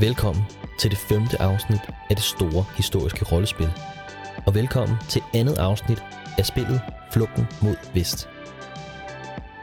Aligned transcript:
Velkommen 0.00 0.44
til 0.78 0.90
det 0.90 0.98
femte 0.98 1.42
afsnit 1.42 1.80
af 2.10 2.16
det 2.16 2.24
store 2.24 2.64
historiske 2.76 3.24
rollespil. 3.24 3.72
Og 4.46 4.54
velkommen 4.54 4.96
til 5.08 5.22
andet 5.34 5.58
afsnit 5.58 6.02
af 6.38 6.46
spillet 6.46 6.80
Flugten 7.12 7.46
mod 7.62 7.76
Vest. 7.94 8.28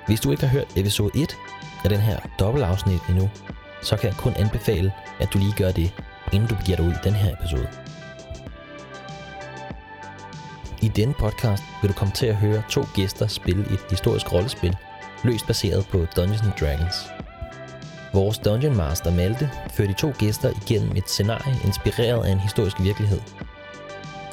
Hvis 0.07 0.19
du 0.19 0.31
ikke 0.31 0.43
har 0.43 0.49
hørt 0.49 0.67
episode 0.75 1.11
1 1.15 1.37
af 1.83 1.89
den 1.89 1.99
her 1.99 2.19
dobbeltafsnit 2.39 3.01
endnu, 3.09 3.29
så 3.81 3.97
kan 3.97 4.09
jeg 4.09 4.17
kun 4.17 4.33
anbefale, 4.33 4.93
at 5.19 5.33
du 5.33 5.37
lige 5.37 5.53
gør 5.57 5.71
det, 5.71 5.93
inden 6.33 6.49
du 6.49 6.55
begiver 6.55 6.77
dig 6.77 6.85
ud 6.85 6.91
i 6.91 7.03
den 7.03 7.13
her 7.13 7.33
episode. 7.33 7.67
I 10.81 10.87
denne 10.87 11.13
podcast 11.13 11.63
vil 11.81 11.89
du 11.89 11.95
komme 11.95 12.13
til 12.13 12.25
at 12.25 12.35
høre 12.35 12.63
to 12.69 12.81
gæster 12.95 13.27
spille 13.27 13.61
et 13.61 13.79
historisk 13.89 14.33
rollespil, 14.33 14.75
løst 15.23 15.47
baseret 15.47 15.87
på 15.87 16.05
Dungeons 16.15 16.41
and 16.41 16.51
Dragons. 16.59 17.16
Vores 18.17 18.37
Dungeon 18.37 18.75
Master 18.75 19.11
Malte 19.11 19.49
fører 19.71 19.87
de 19.87 19.93
to 19.93 20.13
gæster 20.17 20.49
igennem 20.49 20.95
et 20.95 21.09
scenarie 21.09 21.55
inspireret 21.65 22.25
af 22.25 22.31
en 22.31 22.39
historisk 22.39 22.81
virkelighed. 22.81 23.19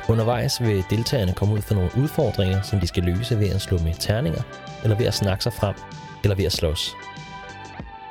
Undervejs 0.08 0.60
vil 0.60 0.84
deltagerne 0.90 1.32
komme 1.32 1.54
ud 1.54 1.60
for 1.60 1.74
nogle 1.74 1.90
udfordringer, 1.96 2.62
som 2.62 2.80
de 2.80 2.86
skal 2.86 3.02
løse 3.02 3.38
ved 3.38 3.48
at 3.48 3.60
slå 3.60 3.78
med 3.78 3.94
terninger, 3.98 4.42
eller 4.82 4.96
ved 4.96 5.06
at 5.06 5.14
snakke 5.14 5.42
sig 5.42 5.52
frem, 5.52 5.74
eller 6.22 6.36
ved 6.36 6.44
at 6.44 6.52
slås. 6.52 6.94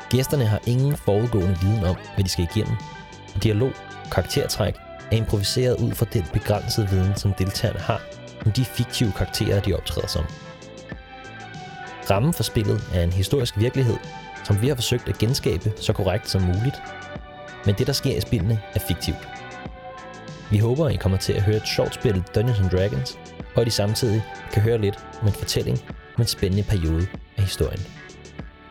Gæsterne 0.10 0.46
har 0.46 0.60
ingen 0.68 0.98
forudgående 0.98 1.58
viden 1.62 1.84
om, 1.84 1.96
hvad 2.16 2.24
de 2.24 2.30
skal 2.30 2.48
igennem. 2.56 2.76
Dialog 3.44 3.72
karaktertræk 4.12 4.76
er 5.12 5.16
improviseret 5.16 5.80
ud 5.80 5.92
fra 5.92 6.06
den 6.14 6.26
begrænsede 6.34 6.90
viden, 6.90 7.16
som 7.16 7.34
deltagerne 7.34 7.80
har 7.80 8.02
om 8.46 8.52
de 8.52 8.66
fiktive 8.66 9.12
karakterer, 9.12 9.62
de 9.62 9.74
optræder 9.74 10.08
som. 10.08 10.26
Rammen 12.10 12.34
for 12.34 12.44
spillet 12.44 12.82
er 12.94 13.04
en 13.04 13.14
historisk 13.14 13.60
virkelighed, 13.60 13.98
som 14.44 14.62
vi 14.62 14.68
har 14.68 14.76
forsøgt 14.76 15.10
at 15.10 15.18
genskabe 15.18 15.74
så 15.78 15.94
korrekt 15.94 16.30
som 16.30 16.42
muligt. 16.42 16.82
Men 17.66 17.76
det, 17.76 17.88
der 17.88 17.94
sker 17.94 18.18
i 18.18 18.22
spillene, 18.22 18.62
er 18.76 18.80
fiktivt. 18.80 19.28
Vi 20.52 20.58
håber, 20.58 20.86
at 20.86 20.94
I 20.94 20.98
kommer 20.98 21.18
til 21.18 21.34
at 21.34 21.42
høre 21.42 21.58
et 21.58 21.68
sjovt 21.68 21.94
spil 21.94 22.24
Dungeons 22.36 22.60
and 22.60 22.70
Dragons, 22.70 23.20
og 23.56 23.62
at 23.62 23.68
I 23.68 23.72
samtidig 23.72 24.24
kan 24.52 24.62
høre 24.62 24.78
lidt 24.78 25.06
om 25.22 25.28
en 25.28 25.34
fortælling 25.34 25.78
om 25.90 26.22
en 26.22 26.28
spændende 26.28 26.64
periode 26.64 27.08
af 27.38 27.44
historien. 27.44 27.80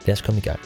Lad 0.07 0.13
os 0.13 0.23
komme 0.23 0.39
i 0.39 0.45
gang. 0.45 0.61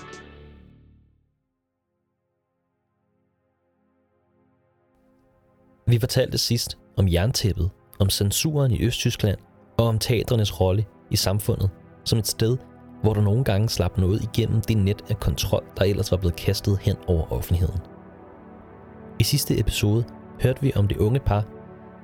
Vi 5.89 5.99
fortalte 5.99 6.39
sidst 6.39 6.79
om 6.97 7.09
jerntæppet, 7.09 7.71
om 7.99 8.11
censuren 8.11 8.73
i 8.73 8.83
Østtyskland 8.83 9.39
og 9.79 9.87
om 9.87 9.99
teatrenes 9.99 10.61
rolle 10.61 10.85
i 11.11 11.17
samfundet 11.17 11.71
som 12.05 12.19
et 12.19 12.27
sted, 12.27 12.57
hvor 13.03 13.15
der 13.15 13.21
nogle 13.21 13.45
gange 13.45 13.69
slap 13.69 13.99
noget 13.99 14.23
igennem 14.23 14.61
det 14.61 14.77
net 14.77 15.03
af 15.11 15.21
kontrol, 15.21 15.65
der 15.79 15.85
ellers 15.85 16.11
var 16.11 16.17
blevet 16.17 16.37
kastet 16.37 16.79
hen 16.79 16.97
over 17.07 17.33
offentligheden. 17.33 17.81
I 19.19 19.25
sidste 19.25 19.61
episode 19.61 20.05
hørte 20.43 20.61
vi 20.61 20.73
om 20.77 20.89
det 20.89 20.97
unge 20.97 21.21
par, 21.21 21.45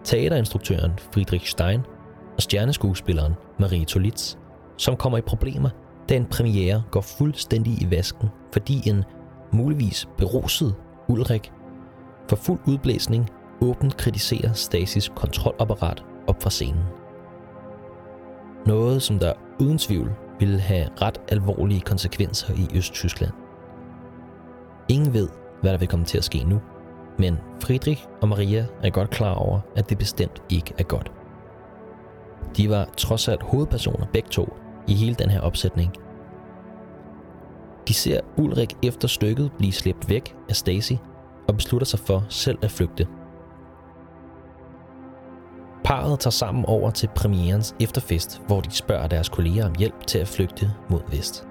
teaterinstruktøren 0.04 0.92
Friedrich 1.12 1.46
Stein 1.46 1.80
og 2.36 2.42
stjerneskuespilleren 2.42 3.34
Marie 3.58 3.84
Tolitz, 3.84 4.36
som 4.76 4.96
kommer 4.96 5.18
i 5.18 5.22
problemer, 5.22 5.70
da 6.08 6.16
en 6.16 6.26
premiere 6.26 6.82
går 6.90 7.00
fuldstændig 7.00 7.82
i 7.82 7.90
vasken, 7.90 8.28
fordi 8.52 8.88
en 8.88 9.04
muligvis 9.52 10.08
beruset 10.18 10.74
Ulrik 11.08 11.52
for 12.28 12.36
fuld 12.36 12.60
udblæsning 12.66 13.30
åbent 13.60 13.96
kritiserer 13.96 14.52
Stasis 14.52 15.12
kontrolapparat 15.16 16.04
op 16.26 16.42
fra 16.42 16.50
scenen. 16.50 16.82
Noget, 18.66 19.02
som 19.02 19.18
der 19.18 19.32
uden 19.60 19.78
tvivl 19.78 20.10
ville 20.38 20.60
have 20.60 20.88
ret 21.02 21.20
alvorlige 21.28 21.80
konsekvenser 21.80 22.54
i 22.54 22.76
Østtyskland. 22.76 23.32
Ingen 24.88 25.12
ved, 25.14 25.28
hvad 25.60 25.72
der 25.72 25.78
vil 25.78 25.88
komme 25.88 26.04
til 26.04 26.18
at 26.18 26.24
ske 26.24 26.44
nu, 26.44 26.60
men 27.18 27.38
Friedrich 27.60 28.06
og 28.20 28.28
Maria 28.28 28.66
er 28.82 28.90
godt 28.90 29.10
klar 29.10 29.34
over, 29.34 29.60
at 29.76 29.90
det 29.90 29.98
bestemt 29.98 30.42
ikke 30.50 30.74
er 30.78 30.82
godt. 30.82 31.12
De 32.56 32.70
var 32.70 32.88
trods 32.96 33.28
alt 33.28 33.42
hovedpersoner 33.42 34.06
begge 34.12 34.28
to 34.28 34.56
i 34.88 34.94
hele 34.94 35.14
den 35.14 35.30
her 35.30 35.40
opsætning. 35.40 35.92
De 37.88 37.94
ser 37.94 38.20
Ulrik 38.36 38.74
efter 38.82 39.08
stykket 39.08 39.52
blive 39.58 39.72
slæbt 39.72 40.08
væk 40.08 40.34
af 40.48 40.56
Stacy 40.56 40.92
og 41.48 41.54
beslutter 41.54 41.86
sig 41.86 41.98
for 41.98 42.24
selv 42.28 42.58
at 42.62 42.70
flygte 42.70 43.06
Parret 45.84 46.20
tager 46.20 46.30
sammen 46.30 46.64
over 46.66 46.90
til 46.90 47.08
premierens 47.16 47.74
efterfest, 47.80 48.42
hvor 48.46 48.60
de 48.60 48.70
spørger 48.70 49.08
deres 49.08 49.28
kolleger 49.28 49.66
om 49.66 49.74
hjælp 49.78 50.06
til 50.06 50.18
at 50.18 50.28
flygte 50.28 50.70
mod 50.88 51.00
vest. 51.10 51.46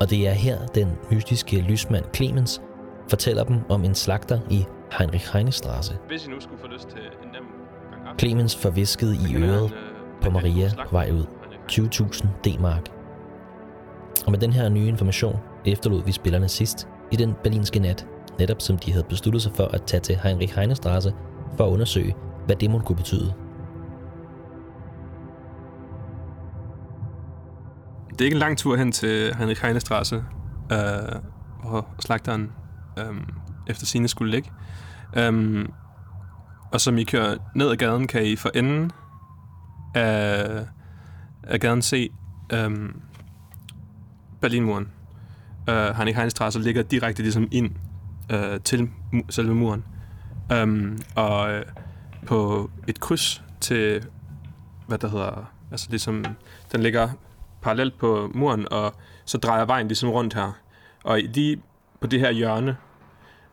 Og 0.00 0.10
det 0.10 0.28
er 0.28 0.32
her, 0.32 0.66
den 0.66 0.88
mystiske 1.10 1.60
lysmand 1.60 2.04
Clemens 2.14 2.62
fortæller 3.08 3.44
dem 3.44 3.60
om 3.68 3.84
en 3.84 3.94
slagter 3.94 4.40
i 4.50 4.64
Heinrich 4.98 5.36
Heinestraße. 5.36 5.94
Hvis 6.08 6.26
I 6.26 6.30
nu 6.30 6.40
skulle 6.40 6.60
få 6.60 6.66
lyst 6.66 6.88
til 6.88 6.98
en 6.98 7.28
nem 7.32 7.42
gang 7.90 8.08
op, 8.08 8.20
Clemens 8.20 8.56
får 8.56 8.70
visket 8.70 9.14
i 9.28 9.36
øret 9.36 9.74
på 10.22 10.30
Maria 10.30 10.70
på 10.86 10.92
vej 10.92 11.10
ud. 11.10 11.24
20.000 11.72 12.26
D-mark. 12.44 12.88
Og 14.26 14.30
med 14.30 14.38
den 14.38 14.52
her 14.52 14.68
nye 14.68 14.86
information 14.86 15.36
efterlod 15.66 16.04
vi 16.04 16.12
spillerne 16.12 16.48
sidst 16.48 16.88
i 17.12 17.16
den 17.16 17.34
berlinske 17.42 17.78
nat, 17.78 18.06
netop 18.38 18.60
som 18.60 18.78
de 18.78 18.92
havde 18.92 19.04
besluttet 19.08 19.42
sig 19.42 19.52
for 19.52 19.64
at 19.64 19.82
tage 19.82 20.00
til 20.00 20.18
Heinrich 20.22 20.58
Heinestraße 20.58 21.12
for 21.56 21.66
at 21.66 21.70
undersøge, 21.70 22.14
hvad 22.46 22.56
det 22.56 22.70
måtte 22.70 22.86
kunne 22.86 22.96
betyde. 22.96 23.34
Det 28.10 28.20
er 28.20 28.24
ikke 28.24 28.34
en 28.34 28.40
lang 28.40 28.58
tur 28.58 28.76
hen 28.76 28.92
til 28.92 29.34
Henrik 29.34 29.58
Heinestrasse, 29.58 30.24
øh, 30.72 31.20
hvor 31.62 31.86
slagteren 32.00 32.52
øh, 32.98 33.14
efter 33.66 33.86
sine 33.86 34.08
skulle 34.08 34.30
ligge. 34.30 34.50
Um, 35.28 35.72
og 36.72 36.80
som 36.80 36.98
I 36.98 37.04
kører 37.04 37.36
ned 37.54 37.70
ad 37.70 37.76
gaden, 37.76 38.06
kan 38.06 38.24
I 38.24 38.36
for 38.36 38.50
enden 38.54 38.92
af, 39.94 40.66
af 41.42 41.60
gaden 41.60 41.82
se 41.82 42.10
um, 42.66 43.02
Berlinmuren. 44.40 44.88
Uh, 45.70 45.96
Henrik 45.96 46.14
Heinestrasse 46.14 46.60
ligger 46.60 46.82
direkte 46.82 47.22
ligesom 47.22 47.48
ind 47.52 47.70
uh, 48.32 48.60
til 48.64 48.90
mu- 49.14 49.30
selve 49.30 49.54
muren. 49.54 49.84
Um, 50.62 50.98
og 51.16 51.54
uh, 51.54 51.83
på 52.26 52.70
et 52.88 53.00
kryds 53.00 53.42
til, 53.60 54.06
hvad 54.86 54.98
der 54.98 55.08
hedder, 55.08 55.52
altså 55.70 55.86
ligesom, 55.90 56.24
den 56.72 56.82
ligger 56.82 57.08
parallelt 57.62 57.98
på 57.98 58.30
muren, 58.34 58.66
og 58.70 58.94
så 59.24 59.38
drejer 59.38 59.64
vejen 59.64 59.88
ligesom 59.88 60.08
rundt 60.08 60.34
her. 60.34 60.52
Og 61.04 61.18
lige 61.18 61.62
på 62.00 62.06
det 62.06 62.20
her 62.20 62.30
hjørne, 62.30 62.76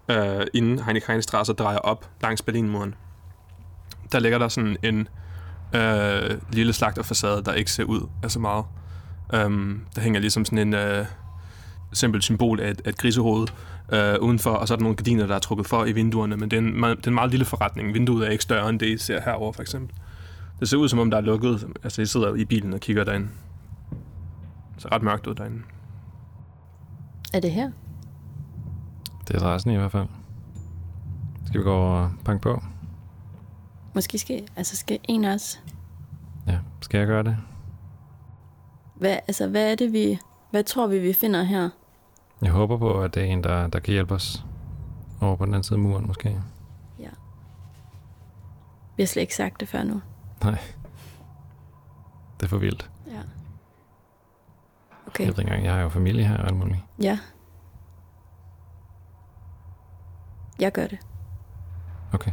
øh, 0.09 0.47
inden 0.53 0.79
Heinrich 0.79 1.07
Heinestrasse 1.07 1.53
drejer 1.53 1.77
op 1.77 2.09
langs 2.21 2.41
Berlinmuren, 2.41 2.95
der 4.11 4.19
ligger 4.19 4.37
der 4.37 4.47
sådan 4.47 4.77
en 4.83 5.07
øh, 5.75 6.37
lille 6.51 6.73
slagterfacade, 6.73 7.43
der 7.43 7.53
ikke 7.53 7.71
ser 7.71 7.83
ud 7.83 8.09
af 8.23 8.31
så 8.31 8.39
meget. 8.39 8.65
Um, 9.45 9.85
der 9.95 10.01
hænger 10.01 10.19
ligesom 10.19 10.45
sådan 10.45 10.57
en 10.57 10.73
øh, 10.73 11.05
simpelt 11.93 12.23
symbol 12.23 12.59
af 12.59 12.69
et, 12.71 12.81
af 12.85 12.89
et 12.89 12.97
grisehoved 12.97 13.47
øh, 13.93 14.15
udenfor, 14.21 14.51
og 14.51 14.67
så 14.67 14.73
er 14.73 14.75
der 14.75 14.83
nogle 14.83 14.95
gardiner, 14.95 15.27
der 15.27 15.35
er 15.35 15.39
trukket 15.39 15.67
for 15.67 15.85
i 15.85 15.91
vinduerne, 15.91 16.37
men 16.37 16.51
det 16.51 16.57
er, 16.57 16.61
en, 16.61 16.79
meget, 16.79 16.97
det 16.97 17.05
er 17.05 17.09
en 17.09 17.15
meget 17.15 17.31
lille 17.31 17.45
forretning. 17.45 17.93
Vinduet 17.93 18.27
er 18.27 18.31
ikke 18.31 18.43
større 18.43 18.69
end 18.69 18.79
det, 18.79 18.85
I 18.85 18.97
ser 18.97 19.21
herover 19.21 19.51
for 19.51 19.61
eksempel. 19.61 19.95
Det 20.59 20.69
ser 20.69 20.77
ud, 20.77 20.89
som 20.89 20.99
om 20.99 21.11
der 21.11 21.17
er 21.17 21.21
lukket. 21.21 21.67
Altså, 21.83 22.01
I 22.01 22.05
sidder 22.05 22.35
i 22.35 22.45
bilen 22.45 22.73
og 22.73 22.79
kigger 22.79 23.03
derind. 23.03 23.27
Det 24.73 24.81
ser 24.81 24.91
ret 24.91 25.03
mørkt 25.03 25.27
ud 25.27 25.35
derinde. 25.35 25.61
Er 27.33 27.39
det 27.39 27.51
her? 27.51 27.71
Det 29.27 29.35
er 29.35 29.39
adressen 29.39 29.71
i 29.71 29.75
hvert 29.75 29.91
fald. 29.91 30.07
Skal 31.45 31.59
vi 31.59 31.63
gå 31.63 31.75
og 31.75 32.11
banke 32.25 32.41
på? 32.41 32.63
Måske 33.95 34.17
skal, 34.17 34.43
altså 34.55 34.77
skal 34.77 34.99
en 35.03 35.25
af 35.25 35.33
os... 35.33 35.61
Ja, 36.47 36.57
skal 36.81 36.97
jeg 36.97 37.07
gøre 37.07 37.23
det? 37.23 37.37
Hvad, 38.95 39.17
altså, 39.27 39.47
hvad 39.47 39.71
er 39.71 39.75
det, 39.75 39.93
vi... 39.93 40.19
Hvad 40.51 40.63
tror 40.63 40.87
vi, 40.87 40.99
vi 40.99 41.13
finder 41.13 41.43
her? 41.43 41.69
Jeg 42.41 42.51
håber 42.51 42.77
på, 42.77 43.01
at 43.01 43.15
det 43.15 43.23
er 43.23 43.27
en, 43.27 43.43
der, 43.43 43.67
der 43.67 43.79
kan 43.79 43.91
hjælpe 43.91 44.13
os 44.13 44.45
over 45.21 45.35
på 45.35 45.45
den 45.45 45.53
anden 45.53 45.63
side 45.63 45.75
af 45.79 45.83
muren, 45.83 46.07
måske. 46.07 46.41
Vi 49.01 49.03
har 49.03 49.07
slet 49.07 49.21
ikke 49.21 49.35
sagt 49.35 49.59
det 49.59 49.67
før 49.67 49.83
nu. 49.83 50.01
Nej. 50.43 50.59
Det 52.39 52.45
er 52.45 52.47
for 52.47 52.57
vildt. 52.57 52.91
Ja. 53.07 53.11
Okay. 53.11 53.27
Okay. 55.07 55.25
Jeg 55.25 55.27
ved 55.27 55.39
ikke 55.39 55.41
engang, 55.41 55.65
jeg 55.65 55.73
har 55.73 55.81
jo 55.81 55.89
familie 55.89 56.27
her 56.27 56.37
og 56.37 56.45
alt 56.45 56.55
muligt. 56.55 56.79
Ja. 57.01 57.19
Jeg 60.59 60.71
gør 60.71 60.87
det. 60.87 60.99
Okay. 62.13 62.31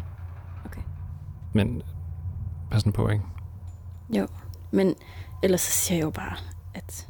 Okay. 0.65 0.83
Men 1.53 1.83
pas 2.71 2.87
nu 2.87 2.93
på, 2.93 3.09
ikke? 3.09 3.25
Jo. 4.11 4.27
Men 4.71 4.95
ellers 5.43 5.61
så 5.61 5.71
siger 5.73 5.99
jeg 5.99 6.05
jo 6.05 6.11
bare, 6.11 6.37
at, 6.75 7.09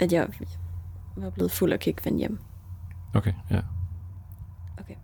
at 0.00 0.12
jeg 0.12 0.28
var 1.22 1.30
blevet 1.30 1.50
fuld 1.50 1.72
og 1.72 1.80
kan 1.80 1.90
ikke 1.90 2.02
finde 2.02 2.18
hjem. 2.18 2.38
Okay, 3.14 3.32
ja. 3.50 3.60
Okay. 4.78 4.94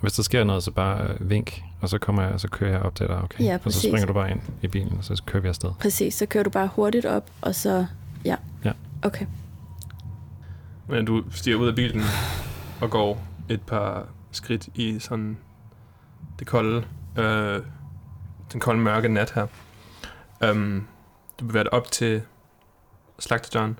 Hvis 0.00 0.12
der 0.12 0.22
sker 0.22 0.44
noget, 0.44 0.62
så 0.62 0.70
bare 0.70 1.06
øh, 1.06 1.30
vink, 1.30 1.62
og 1.80 1.88
så 1.88 1.98
kommer 1.98 2.22
jeg, 2.22 2.40
så 2.40 2.48
kører 2.48 2.70
jeg 2.70 2.80
op 2.80 2.94
til 2.94 3.06
dig, 3.06 3.22
okay? 3.22 3.44
Ja, 3.44 3.54
og 3.54 3.60
så 3.60 3.64
præcis. 3.64 3.90
springer 3.90 4.06
du 4.06 4.12
bare 4.12 4.30
ind 4.30 4.40
i 4.62 4.68
bilen, 4.68 4.98
og 4.98 5.04
så 5.04 5.22
kører 5.26 5.42
vi 5.42 5.48
afsted. 5.48 5.70
Præcis, 5.80 6.14
så 6.14 6.26
kører 6.26 6.44
du 6.44 6.50
bare 6.50 6.68
hurtigt 6.74 7.06
op, 7.06 7.30
og 7.40 7.54
så... 7.54 7.86
Ja. 8.24 8.36
Ja. 8.64 8.72
Okay. 9.02 9.26
Men 10.88 11.04
du 11.04 11.24
stiger 11.30 11.56
ud 11.56 11.68
af 11.68 11.74
bilen 11.74 12.02
og 12.80 12.90
går 12.90 13.22
et 13.48 13.62
par 13.62 14.06
skridt 14.30 14.68
i 14.74 14.98
sådan 14.98 15.38
det 16.38 16.46
kolde, 16.46 16.86
øh, 17.16 17.62
den 18.52 18.60
kolde 18.60 18.80
mørke 18.80 19.08
nat 19.08 19.30
her. 19.30 19.46
Um, 20.50 20.86
du 21.40 21.46
bevæger 21.46 21.62
dig 21.62 21.72
op 21.72 21.90
til 21.90 22.22
slagterdøren. 23.18 23.78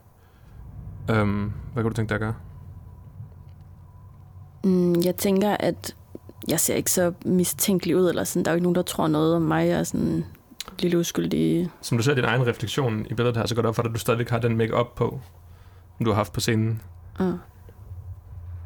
Um, 1.10 1.52
hvad 1.72 1.82
kunne 1.82 1.90
du 1.90 1.96
tænke 1.96 2.08
dig 2.08 2.14
at 2.14 2.20
gøre? 2.20 2.34
Mm, 4.64 4.94
jeg 5.04 5.16
tænker, 5.16 5.56
at 5.60 5.96
jeg 6.48 6.60
ser 6.60 6.74
ikke 6.74 6.90
så 6.90 7.12
mistænkelig 7.24 7.96
ud, 7.96 8.08
eller 8.08 8.24
sådan. 8.24 8.44
Der 8.44 8.50
er 8.50 8.52
jo 8.52 8.56
ikke 8.56 8.62
nogen, 8.62 8.74
der 8.74 8.82
tror 8.82 9.08
noget 9.08 9.36
om 9.36 9.42
mig. 9.42 9.68
Er 9.68 9.82
sådan 9.82 10.24
lille 10.78 10.98
uskyldig... 10.98 11.70
Som 11.80 11.98
du 11.98 12.04
ser 12.04 12.14
din 12.14 12.24
egen 12.24 12.46
refleksion 12.46 13.06
i 13.10 13.14
billedet 13.14 13.36
her, 13.36 13.46
så 13.46 13.54
går 13.54 13.62
det 13.62 13.68
op 13.68 13.74
for 13.74 13.82
dig, 13.82 13.88
at 13.90 13.94
du 13.94 14.00
stadigvæk 14.00 14.30
har 14.30 14.38
den 14.38 14.56
make-up 14.56 14.94
på, 14.96 15.20
som 15.96 16.04
du 16.04 16.10
har 16.10 16.16
haft 16.16 16.32
på 16.32 16.40
scenen. 16.40 16.82
Ah. 17.18 17.32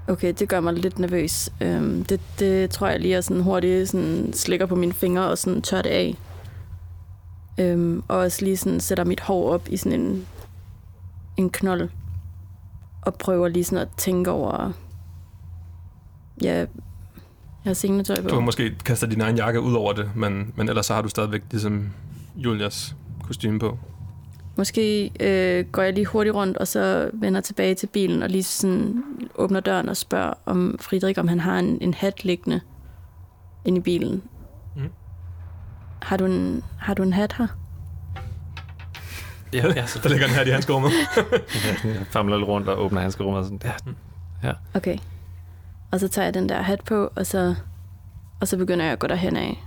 Okay, 0.09 0.35
det 0.39 0.49
gør 0.49 0.61
mig 0.61 0.75
lidt 0.75 0.99
nervøs. 0.99 1.53
Øhm, 1.61 2.05
det, 2.05 2.21
det 2.39 2.71
tror 2.71 2.89
jeg 2.89 3.01
lige, 3.01 3.13
jeg 3.13 3.25
sådan 3.25 3.43
hurtigt 3.43 3.89
sådan 3.89 4.33
slikker 4.33 4.67
på 4.67 4.75
mine 4.75 4.93
fingre 4.93 5.29
og 5.29 5.39
sådan 5.39 5.63
tør 5.63 5.83
det 5.83 5.91
af. 5.91 6.17
Øhm, 7.59 8.03
og 8.09 8.19
også 8.19 8.45
lige 8.45 8.57
sådan 8.57 8.81
sætter 8.81 9.05
mit 9.05 9.21
hår 9.21 9.53
op 9.53 9.69
i 9.69 9.77
sådan 9.77 10.01
en, 10.01 10.27
en 11.37 11.51
knold. 11.51 11.89
Og 13.03 13.15
prøver 13.15 13.49
lige 13.49 13.65
sådan 13.65 13.87
at 13.87 13.89
tænke 13.97 14.31
over... 14.31 14.73
Ja, 16.43 16.55
jeg 16.55 16.67
har 17.65 17.75
sengetøj 17.75 18.23
på. 18.23 18.29
Du 18.29 18.35
har 18.35 18.41
måske 18.41 18.75
kastet 18.85 19.11
din 19.11 19.21
egen 19.21 19.37
jakke 19.37 19.61
ud 19.61 19.75
over 19.75 19.93
det, 19.93 20.11
men, 20.17 20.53
men 20.57 20.69
ellers 20.69 20.87
så 20.87 20.95
har 20.95 21.03
du 21.03 21.09
stadigvæk 21.09 21.43
ligesom 21.51 21.91
Julias 22.37 22.97
kostume 23.23 23.59
på. 23.59 23.79
Måske 24.57 25.11
øh, 25.21 25.65
går 25.73 25.83
jeg 25.83 25.93
lige 25.93 26.07
hurtigt 26.07 26.35
rundt, 26.35 26.57
og 26.57 26.69
så 26.69 27.11
vender 27.13 27.41
tilbage 27.41 27.75
til 27.75 27.87
bilen, 27.87 28.23
og 28.23 28.29
lige 28.29 28.43
sådan 28.43 29.05
åbner 29.35 29.61
døren 29.61 29.89
og 29.89 29.97
spørger 29.97 30.33
om 30.47 30.77
Friedrich, 30.81 31.21
om 31.21 31.29
han 31.29 31.41
har 31.41 31.59
en, 31.59 31.79
en 31.81 31.95
hat 31.95 32.25
liggende 32.25 32.61
inde 33.65 33.79
i 33.79 33.81
bilen. 33.81 34.23
Mm. 34.77 34.89
Har, 36.03 36.17
du 36.17 36.25
en, 36.25 36.63
har 36.79 36.95
du 36.95 37.03
en 37.03 37.13
hat 37.13 37.33
her? 37.33 37.47
Ja, 39.53 39.67
ja, 39.77 39.87
så 39.87 40.01
Der 40.03 40.09
ligger 40.09 40.27
den 40.27 40.35
her 40.35 40.45
i 40.45 40.51
hans 40.51 40.71
rummet. 40.71 40.91
jeg 41.85 42.07
famler 42.13 42.37
lidt 42.37 42.49
rundt 42.49 42.69
og 42.69 42.85
åbner 42.85 43.01
handskerummet 43.01 43.39
og 43.39 43.45
sådan, 43.45 43.61
ja, 44.43 44.53
Okay. 44.75 44.99
Og 45.91 46.01
så 46.01 46.09
tager 46.09 46.27
jeg 46.27 46.35
den 46.35 46.49
der 46.49 46.63
hat 46.63 46.81
på, 46.85 47.13
og 47.17 47.27
så, 47.27 47.55
og 48.41 48.49
så 48.49 48.57
begynder 48.57 48.85
jeg 48.85 48.93
at 48.93 48.99
gå 48.99 49.07
derhen 49.07 49.37
af. 49.37 49.65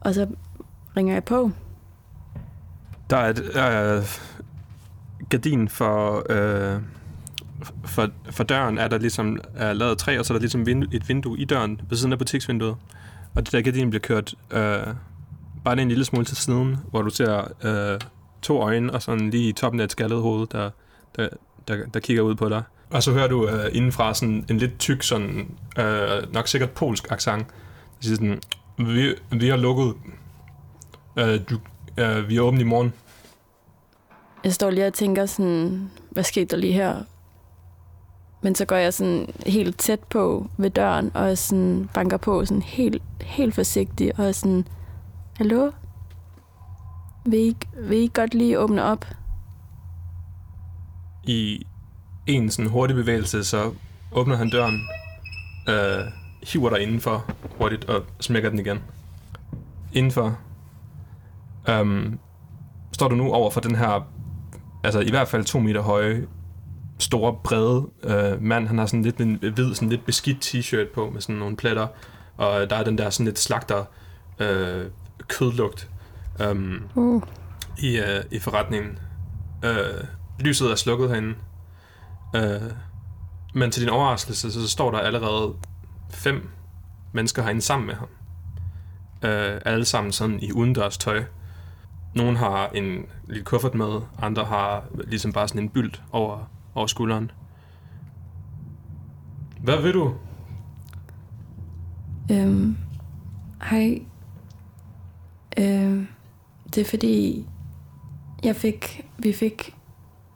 Og 0.00 0.14
så 0.14 0.26
ringer 0.96 1.12
jeg 1.14 1.24
på. 1.24 1.50
Der 3.10 3.16
er 3.16 3.30
et 3.30 3.38
øh, 3.38 4.04
gardin 5.28 5.68
for, 5.68 6.26
øh, 6.30 6.80
for, 7.84 8.08
for 8.30 8.44
døren, 8.44 8.78
er 8.78 8.88
der 8.88 8.98
ligesom 8.98 9.38
er 9.54 9.72
lavet 9.72 9.98
træ, 9.98 10.18
og 10.18 10.26
så 10.26 10.32
er 10.32 10.36
der 10.36 10.40
ligesom 10.40 10.66
vind, 10.66 10.84
et 10.92 11.08
vindue 11.08 11.38
i 11.38 11.44
døren 11.44 11.80
ved 11.88 11.96
siden 11.98 12.12
af 12.12 12.18
butiksvinduet. 12.18 12.76
Og 13.34 13.46
det 13.46 13.52
der 13.52 13.60
gardin 13.62 13.90
bliver 13.90 14.00
kørt 14.02 14.34
øh, 14.50 14.86
bare 15.64 15.82
en 15.82 15.88
lille 15.88 16.04
smule 16.04 16.24
til 16.24 16.36
siden, 16.36 16.76
hvor 16.90 17.02
du 17.02 17.10
ser 17.10 17.52
øh, 17.64 18.00
to 18.42 18.60
øjne 18.60 18.92
og 18.92 19.02
sådan 19.02 19.30
lige 19.30 19.48
i 19.48 19.52
toppen 19.52 19.80
af 19.80 19.84
et 19.84 19.92
skaldet 19.92 20.22
hoved, 20.22 20.46
der, 20.46 20.70
der, 21.16 21.28
der, 21.68 21.86
der 21.94 22.00
kigger 22.00 22.22
ud 22.22 22.34
på 22.34 22.48
dig. 22.48 22.62
Og 22.90 23.02
så 23.02 23.12
hører 23.12 23.28
du 23.28 23.48
øh, 23.48 23.70
indenfra 23.72 24.14
sådan 24.14 24.44
en 24.50 24.58
lidt 24.58 24.78
tyk, 24.78 25.02
sådan, 25.02 25.50
øh, 25.78 26.32
nok 26.32 26.48
sikkert 26.48 26.70
polsk 26.70 27.12
accent. 27.12 27.46
Det 27.98 28.04
siger 28.04 28.16
sådan, 28.16 28.40
vi, 28.78 29.14
vi 29.30 29.48
har 29.48 29.56
lukket. 29.56 29.94
Øh, 31.16 31.40
du, 31.50 31.58
øh, 31.96 32.28
vi 32.28 32.36
er 32.36 32.40
åbne 32.40 32.60
i 32.60 32.64
morgen. 32.64 32.92
Jeg 34.44 34.54
står 34.54 34.70
lige 34.70 34.86
og 34.86 34.94
tænker 34.94 35.26
sådan, 35.26 35.90
hvad 36.10 36.24
skete 36.24 36.46
der 36.46 36.56
lige 36.56 36.72
her? 36.72 36.96
Men 38.42 38.54
så 38.54 38.64
går 38.64 38.76
jeg 38.76 38.94
sådan 38.94 39.28
helt 39.46 39.78
tæt 39.78 40.00
på 40.00 40.46
ved 40.56 40.70
døren, 40.70 41.10
og 41.14 41.38
sådan 41.38 41.90
banker 41.94 42.16
på 42.16 42.44
sådan 42.44 42.62
helt, 42.62 43.02
helt 43.20 43.54
forsigtigt, 43.54 44.18
og 44.18 44.34
sådan, 44.34 44.68
hallo? 45.36 45.70
Vil 47.26 47.40
I, 47.40 47.56
vil 47.76 47.98
I 47.98 48.10
godt 48.14 48.34
lige 48.34 48.58
åbne 48.58 48.82
op? 48.84 49.04
I 51.24 51.66
en 52.26 52.50
sådan 52.50 52.70
hurtig 52.70 52.96
bevægelse, 52.96 53.44
så 53.44 53.72
åbner 54.12 54.36
han 54.36 54.50
døren, 54.50 54.80
øh, 55.68 56.04
hiver 56.42 56.70
dig 56.70 56.80
indenfor 56.80 57.30
hurtigt 57.58 57.84
og 57.84 58.04
smækker 58.20 58.50
den 58.50 58.58
igen. 58.58 58.78
Indenfor 59.92 60.38
øhm, 61.68 62.18
står 62.92 63.08
du 63.08 63.14
nu 63.14 63.32
over 63.32 63.50
for 63.50 63.60
den 63.60 63.74
her, 63.74 64.08
altså 64.84 65.00
i 65.00 65.10
hvert 65.10 65.28
fald 65.28 65.44
to 65.44 65.58
meter 65.58 65.80
høje, 65.80 66.26
store, 66.98 67.36
brede 67.44 67.86
øh, 68.02 68.42
mand. 68.42 68.66
Han 68.66 68.78
har 68.78 68.86
sådan 68.86 69.02
lidt 69.02 69.20
en 69.20 69.38
hvid, 69.54 69.74
sådan 69.74 69.88
lidt 69.88 70.06
beskidt 70.06 70.44
t-shirt 70.46 70.94
på 70.94 71.10
med 71.10 71.20
sådan 71.20 71.36
nogle 71.36 71.56
pletter, 71.56 71.86
og 72.36 72.70
der 72.70 72.76
er 72.76 72.84
den 72.84 72.98
der 72.98 73.10
sådan 73.10 73.26
lidt 73.26 73.38
slagter 73.38 73.84
øh, 74.38 74.86
kødlugt 75.28 75.90
øhm, 76.40 76.82
Uh. 76.94 77.22
i, 77.78 77.96
øh, 77.98 78.24
i 78.30 78.38
forretningen. 78.38 78.98
Øh, 79.64 80.04
lyset 80.38 80.70
er 80.70 80.74
slukket 80.74 81.08
herinde. 81.08 81.34
Øh, 82.36 82.70
men 83.54 83.70
til 83.70 83.82
din 83.82 83.90
overraskelse, 83.90 84.52
så, 84.52 84.60
så 84.62 84.68
står 84.68 84.90
der 84.90 84.98
allerede 84.98 85.54
fem 86.10 86.48
mennesker 87.12 87.42
herinde 87.42 87.62
sammen 87.62 87.86
med 87.86 87.94
ham. 87.94 88.08
Øh, 89.22 89.60
alle 89.64 89.84
sammen 89.84 90.12
sådan 90.12 90.40
i 90.42 90.52
udendørs 90.52 90.98
tøj. 90.98 91.24
Nogle 92.14 92.38
har 92.38 92.68
en 92.68 93.06
lille 93.28 93.44
kuffert 93.44 93.74
med, 93.74 94.00
andre 94.22 94.44
har 94.44 94.84
ligesom 95.04 95.32
bare 95.32 95.48
sådan 95.48 95.62
en 95.62 95.68
bylt 95.68 96.02
over, 96.12 96.50
over 96.74 96.86
skulderen. 96.86 97.30
Hvad 99.60 99.82
vil 99.82 99.92
du? 99.94 100.14
Øhm, 102.32 102.76
hej. 103.62 104.02
Øhm, 105.58 106.08
det 106.74 106.80
er 106.80 106.84
fordi, 106.84 107.46
jeg 108.42 108.56
fik, 108.56 109.06
vi 109.18 109.32
fik, 109.32 109.76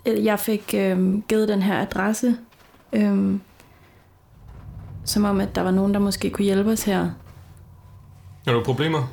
eller 0.04 0.22
jeg 0.22 0.38
fik 0.40 0.74
øhm, 0.74 1.22
givet 1.22 1.48
den 1.48 1.62
her 1.62 1.80
adresse, 1.82 2.36
øhm, 2.92 3.40
som 5.04 5.24
om, 5.24 5.40
at 5.40 5.54
der 5.54 5.62
var 5.62 5.70
nogen, 5.70 5.94
der 5.94 6.00
måske 6.00 6.30
kunne 6.30 6.44
hjælpe 6.44 6.70
os 6.70 6.82
her. 6.84 7.10
Har 8.46 8.52
du 8.52 8.64
problemer? 8.64 9.06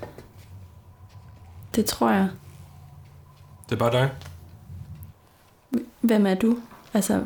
Det 1.76 1.86
tror 1.86 2.12
jeg. 2.12 2.30
Det 3.66 3.72
er 3.72 3.80
bare 3.80 3.92
dig. 3.92 4.12
Hvem 6.02 6.26
er 6.26 6.36
du? 6.36 6.58
Altså, 6.94 7.26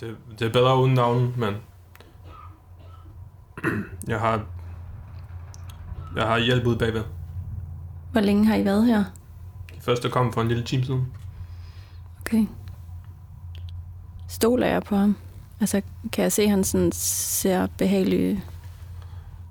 Det, 0.00 0.16
det 0.38 0.46
er 0.46 0.52
bedre 0.52 0.78
uden 0.78 0.94
navn, 0.94 1.34
men... 1.36 1.56
Jeg 4.08 4.20
har... 4.20 4.44
Jeg 6.16 6.26
har 6.26 6.38
hjælp 6.38 6.66
ud 6.66 6.76
bagved. 6.76 7.02
Hvor 8.12 8.20
længe 8.20 8.46
har 8.46 8.56
I 8.56 8.64
været 8.64 8.86
her? 8.86 9.04
De 9.74 9.80
første 9.80 10.08
kom 10.08 10.32
for 10.32 10.40
en 10.40 10.48
lille 10.48 10.64
time 10.64 10.84
siden. 10.84 11.06
Okay. 12.20 12.46
Stoler 14.28 14.66
jeg 14.66 14.82
på 14.82 14.96
ham? 14.96 15.16
Altså, 15.60 15.82
kan 16.12 16.22
jeg 16.22 16.32
se, 16.32 16.42
at 16.42 16.50
han 16.50 16.64
sådan 16.64 16.92
ser 16.92 17.66
behagelig... 17.66 18.44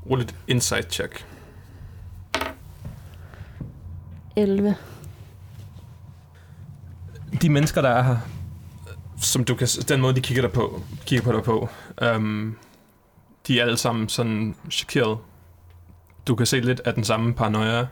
Roligt 0.09 0.35
insight 0.47 0.93
check. 0.93 1.25
11. 4.35 4.75
De 7.41 7.49
mennesker, 7.49 7.81
der 7.81 7.89
er 7.89 8.01
her, 8.01 8.17
som 9.17 9.43
du 9.43 9.55
kan, 9.55 9.67
den 9.67 10.01
måde, 10.01 10.15
de 10.15 10.21
kigger, 10.21 10.41
dig 10.41 10.51
på, 10.51 10.81
kigger 11.05 11.23
på 11.23 11.31
dig 11.31 11.43
på, 11.43 11.69
um, 12.15 12.57
de 13.47 13.59
er 13.59 13.63
alle 13.63 13.77
sammen 13.77 14.09
sådan 14.09 14.55
chokeret. 14.71 15.17
Du 16.27 16.35
kan 16.35 16.45
se 16.45 16.59
lidt 16.59 16.79
af 16.85 16.93
den 16.93 17.03
samme 17.03 17.33
paranoia 17.33 17.87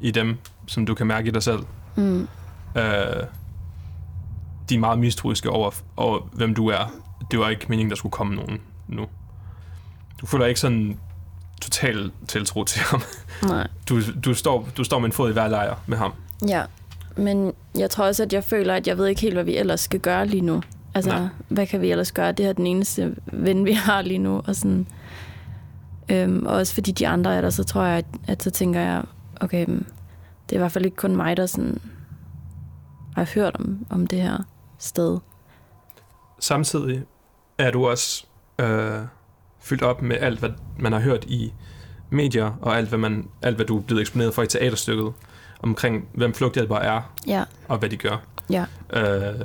i 0.00 0.10
dem, 0.10 0.38
som 0.66 0.86
du 0.86 0.94
kan 0.94 1.06
mærke 1.06 1.28
i 1.28 1.30
dig 1.30 1.42
selv. 1.42 1.60
Mm. 1.96 2.28
Uh, 2.74 2.82
de 4.68 4.74
er 4.74 4.78
meget 4.78 4.98
mistroiske 4.98 5.50
over, 5.50 5.70
over, 5.96 6.18
hvem 6.32 6.54
du 6.54 6.68
er. 6.68 6.92
Det 7.30 7.38
var 7.38 7.48
ikke 7.48 7.66
meningen, 7.68 7.90
der 7.90 7.96
skulle 7.96 8.12
komme 8.12 8.34
nogen 8.34 8.60
nu. 8.88 9.06
Du 10.20 10.26
føler 10.26 10.46
ikke 10.46 10.60
sådan 10.60 10.98
total 11.60 12.10
tiltro 12.28 12.64
til 12.64 12.80
ham. 12.80 13.02
Nej. 13.42 13.66
Du, 13.88 14.00
du, 14.24 14.34
står, 14.34 14.68
du 14.76 14.84
står 14.84 14.98
med 14.98 15.06
en 15.06 15.12
fod 15.12 15.30
i 15.30 15.32
hver 15.32 15.48
lejr 15.48 15.74
med 15.86 15.98
ham. 15.98 16.12
Ja, 16.48 16.62
men 17.16 17.52
jeg 17.78 17.90
tror 17.90 18.04
også, 18.04 18.22
at 18.22 18.32
jeg 18.32 18.44
føler, 18.44 18.74
at 18.74 18.86
jeg 18.86 18.98
ved 18.98 19.06
ikke 19.06 19.20
helt, 19.20 19.34
hvad 19.34 19.44
vi 19.44 19.56
ellers 19.56 19.80
skal 19.80 20.00
gøre 20.00 20.26
lige 20.26 20.40
nu. 20.40 20.62
Altså. 20.94 21.10
Nej. 21.10 21.28
hvad 21.48 21.66
kan 21.66 21.80
vi 21.80 21.90
ellers 21.90 22.12
gøre? 22.12 22.32
Det 22.32 22.44
her 22.44 22.50
er 22.50 22.52
den 22.52 22.66
eneste 22.66 23.14
ven, 23.26 23.64
vi 23.64 23.72
har 23.72 24.02
lige 24.02 24.18
nu. 24.18 24.42
Og, 24.46 24.56
sådan, 24.56 24.86
øhm, 26.08 26.46
og 26.46 26.54
også 26.54 26.74
fordi 26.74 26.92
de 26.92 27.08
andre 27.08 27.34
er 27.34 27.40
der, 27.40 27.50
så 27.50 27.64
tror 27.64 27.84
jeg, 27.84 27.98
at, 27.98 28.04
at 28.26 28.42
så 28.42 28.50
tænker 28.50 28.80
jeg, 28.80 29.02
okay, 29.40 29.64
men 29.68 29.86
det 30.48 30.52
er 30.52 30.56
i 30.56 30.58
hvert 30.58 30.72
fald 30.72 30.84
ikke 30.84 30.96
kun 30.96 31.16
mig, 31.16 31.36
der 31.36 31.46
sådan 31.46 31.80
har 33.16 33.28
hørt 33.34 33.56
om, 33.56 33.86
om 33.90 34.06
det 34.06 34.22
her 34.22 34.38
sted. 34.78 35.18
Samtidig 36.38 37.02
er 37.58 37.70
du 37.70 37.86
også 37.88 38.26
øh, 38.58 39.00
fyldt 39.60 39.82
op 39.82 40.02
med 40.02 40.16
alt, 40.20 40.38
hvad 40.38 40.50
man 40.78 40.92
har 40.92 41.00
hørt 41.00 41.24
i 41.24 41.52
medier, 42.10 42.52
og 42.62 42.76
alt 42.76 42.88
hvad, 42.88 42.98
man, 42.98 43.28
alt, 43.42 43.56
hvad 43.56 43.66
du 43.66 43.78
er 43.78 43.82
blevet 43.82 44.00
eksponeret 44.00 44.34
for 44.34 44.42
i 44.42 44.46
teaterstykket, 44.46 45.12
omkring 45.62 46.08
hvem 46.14 46.34
flugthjælpere 46.34 46.84
er, 46.84 47.12
Ja, 47.26 47.44
og 47.68 47.78
hvad 47.78 47.88
de 47.88 47.96
gør. 47.96 48.16
ja. 48.50 48.64
Øh, 48.92 49.40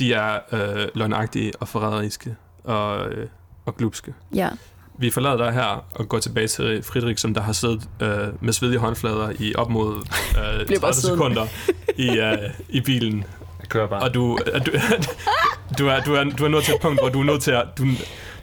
de 0.00 0.12
er 0.12 0.38
øh, 0.52 0.88
løgnagtige 0.94 1.52
og 1.60 1.68
forræderiske, 1.68 2.36
og, 2.64 3.08
øh, 3.08 3.28
og 3.66 3.76
glupske. 3.76 4.14
Ja. 4.34 4.48
Vi 5.00 5.10
forlader 5.10 5.36
dig 5.36 5.52
her 5.52 5.84
og 5.94 6.08
går 6.08 6.18
tilbage 6.18 6.48
til 6.48 6.82
Friedrich, 6.82 7.22
som 7.22 7.34
der 7.34 7.40
har 7.40 7.52
siddet 7.52 7.88
øh, 8.02 8.08
med 8.40 8.52
svedige 8.52 8.78
håndflader 8.78 9.32
i 9.38 9.54
op 9.54 9.70
mod 9.70 9.94
øh, 9.96 10.66
Bliver 10.66 10.80
bare 10.80 10.92
30 10.92 10.94
siddende. 10.94 11.18
sekunder 11.18 11.46
i, 11.96 12.18
øh, 12.18 12.50
i 12.68 12.80
bilen. 12.80 13.24
Jeg 13.60 13.68
kører 13.68 13.86
bare. 13.86 14.02
Og 14.02 14.14
du, 14.14 14.38
øh, 14.54 14.66
du, 14.66 14.70
du, 15.78 15.86
er, 15.88 16.00
du, 16.00 16.14
er, 16.14 16.24
du 16.24 16.44
er 16.44 16.48
nået 16.48 16.64
til 16.64 16.74
et 16.74 16.80
punkt, 16.80 17.00
hvor 17.00 17.08
du 17.08 17.20
er 17.20 17.24
nødt 17.24 17.42
til 17.42 17.50
at, 17.50 17.64
du, 17.78 17.84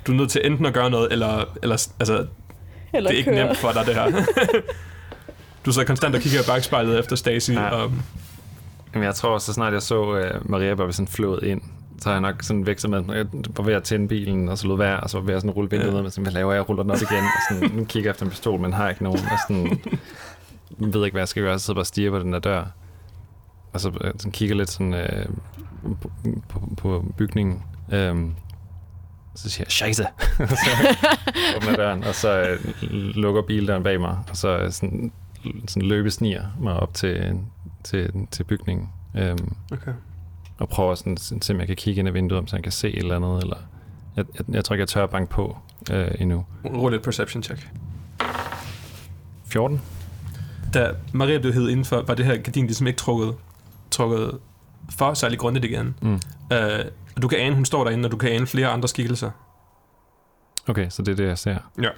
du 0.08 0.12
er 0.12 0.16
nødt 0.16 0.30
til 0.30 0.42
enten 0.44 0.66
at 0.66 0.74
gøre 0.74 0.90
noget, 0.90 1.12
eller, 1.12 1.46
eller 1.64 1.88
altså, 2.00 2.26
Eller 2.94 3.10
det 3.10 3.16
er 3.16 3.20
ikke 3.20 3.32
nemt 3.32 3.58
for 3.58 3.72
dig, 3.72 3.86
det 3.86 3.96
her. 3.96 4.12
du 5.66 5.72
sidder 5.72 5.88
konstant 5.88 6.16
og 6.16 6.22
kigger 6.22 6.40
i 6.40 6.44
bagspejlet 6.48 7.00
efter 7.00 7.16
Stacy, 7.16 7.52
Ja. 7.52 7.70
og 7.70 7.92
Jamen, 8.94 9.06
jeg 9.06 9.16
tror, 9.16 9.38
så 9.38 9.54
snart 9.54 9.74
jeg 9.74 9.82
så 9.82 10.02
uh, 10.02 10.50
Maria 10.52 10.74
bare 10.76 10.94
sådan 10.94 11.08
flået 11.08 11.44
ind, 11.44 11.62
så 12.02 12.10
har 12.10 12.14
jeg 12.14 12.22
nok 12.22 12.44
sådan 12.44 12.66
væk 12.66 12.88
med, 12.90 13.16
jeg 13.16 13.26
var 13.58 13.64
ved 13.64 13.74
at 13.74 13.84
tænde 13.84 14.08
bilen, 14.08 14.50
og 14.50 14.58
så 14.58 14.68
lod 14.68 14.78
være, 14.78 15.00
og 15.00 15.10
så 15.10 15.18
var 15.18 15.22
jeg 15.22 15.28
ved 15.28 15.36
at 15.36 15.42
sådan 15.42 15.52
rulle 15.52 15.70
vinduet 15.70 15.94
Ja. 15.96 16.02
men 16.02 16.12
sådan, 16.12 16.24
hvad 16.24 16.34
laver 16.34 16.52
jeg? 16.52 16.58
Jeg 16.58 16.70
ruller 16.70 16.84
den 16.84 16.92
op 16.92 16.98
igen, 17.12 17.24
og 17.24 17.42
sådan, 17.50 17.78
nu 17.78 17.86
kigger 17.86 18.08
jeg 18.10 18.12
efter 18.14 18.26
en 18.26 18.30
pistol, 18.32 18.60
men 18.60 18.74
har 18.74 18.90
ikke 18.90 19.04
nogen, 19.04 19.20
og 19.20 19.38
sådan, 19.48 19.80
jeg 20.80 20.94
ved 20.94 21.06
ikke, 21.06 21.14
hvad 21.16 21.22
jeg 21.22 21.28
skal 21.28 21.44
gøre, 21.44 21.60
så 21.60 21.66
sidder 21.66 21.76
bare 21.76 21.82
og 21.82 21.88
stiger 21.88 22.12
på 22.12 22.20
den 22.20 22.34
der 22.34 22.40
dør, 22.40 22.66
og 23.74 23.80
så 23.80 23.90
øh, 24.02 24.14
sådan 24.18 24.32
kigger 24.32 24.56
lidt 24.56 24.70
sådan 24.70 24.94
øh, 24.94 25.26
på, 26.02 26.12
på, 26.50 26.70
på 26.78 27.06
bygningen, 27.18 27.64
øhm, 27.94 28.36
så 29.36 29.50
siger 29.50 29.66
jeg, 29.66 29.72
scheisse, 29.72 30.08
så 30.64 30.70
åbner 31.58 31.76
døren, 31.76 32.04
og 32.04 32.16
så 32.16 32.42
øh, 32.42 32.60
lukker 32.92 33.42
bildøren 33.42 33.84
bag 33.84 34.00
mig, 34.02 34.18
og 34.30 34.38
så 34.38 34.58
øh, 34.58 34.72
sådan, 34.72 35.12
sådan 35.68 35.88
løbesniger 35.90 36.44
mig 36.60 36.74
op 36.74 36.94
til, 36.94 37.40
til, 37.84 38.28
til 38.32 38.44
bygningen. 38.44 38.90
Øhm, 39.18 39.56
okay. 39.72 39.92
Og 40.58 40.70
prøver 40.70 40.96
sådan, 40.96 41.18
se, 41.18 41.54
om 41.54 41.60
jeg 41.60 41.68
kan 41.68 41.76
kigge 41.76 42.00
ind 42.00 42.08
ad 42.08 42.14
vinduet, 42.14 42.40
om 42.40 42.48
så 42.48 42.56
jeg 42.56 42.64
kan 42.64 42.72
se 42.72 42.90
et 42.90 42.98
eller 42.98 43.16
andet, 43.16 43.42
eller 43.42 43.58
jeg, 44.16 44.26
jeg, 44.38 44.56
jeg 44.56 44.66
tror 44.66 44.74
ikke, 44.74 44.82
jeg 44.82 44.88
tør 44.88 45.04
at 45.04 45.10
banke 45.10 45.30
på 45.30 45.58
øh, 45.92 46.08
endnu. 46.20 46.46
Rul 46.66 46.94
et 46.94 47.02
perception 47.02 47.44
check. 47.44 47.70
14? 49.46 49.82
Da 50.74 50.92
Maria 51.14 51.38
blev 51.38 51.54
hævet 51.54 51.70
indenfor, 51.70 52.04
var 52.08 52.14
det 52.14 52.26
her 52.26 52.38
gardin 52.38 52.66
ligesom 52.66 52.88
ikke 52.88 52.98
trukket, 52.98 53.36
trukket 53.92 54.40
for 54.98 55.14
særlig 55.14 55.40
grundigt 55.40 55.66
igen. 55.66 55.96
Mm. 56.02 56.20
Øh, 56.54 56.86
og 57.16 57.22
du 57.22 57.28
kan 57.28 57.40
ane, 57.40 57.56
hun 57.56 57.66
står 57.66 57.84
derinde, 57.84 58.08
og 58.08 58.12
du 58.12 58.18
kan 58.18 58.32
ane 58.32 58.48
flere 58.48 58.68
andre 58.68 58.88
skikkelser. 58.88 59.32
Okay, 60.68 60.90
så 60.90 61.02
det 61.02 61.12
er 61.12 61.16
det, 61.16 61.28
jeg 61.28 61.38
ser. 61.38 61.58
Ja. 61.82 61.90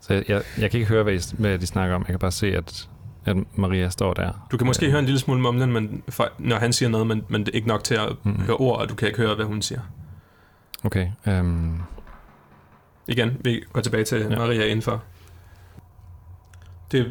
Så 0.00 0.14
jeg, 0.14 0.24
jeg, 0.28 0.42
jeg 0.58 0.70
kan 0.70 0.80
ikke 0.80 0.88
høre, 0.88 1.02
hvad, 1.02 1.14
I, 1.14 1.20
hvad 1.38 1.58
de 1.58 1.66
snakker 1.66 1.94
om. 1.94 2.00
Jeg 2.00 2.12
kan 2.12 2.18
bare 2.18 2.32
se, 2.32 2.56
at, 2.56 2.88
at 3.24 3.36
Maria 3.58 3.88
står 3.88 4.14
der. 4.14 4.46
Du 4.52 4.56
kan 4.56 4.66
måske 4.66 4.86
Øh, 4.86 4.90
høre 4.90 4.98
en 4.98 5.04
lille 5.06 5.20
smule 5.20 5.40
mumlen, 5.40 5.72
men, 5.72 6.02
for, 6.08 6.28
når 6.38 6.56
han 6.56 6.72
siger 6.72 6.88
noget, 6.88 7.06
men, 7.06 7.22
men 7.28 7.40
det 7.40 7.48
er 7.48 7.56
ikke 7.56 7.68
nok 7.68 7.84
til 7.84 7.94
at 7.94 8.08
Mm. 8.22 8.40
høre 8.40 8.56
ord, 8.56 8.80
og 8.80 8.88
du 8.88 8.94
kan 8.94 9.08
ikke 9.08 9.18
høre, 9.20 9.34
hvad 9.34 9.46
hun 9.46 9.62
siger. 9.62 9.80
Okay, 10.84 11.08
um, 11.26 11.82
Igen, 13.08 13.36
vi 13.44 13.62
går 13.72 13.80
tilbage 13.80 14.04
til 14.04 14.18
Ja. 14.30 14.38
Maria 14.38 14.64
indenfor. 14.64 15.02
Det 16.92 17.00
er 17.00 17.04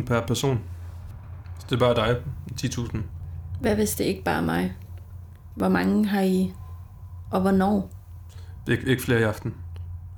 10.000 0.00 0.06
per 0.06 0.20
person. 0.26 0.60
Så 1.58 1.66
det 1.70 1.74
er 1.74 1.78
bare 1.78 1.94
dig, 1.94 2.16
10.000. 2.60 2.96
Hvad 3.60 3.74
hvis 3.74 3.94
det 3.94 4.04
ikke 4.04 4.22
bare 4.24 4.36
er 4.36 4.40
mig? 4.44 4.76
Hvor 5.54 5.68
mange 5.68 6.06
har 6.08 6.20
I? 6.20 6.52
Og 7.30 7.40
hvornår? 7.40 7.90
Ik- 8.70 8.86
ikke 8.88 9.02
flere 9.02 9.20
i 9.20 9.22
aften. 9.22 9.54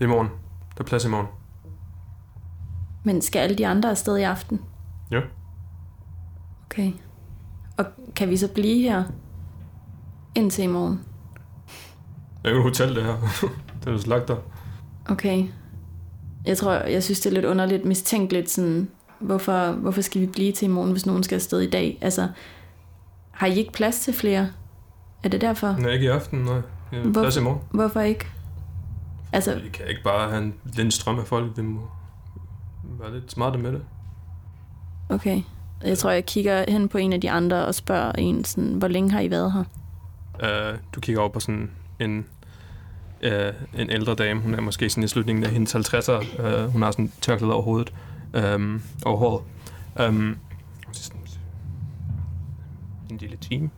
I 0.01 0.07
morgen. 0.07 0.29
Der 0.77 0.81
er 0.81 0.85
plads 0.85 1.05
i 1.05 1.09
morgen. 1.09 1.27
Men 3.05 3.23
skal 3.23 3.39
alle 3.41 3.57
de 3.59 3.67
andre 3.67 3.91
afsted 3.91 4.17
i 4.17 4.23
aften? 4.23 4.61
Ja. 5.15 5.21
Okay. 6.67 6.93
Og 7.79 7.85
kan 8.17 8.31
vi 8.31 8.37
så 8.37 8.49
blive 8.49 8.83
her 8.91 9.05
indtil 10.35 10.65
i 10.65 10.67
morgen? 10.67 11.01
Det 12.43 12.51
er 12.51 12.55
jo 12.55 12.57
et 12.57 12.63
hotel, 12.63 12.95
det 12.97 13.05
her. 13.05 13.17
det 13.81 13.87
er 13.87 13.91
jo 13.93 13.99
slagter. 13.99 14.37
Okay. 15.09 15.47
Jeg 16.47 16.59
tror, 16.59 16.73
jeg 16.73 17.03
synes, 17.03 17.21
det 17.21 17.31
er 17.31 17.35
lidt 17.35 17.45
underligt 17.45 17.85
mistænkeligt, 17.85 18.51
sådan, 18.51 18.89
hvorfor, 19.19 19.73
hvorfor 19.73 20.01
skal 20.01 20.21
vi 20.21 20.27
blive 20.27 20.53
til 20.53 20.67
i 20.69 20.71
morgen, 20.71 20.91
hvis 20.93 21.07
nogen 21.07 21.23
skal 21.23 21.35
afsted 21.35 21.61
i 21.61 21.71
dag? 21.71 21.99
Altså, 22.01 22.29
har 23.31 23.47
I 23.47 23.55
ikke 23.59 23.73
plads 23.73 24.01
til 24.01 24.15
flere? 24.15 24.49
Er 25.23 25.29
det 25.29 25.41
derfor? 25.41 25.73
Nej, 25.79 25.91
ikke 25.91 26.05
i 26.05 26.09
aften, 26.09 26.39
nej. 26.39 26.61
Er 26.93 27.03
Hvor- 27.09 27.23
plads 27.23 27.37
i 27.37 27.41
morgen. 27.41 27.61
Hvorfor 27.71 28.01
ikke? 28.01 28.27
Altså, 29.33 29.55
Vi 29.61 29.69
kan 29.69 29.87
ikke 29.89 30.03
bare 30.05 30.31
have 30.31 30.43
en 30.43 30.55
lind 30.65 30.91
strøm 30.91 31.19
af 31.19 31.27
folk. 31.27 31.57
Vi 31.57 31.63
må 31.63 31.81
være 33.01 33.15
lidt 33.15 33.33
smarte 33.33 33.59
med 33.59 33.73
det. 33.73 33.83
Okay. 35.09 35.43
Jeg 35.85 35.99
tror, 35.99 36.11
jeg 36.11 36.27
kigger 36.27 36.65
hen 36.69 36.89
på 36.89 36.99
en 36.99 37.13
af 37.13 37.21
de 37.21 37.31
andre 37.31 37.67
og 37.67 37.75
spørger 37.75 38.13
en, 38.13 38.45
sådan, 38.45 38.75
hvor 38.75 38.89
længe 38.89 39.11
har 39.11 39.21
I 39.21 39.31
været 39.31 39.53
her? 39.53 39.65
Uh, 40.73 40.79
du 40.95 41.01
kigger 41.01 41.21
over 41.21 41.31
på 41.31 41.41
sådan 41.41 41.71
en, 42.01 42.27
uh, 43.25 43.31
en 43.81 43.91
ældre 43.91 44.15
dame. 44.15 44.41
Hun 44.41 44.55
er 44.55 44.61
måske 44.61 44.91
sådan 44.91 45.05
i 45.05 45.09
slutningen 45.09 45.45
af 45.45 45.51
hendes 45.51 45.75
50'er. 45.75 46.43
Uh, 46.45 46.73
hun 46.73 46.83
har 46.83 46.91
sådan 46.91 47.13
tørklæde 47.21 47.53
over 47.53 47.63
hovedet. 47.63 47.93
Um, 48.55 48.83
over 49.05 49.17
håret. 49.17 49.43
Um, 50.09 50.39
en 53.11 53.17
lille 53.17 53.37
time. 53.37 53.71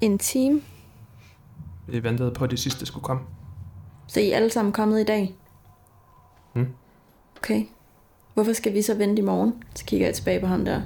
En 0.00 0.18
time? 0.18 0.62
Vi 1.86 2.02
ventede 2.02 2.30
på, 2.30 2.44
at 2.44 2.50
de 2.50 2.56
sidste 2.56 2.86
skulle 2.86 3.04
komme. 3.04 3.22
Så 4.06 4.20
I 4.20 4.30
er 4.30 4.36
alle 4.36 4.50
sammen 4.50 4.72
kommet 4.72 5.00
i 5.00 5.04
dag? 5.04 5.34
Mm. 6.54 6.66
Okay. 7.36 7.64
Hvorfor 8.38 8.52
skal 8.52 8.74
vi 8.74 8.82
så 8.82 8.94
vente 8.94 9.22
i 9.22 9.24
morgen? 9.24 9.54
Så 9.74 9.84
kigger 9.84 10.06
jeg 10.06 10.14
tilbage 10.14 10.40
på 10.40 10.46
ham 10.46 10.64
der. 10.64 10.80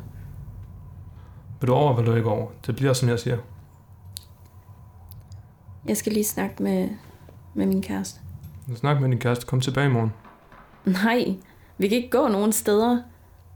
Vil 1.61 1.68
du 1.68 1.73
over, 1.73 1.97
vil 1.97 2.06
du 2.06 2.14
ikke 2.14 2.30
over? 2.30 2.50
Det 2.66 2.76
bliver, 2.76 2.92
som 2.92 3.09
jeg 3.09 3.18
siger. 3.18 3.38
Jeg 5.87 5.97
skal 5.97 6.12
lige 6.12 6.25
snakke 6.25 6.62
med, 6.62 6.88
med 7.54 7.66
min 7.66 7.82
kæreste. 7.82 8.21
Snak 8.76 9.00
med 9.00 9.09
din 9.09 9.18
kæreste. 9.18 9.47
Kom 9.47 9.61
tilbage 9.61 9.87
i 9.87 9.90
morgen. 9.90 10.12
Nej, 10.85 11.37
vi 11.78 11.88
kan 11.88 11.97
ikke 11.97 12.11
gå 12.11 12.28
nogen 12.28 12.52
steder. 12.52 13.02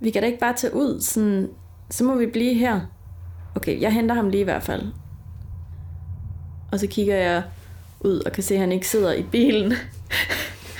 Vi 0.01 0.11
kan 0.11 0.23
da 0.23 0.27
ikke 0.27 0.41
bare 0.41 0.55
tage 0.57 0.75
ud, 0.75 1.01
sådan, 1.01 1.51
så 1.91 2.05
må 2.05 2.15
vi 2.15 2.27
blive 2.27 2.55
her. 2.55 2.81
Okay, 3.55 3.81
jeg 3.81 3.93
henter 3.93 4.15
ham 4.15 4.29
lige 4.29 4.41
i 4.41 4.45
hvert 4.45 4.63
fald. 4.63 4.93
Og 6.73 6.81
så 6.81 6.87
kigger 6.87 7.17
jeg 7.17 7.43
ud 8.01 8.21
og 8.21 8.33
kan 8.33 8.43
se, 8.43 8.55
at 8.55 8.61
han 8.61 8.73
ikke 8.73 8.89
sidder 8.89 9.13
i 9.13 9.23
bilen. 9.23 9.73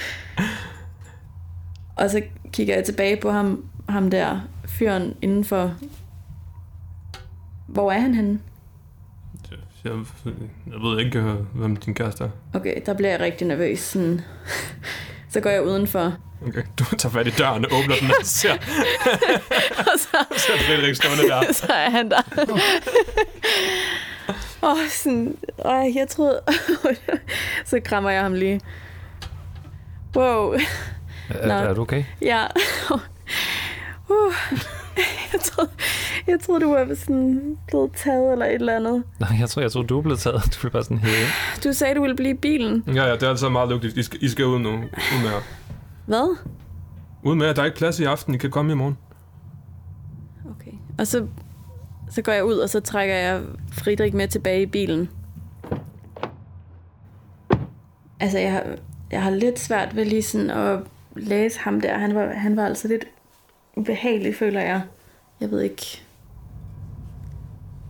og 1.97 2.11
så 2.11 2.23
kigger 2.57 2.75
jeg 2.75 2.85
tilbage 2.85 3.17
på 3.17 3.31
ham, 3.31 3.65
ham 3.89 4.11
der, 4.11 4.41
fyren 4.67 5.17
indenfor. 5.23 5.75
Hvor 7.69 7.93
er 7.93 7.99
han 7.99 8.15
henne? 8.15 8.41
Jeg, 9.85 9.93
jeg 10.67 10.81
ved 10.83 11.05
ikke, 11.05 11.19
øh, 11.19 11.35
hvem 11.55 11.77
din 11.77 11.95
kæreste 11.95 12.25
er. 12.25 12.29
Okay, 12.55 12.75
der 12.87 12.95
bliver 12.95 13.11
jeg 13.11 13.21
rigtig 13.21 13.47
nervøs. 13.47 13.79
Sådan. 13.79 14.21
så 15.33 15.41
går 15.41 15.51
jeg 15.51 15.63
udenfor. 15.63 16.17
Okay. 16.47 16.63
Du 16.79 16.85
tager 16.85 17.13
fat 17.13 17.27
i 17.27 17.31
døren 17.31 17.65
og 17.65 17.71
åbner 17.79 17.95
den 18.01 18.11
og 18.11 18.25
ser, 18.25 18.53
Og 19.89 19.99
så 19.99 20.25
ser 20.47 20.59
Frederik 20.59 20.95
stående 20.95 21.29
der. 21.29 21.53
så 21.63 21.73
er 21.73 21.91
han 21.91 22.11
der. 22.11 22.23
Åh, 24.63 24.71
oh, 24.71 24.79
sådan, 24.89 25.37
øh, 25.67 25.97
jeg 25.97 26.09
troede... 26.09 26.41
så 27.65 27.81
krammer 27.85 28.11
jeg 28.11 28.23
ham 28.23 28.35
lige. 28.35 28.61
Wow, 30.17 30.55
er, 31.29 31.47
Nå. 31.49 31.55
er 31.55 31.75
du 31.75 31.81
okay? 31.81 32.05
ja. 32.23 32.47
Uh, 34.09 34.33
jeg, 35.33 35.41
troede, 35.41 35.71
jeg 36.27 36.41
troede, 36.41 36.61
du 36.65 36.71
var 36.73 36.95
sådan 36.95 37.57
blevet 37.69 37.91
taget 37.93 38.33
eller 38.33 38.47
et 38.47 38.55
eller 38.55 38.77
andet. 38.77 39.03
Nej, 39.21 39.31
jeg 39.41 39.49
tror, 39.49 39.63
jeg 39.63 39.73
tror, 39.73 39.83
du 39.83 39.99
er 39.99 40.03
blevet 40.03 40.19
taget. 40.21 40.43
Du 40.55 40.61
blev 40.61 40.73
bare 40.73 40.85
sådan 40.85 40.99
hævet. 40.99 41.29
Du 41.65 41.73
sagde, 41.73 41.95
du 41.95 42.01
ville 42.01 42.17
blive 42.17 42.31
i 42.31 42.35
bilen. 42.35 42.85
Ja, 42.87 43.05
ja, 43.07 43.13
det 43.13 43.23
er 43.23 43.29
altså 43.31 43.49
meget 43.49 43.69
lugtigt. 43.69 43.97
I 43.97 44.03
skal, 44.03 44.23
I 44.23 44.29
skal 44.29 44.45
ud 44.47 44.59
nu. 44.59 44.73
Ud 44.73 45.23
med 45.23 45.31
jer. 45.31 45.41
Hvad? 46.07 46.37
Ud 47.23 47.35
med 47.35 47.47
jer. 47.47 47.53
Der 47.53 47.63
er 47.63 47.67
ikke 47.67 47.77
plads 47.79 48.01
i 48.01 48.05
aften. 48.05 48.35
I 48.35 48.39
kan 48.39 48.51
komme 48.51 48.73
i 48.73 48.75
morgen. 48.75 48.97
Okay. 50.51 50.73
Og 50.99 51.07
så, 51.07 51.27
så 52.11 52.23
går 52.23 52.33
jeg 52.33 52.45
ud, 52.45 52.55
og 52.57 52.69
så 52.71 52.81
trækker 52.81 53.15
jeg 53.15 53.41
Friedrich 53.73 54.17
med 54.17 54.29
tilbage 54.29 54.63
i 54.63 54.67
bilen. 54.67 55.09
Altså, 58.21 58.39
jeg, 58.39 58.53
har- 58.53 58.77
jeg 59.11 59.23
har 59.23 59.31
lidt 59.31 59.59
svært 59.59 59.97
ved 59.97 60.05
lige 60.05 60.23
sådan 60.23 60.51
at 60.51 60.79
læse 61.17 61.59
ham 61.59 61.81
der. 61.81 61.99
Han 61.99 62.15
var, 62.15 62.33
han 62.33 62.57
var 62.57 62.67
altså 62.67 62.89
lidt 62.89 63.05
ubehagelig, 63.77 64.37
føler 64.37 64.61
jeg. 64.61 64.83
Jeg 65.41 65.51
ved 65.51 65.61
ikke... 65.61 66.03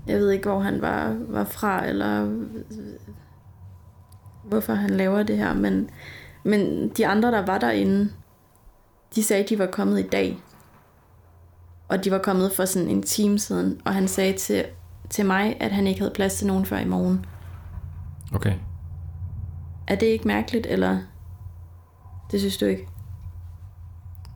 Jeg 0.07 0.19
ved 0.19 0.31
ikke, 0.31 0.49
hvor 0.49 0.61
han 0.61 0.81
var, 0.81 1.17
var 1.29 1.45
fra, 1.45 1.87
eller 1.87 2.37
hvorfor 4.45 4.75
han 4.75 4.91
laver 4.91 5.23
det 5.23 5.37
her, 5.39 5.55
men, 5.55 5.91
men 6.45 6.89
de 6.89 7.07
andre, 7.07 7.33
der 7.33 7.47
var 7.47 7.59
derinde, 7.59 8.13
de 9.15 9.23
sagde, 9.23 9.43
at 9.43 9.49
de 9.49 9.59
var 9.59 9.67
kommet 9.67 10.01
i 10.01 10.09
dag. 10.09 10.39
Og 11.89 12.05
de 12.05 12.11
var 12.11 12.19
kommet 12.19 12.53
for 12.53 12.65
sådan 12.65 12.89
en 12.89 13.03
time 13.03 13.39
siden, 13.39 13.81
og 13.85 13.95
han 13.95 14.09
sagde 14.09 14.33
til, 14.33 14.65
til 15.11 15.27
mig, 15.27 15.57
at 15.61 15.73
han 15.73 15.87
ikke 15.87 16.01
havde 16.01 16.15
plads 16.15 16.35
til 16.35 16.47
nogen 16.47 16.67
før 16.67 16.79
i 16.79 16.85
morgen. 16.85 17.27
Okay. 18.35 18.55
Er 19.89 19.95
det 19.95 20.07
ikke 20.07 20.29
mærkeligt, 20.29 20.67
eller 20.67 20.99
det 22.31 22.41
synes 22.41 22.57
du 22.57 22.67
ikke? 22.67 22.89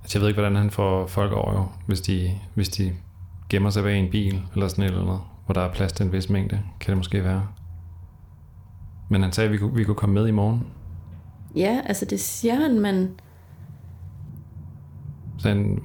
Altså, 0.03 0.19
jeg 0.19 0.21
ved 0.21 0.29
ikke, 0.29 0.41
hvordan 0.41 0.57
han 0.57 0.71
får 0.71 1.07
folk 1.07 1.33
over, 1.33 1.53
jo, 1.53 1.67
hvis 1.87 2.01
de, 2.01 2.31
hvis 2.55 2.69
de 2.69 2.93
gemmer 3.49 3.71
sig 3.71 3.83
bag 3.83 3.99
en 3.99 4.11
bil, 4.11 4.43
eller 4.55 4.69
sådan 4.69 4.85
et 4.85 4.89
eller 4.89 5.03
andet, 5.03 5.21
hvor 5.45 5.53
der 5.53 5.61
er 5.61 5.73
plads 5.73 5.93
til 5.93 6.07
en 6.07 6.13
vis 6.13 6.31
mængde, 6.31 6.61
kan 6.81 6.91
det 6.91 6.97
måske 6.97 7.25
være. 7.25 7.47
Men 9.09 9.23
han 9.23 9.33
sagde, 9.33 9.47
at 9.47 9.53
vi 9.53 9.59
kunne, 9.59 9.75
vi 9.75 9.85
kunne 9.85 9.95
komme 9.95 10.15
med 10.15 10.27
i 10.27 10.31
morgen. 10.31 10.67
Ja, 11.57 11.81
altså 11.87 12.05
det 12.05 12.21
siger 12.21 12.55
han, 12.55 12.81
men 12.81 13.11
Så 15.39 15.49
han, 15.49 15.83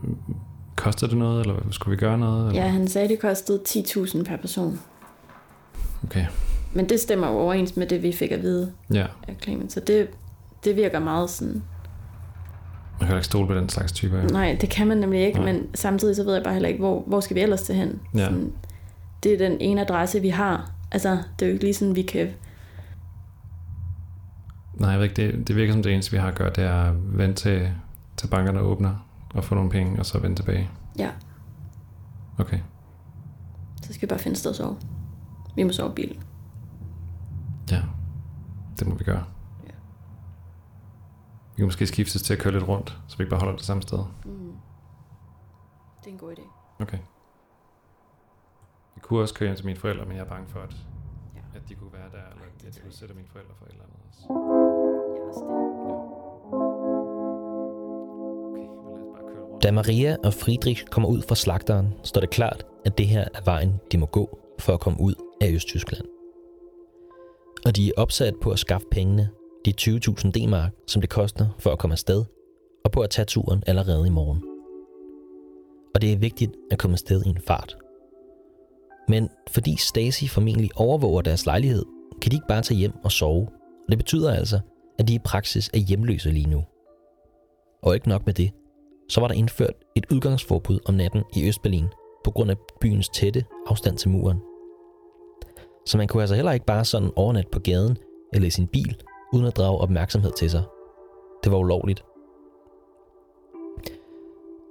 koster 0.76 1.08
det 1.08 1.18
noget, 1.18 1.42
eller 1.42 1.56
skulle 1.72 1.98
vi 1.98 2.00
gøre 2.00 2.18
noget? 2.18 2.48
Eller? 2.48 2.62
ja, 2.64 2.70
han 2.70 2.88
sagde, 2.88 3.08
det 3.08 3.20
kostede 3.20 3.62
10.000 3.68 4.24
per 4.24 4.38
person. 4.38 4.80
Okay, 6.04 6.26
Men 6.74 6.90
det 6.90 7.00
stemmer 7.00 7.28
jo 7.28 7.34
overens 7.34 7.76
med 7.76 7.88
det, 7.88 8.04
vi 8.04 8.12
fik 8.12 8.32
at 8.32 8.42
vide 8.42 8.72
ja. 8.94 9.06
af 9.28 9.36
Clement. 9.42 9.72
Så 9.72 9.80
det, 9.80 10.08
det 10.64 10.76
virker 10.76 11.00
meget 11.00 11.30
sådan... 11.30 11.64
Man 13.00 13.08
kan 13.08 13.16
ikke 13.18 13.26
stole 13.26 13.48
på 13.48 13.54
den 13.54 13.70
slags 13.70 13.92
typer. 13.92 14.18
Ja. 14.18 14.26
Nej, 14.28 14.58
det 14.62 14.70
kan 14.70 14.88
man 14.88 14.98
nemlig 14.98 15.22
ikke, 15.26 15.40
Nej. 15.40 15.54
men 15.54 15.68
samtidig 15.76 16.16
så 16.16 16.24
ved 16.24 16.34
jeg 16.34 16.44
bare 16.44 16.54
heller 16.54 16.70
ikke, 16.70 16.80
hvor, 16.80 17.04
hvor 17.08 17.20
skal 17.20 17.36
vi 17.36 17.42
ellers 17.42 17.62
til 17.62 17.76
hen? 17.76 18.00
Ja. 18.16 18.26
Sådan, 18.26 18.54
det 19.24 19.34
er 19.34 19.38
den 19.50 19.58
ene 19.62 19.82
adresse, 19.82 20.20
vi 20.22 20.30
har. 20.30 20.72
Altså, 20.92 21.10
det 21.40 21.46
er 21.46 21.50
jo 21.50 21.54
ikke 21.54 21.64
lige 21.64 21.74
sådan, 21.74 21.96
vi 21.96 22.02
kan... 22.02 22.28
Nej, 24.74 24.90
jeg 24.90 25.00
ved 25.00 25.06
ikke, 25.10 25.16
det, 25.38 25.48
det 25.48 25.56
virker 25.56 25.74
som 25.74 25.84
det 25.84 25.94
eneste, 25.94 26.12
vi 26.12 26.18
har 26.18 26.28
at 26.28 26.36
gøre, 26.36 26.50
det 26.56 26.64
er 26.64 26.74
at 26.84 26.94
vente 27.18 27.42
til, 27.42 27.70
til 28.18 28.28
bankerne 28.28 28.60
åbner 28.60 29.06
og 29.34 29.44
få 29.44 29.56
nogle 29.56 29.70
penge, 29.70 30.00
og 30.00 30.06
så 30.06 30.20
vende 30.20 30.36
tilbage. 30.36 30.70
Ja, 31.00 31.10
Okay. 32.38 32.58
så 33.84 33.94
skal 33.94 34.02
vi 34.02 34.08
bare 34.10 34.20
finde 34.20 34.34
et 34.34 34.38
sted 34.40 34.52
at 34.52 34.58
sove. 34.58 34.76
Vi 35.56 35.64
må 35.64 35.72
sove 35.72 35.90
i 35.92 35.94
bilen. 35.96 36.18
Ja, 37.72 37.82
det 38.80 38.88
må 38.88 38.96
vi 38.96 39.04
gøre. 39.04 39.24
Vi 41.56 41.62
kan 41.62 41.66
måske 41.66 41.88
skiftes 41.88 42.22
til 42.22 42.34
at 42.34 42.40
køre 42.40 42.54
lidt 42.54 42.68
rundt, 42.68 42.98
så 43.08 43.18
vi 43.18 43.22
ikke 43.24 43.30
bare 43.30 43.40
holder 43.40 43.56
det 43.56 43.66
samme 43.66 43.82
sted. 43.84 44.00
Mm. 44.26 44.54
Det 46.00 46.08
er 46.08 46.12
en 46.12 46.18
god 46.18 46.32
idé. 46.38 46.48
Okay. 46.82 46.98
Vi 48.96 49.02
kunne 49.02 49.22
også 49.22 49.34
køre 49.34 49.48
hjem 49.48 49.56
til 49.56 49.66
mine 49.66 49.80
forældre, 49.80 50.06
men 50.06 50.16
jeg 50.18 50.24
er 50.24 50.30
bange 50.30 50.48
for, 50.48 50.60
at, 50.60 50.76
Ja. 51.36 51.42
at 51.56 51.70
de 51.70 51.76
kunne 51.76 51.94
være 51.94 52.10
der, 52.12 52.30
eller 52.32 52.44
at 52.68 52.78
jeg 52.78 52.88
udsætter 52.88 53.16
mine 53.16 53.28
forældre 53.28 53.54
for 53.58 53.66
et 53.66 53.72
eller 53.72 53.84
andet. 53.84 53.98
også. 54.08 54.22
Ja, 54.30 55.28
også 55.28 55.40
det. 55.46 55.56
Ja. 55.90 55.96
Da 59.64 59.72
Maria 59.72 60.16
og 60.24 60.34
Friedrich 60.34 60.86
kommer 60.86 61.10
ud 61.10 61.22
fra 61.28 61.36
slagteren, 61.36 61.94
står 62.04 62.22
det 62.22 62.30
klart, 62.30 62.66
at 62.86 62.98
det 62.98 63.08
her 63.08 63.26
er 63.34 63.42
vejen, 63.46 63.80
de 63.92 63.98
må 63.98 64.06
gå 64.06 64.40
for 64.60 64.74
at 64.74 64.80
komme 64.80 65.00
ud 65.02 65.16
af 65.42 65.52
Østtyskland. 65.52 66.06
Og 67.66 67.76
de 67.76 67.88
er 67.88 67.92
opsat 67.98 68.34
på 68.42 68.52
at 68.52 68.60
skaffe 68.60 68.88
pengene, 68.92 69.30
de 69.66 69.74
20.000 69.82 70.32
D-mark, 70.32 70.72
som 70.88 71.02
det 71.02 71.10
koster 71.10 71.48
for 71.60 71.72
at 71.72 71.80
komme 71.80 71.94
afsted, 71.94 72.26
og 72.86 72.92
på 72.92 73.02
at 73.02 73.10
tage 73.10 73.26
turen 73.26 73.64
allerede 73.68 74.08
i 74.08 74.10
morgen. 74.10 74.44
Og 75.96 76.02
det 76.02 76.14
er 76.14 76.18
vigtigt 76.18 76.52
at 76.72 76.80
komme 76.80 76.96
afsted 76.96 77.24
i 77.26 77.30
en 77.30 77.40
fart. 77.48 77.78
Men 79.08 79.30
fordi 79.50 79.76
Stacy 79.78 80.24
formentlig 80.26 80.70
overvåger 80.76 81.22
deres 81.22 81.46
lejlighed, 81.46 81.86
kan 82.22 82.32
de 82.32 82.36
ikke 82.36 82.48
bare 82.48 82.62
tage 82.62 82.78
hjem 82.78 82.94
og 83.04 83.12
sove. 83.12 83.48
Og 83.86 83.90
det 83.90 83.98
betyder 83.98 84.34
altså, 84.34 84.60
at 85.00 85.08
de 85.08 85.14
i 85.16 85.20
praksis 85.20 85.70
er 85.74 85.78
hjemløse 85.78 86.32
lige 86.32 86.50
nu. 86.50 86.64
Og 87.84 87.96
ikke 87.96 88.10
nok 88.10 88.26
med 88.26 88.34
det, 88.34 88.52
så 89.10 89.22
var 89.22 89.28
der 89.28 89.36
indført 89.36 89.74
et 89.96 90.06
udgangsforbud 90.12 90.80
om 90.86 90.94
natten 90.94 91.24
i 91.36 91.48
Østberlin 91.48 91.88
på 92.24 92.32
grund 92.32 92.52
af 92.52 92.56
byens 92.82 93.10
tætte 93.10 93.46
afstand 93.68 93.98
til 93.98 94.10
muren. 94.10 94.38
Så 95.86 95.98
man 95.98 96.08
kunne 96.08 96.24
altså 96.24 96.36
heller 96.36 96.52
ikke 96.52 96.66
bare 96.66 96.86
sådan 96.86 97.12
overnatte 97.16 97.50
på 97.52 97.60
gaden 97.60 97.98
eller 98.34 98.48
i 98.48 98.52
sin 98.52 98.68
bil, 98.68 98.98
uden 99.34 99.46
at 99.46 99.58
drage 99.58 99.78
opmærksomhed 99.78 100.32
til 100.38 100.50
sig. 100.50 100.64
Det 101.44 101.52
var 101.52 101.58
ulovligt. 101.58 102.04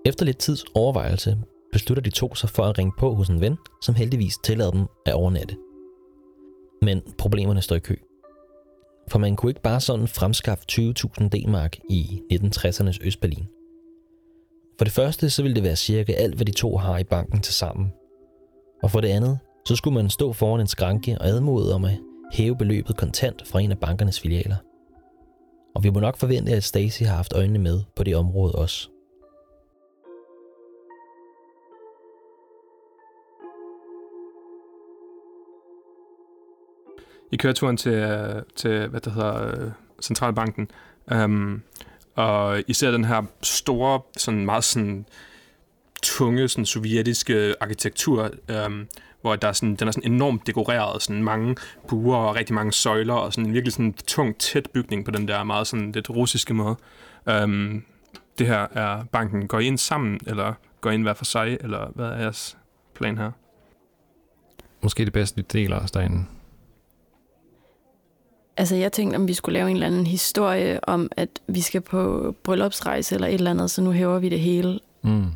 Efter 0.06 0.24
lidt 0.24 0.38
tids 0.38 0.64
overvejelse 0.74 1.38
beslutter 1.72 2.02
de 2.02 2.10
to 2.10 2.34
sig 2.34 2.50
for 2.50 2.62
at 2.62 2.78
ringe 2.78 2.92
på 2.98 3.14
hos 3.14 3.28
en 3.28 3.40
ven, 3.40 3.56
som 3.82 3.94
heldigvis 3.94 4.38
tillader 4.44 4.70
dem 4.70 4.86
at 5.06 5.14
overnatte. 5.14 5.56
Men 6.82 7.02
problemerne 7.18 7.62
står 7.62 7.76
i 7.76 7.78
kø. 7.78 7.94
For 9.08 9.18
man 9.18 9.36
kunne 9.36 9.50
ikke 9.50 9.62
bare 9.62 9.80
sådan 9.80 10.08
fremskaffe 10.08 10.64
20.000 10.72 11.28
D-mark 11.28 11.78
i 11.90 12.22
1960'ernes 12.32 13.06
Østberlin. 13.06 13.46
For 14.78 14.84
det 14.84 14.92
første 14.92 15.30
så 15.30 15.42
ville 15.42 15.54
det 15.54 15.62
være 15.62 15.76
cirka 15.76 16.12
alt, 16.12 16.34
hvad 16.34 16.46
de 16.46 16.52
to 16.52 16.76
har 16.76 16.98
i 16.98 17.04
banken 17.04 17.40
til 17.40 17.54
sammen. 17.54 17.92
Og 18.82 18.90
for 18.90 19.00
det 19.00 19.08
andet, 19.08 19.38
så 19.66 19.76
skulle 19.76 19.94
man 19.94 20.10
stå 20.10 20.32
foran 20.32 20.60
en 20.60 20.66
skranke 20.66 21.18
og 21.20 21.26
admode 21.26 21.74
om 21.74 21.84
at 21.84 21.98
hæve 22.34 22.56
beløbet 22.56 22.96
kontant 22.96 23.48
fra 23.48 23.60
en 23.60 23.70
af 23.70 23.78
bankernes 23.78 24.20
filialer. 24.20 24.56
Og 25.74 25.84
vi 25.84 25.90
må 25.90 26.00
nok 26.00 26.16
forvente, 26.16 26.52
at 26.52 26.64
Stacy 26.64 27.02
har 27.02 27.16
haft 27.16 27.32
øjnene 27.32 27.58
med 27.58 27.82
på 27.96 28.04
det 28.04 28.16
område 28.16 28.54
også. 28.54 28.88
I 37.32 37.36
køreturen 37.36 37.76
til, 37.76 37.92
til 38.56 38.88
hvad 38.88 39.00
det 39.00 39.12
hedder, 39.12 39.70
Centralbanken. 40.02 40.70
øhm, 41.12 41.62
og 42.14 42.62
I 42.66 42.72
ser 42.72 42.90
den 42.90 43.04
her 43.04 43.22
store, 43.42 44.00
sådan 44.16 44.44
meget 44.44 44.64
sådan 44.64 45.06
tunge, 46.02 46.48
sådan 46.48 46.66
sovjetiske 46.66 47.54
arkitektur, 47.60 48.30
øhm, 48.50 48.88
hvor 49.24 49.36
der 49.36 49.48
er 49.48 49.52
sådan, 49.52 49.74
den 49.74 49.88
er 49.88 49.92
sådan 49.92 50.12
enormt 50.12 50.46
dekoreret, 50.46 51.02
sådan 51.02 51.22
mange 51.22 51.56
buer 51.88 52.16
og 52.16 52.34
rigtig 52.34 52.54
mange 52.54 52.72
søjler, 52.72 53.14
og 53.14 53.32
sådan 53.32 53.46
en 53.46 53.54
virkelig 53.54 53.72
sådan 53.72 53.92
tung, 53.92 54.38
tæt 54.38 54.70
bygning 54.74 55.04
på 55.04 55.10
den 55.10 55.28
der 55.28 55.44
meget 55.44 55.66
sådan 55.66 55.92
lidt 55.92 56.10
russiske 56.10 56.54
måde. 56.54 56.76
Um, 57.42 57.84
det 58.38 58.46
her 58.46 58.66
er 58.72 59.04
banken. 59.04 59.48
Går 59.48 59.58
I 59.58 59.66
ind 59.66 59.78
sammen, 59.78 60.20
eller 60.26 60.52
går 60.80 60.90
I 60.90 60.94
ind 60.94 61.02
hver 61.02 61.14
for 61.14 61.24
sig, 61.24 61.58
eller 61.60 61.90
hvad 61.94 62.06
er 62.06 62.16
jeres 62.16 62.56
plan 62.94 63.18
her? 63.18 63.30
Måske 64.82 65.04
det 65.04 65.12
bedste, 65.12 65.36
vi 65.36 65.42
deler 65.42 65.80
os 65.80 65.90
derinde. 65.90 66.24
Altså, 68.56 68.76
jeg 68.76 68.92
tænkte, 68.92 69.16
om 69.16 69.28
vi 69.28 69.34
skulle 69.34 69.52
lave 69.52 69.70
en 69.70 69.76
eller 69.76 69.86
anden 69.86 70.06
historie 70.06 70.88
om, 70.88 71.10
at 71.16 71.28
vi 71.46 71.60
skal 71.60 71.80
på 71.80 72.34
bryllupsrejse 72.42 73.14
eller 73.14 73.28
et 73.28 73.34
eller 73.34 73.50
andet, 73.50 73.70
så 73.70 73.82
nu 73.82 73.90
hæver 73.90 74.18
vi 74.18 74.28
det 74.28 74.40
hele. 74.40 74.80
Mm. 75.02 75.26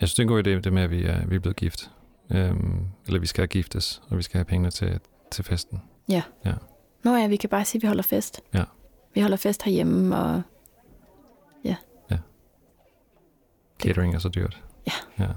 Jeg 0.00 0.08
synes, 0.08 0.14
det 0.14 0.18
er 0.18 0.22
en 0.22 0.28
god 0.28 0.46
idé, 0.46 0.50
det 0.60 0.72
med, 0.72 0.82
at 0.82 0.90
vi 0.90 1.04
er, 1.04 1.26
vi 1.26 1.34
er 1.36 1.40
blevet 1.40 1.56
gift. 1.56 1.90
Øhm, 2.30 2.86
eller 3.06 3.20
vi 3.20 3.26
skal 3.26 3.48
giftes, 3.48 4.02
og 4.08 4.16
vi 4.18 4.22
skal 4.22 4.38
have 4.38 4.44
pengene 4.44 4.70
til, 4.70 5.00
til 5.30 5.44
festen. 5.44 5.82
Nå 7.02 7.16
ja, 7.16 7.26
vi 7.26 7.36
kan 7.36 7.50
bare 7.50 7.64
sige, 7.64 7.78
at 7.78 7.82
vi 7.82 7.86
holder 7.86 8.02
fest. 8.02 8.40
Ja. 8.54 8.64
Vi 9.14 9.20
holder 9.20 9.36
fest 9.36 9.62
herhjemme, 9.62 10.16
og 10.16 10.42
Catering 13.82 14.14
er 14.14 14.18
så 14.18 14.28
dyrt. 14.28 14.60
Ja. 14.86 14.92
ja. 15.24 15.28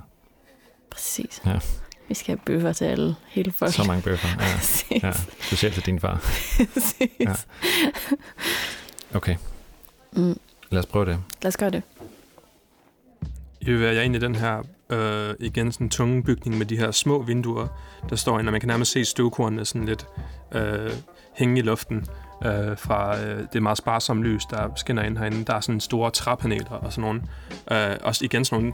præcis. 0.91 1.41
Ja. 1.45 1.59
Vi 2.07 2.13
skal 2.13 2.27
have 2.37 2.39
bøffer 2.45 2.73
til 2.73 2.85
alle, 2.85 3.15
hele 3.27 3.51
folk. 3.51 3.73
Så 3.73 3.83
mange 3.83 4.03
bøffer. 4.03 4.27
Ja. 4.39 4.55
præcis. 4.57 5.03
ja. 5.03 5.11
Specielt 5.41 5.73
til 5.75 5.85
din 5.85 5.99
far. 5.99 6.15
præcis. 6.73 7.09
Ja. 7.19 7.33
Okay, 9.13 9.35
Mm. 10.11 10.39
lad 10.69 10.79
os 10.79 10.85
prøve 10.85 11.05
det. 11.05 11.19
Lad 11.41 11.47
os 11.47 11.57
gøre 11.57 11.69
det. 11.69 11.83
I 13.65 13.71
vil 13.71 13.79
være 13.79 14.05
ind 14.05 14.15
i 14.15 14.19
den 14.19 14.35
her, 14.35 14.63
øh, 14.89 15.35
igen 15.39 15.71
sådan 15.71 15.89
tunge 15.89 16.23
bygning 16.23 16.57
med 16.57 16.65
de 16.65 16.77
her 16.77 16.91
små 16.91 17.21
vinduer, 17.21 17.67
der 18.09 18.15
står 18.15 18.39
ind, 18.39 18.47
og 18.47 18.51
man 18.51 18.61
kan 18.61 18.67
nærmest 18.67 18.91
se 18.91 19.05
støvkornene 19.05 19.65
sådan 19.65 19.85
lidt 19.85 20.07
øh, 20.51 20.91
hænge 21.33 21.59
i 21.59 21.61
luften 21.61 22.05
øh, 22.45 22.77
fra 22.77 23.21
øh, 23.21 23.45
det 23.53 23.63
meget 23.63 23.77
sparsomme 23.77 24.23
lys, 24.23 24.45
der 24.45 24.69
skinner 24.75 25.03
ind 25.03 25.17
herinde. 25.17 25.45
Der 25.45 25.53
er 25.53 25.59
sådan 25.59 25.79
store 25.79 26.11
træpaneler 26.11 26.71
og 26.71 26.93
sådan 26.93 27.01
nogle. 27.01 27.21
Øh, 27.71 27.97
også 28.01 28.25
igen 28.25 28.45
sådan 28.45 28.73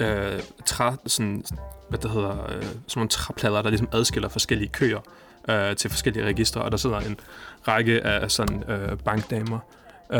nogle 0.00 0.14
øh, 0.34 0.42
træ, 0.66 0.90
sådan, 1.06 1.44
hvad 1.88 1.98
det 1.98 2.10
hedder, 2.10 2.44
øh, 2.44 2.62
sådan 2.62 2.76
nogle 2.96 3.08
træplader, 3.08 3.62
der 3.62 3.70
ligesom 3.70 3.88
adskiller 3.92 4.28
forskellige 4.28 4.68
køer 4.68 5.00
øh, 5.48 5.76
til 5.76 5.90
forskellige 5.90 6.24
registre, 6.24 6.62
og 6.62 6.70
der 6.70 6.76
sidder 6.76 7.00
en 7.00 7.20
række 7.68 8.06
af 8.06 8.30
sådan 8.30 8.64
øh, 8.68 8.98
bankdamer. 8.98 9.58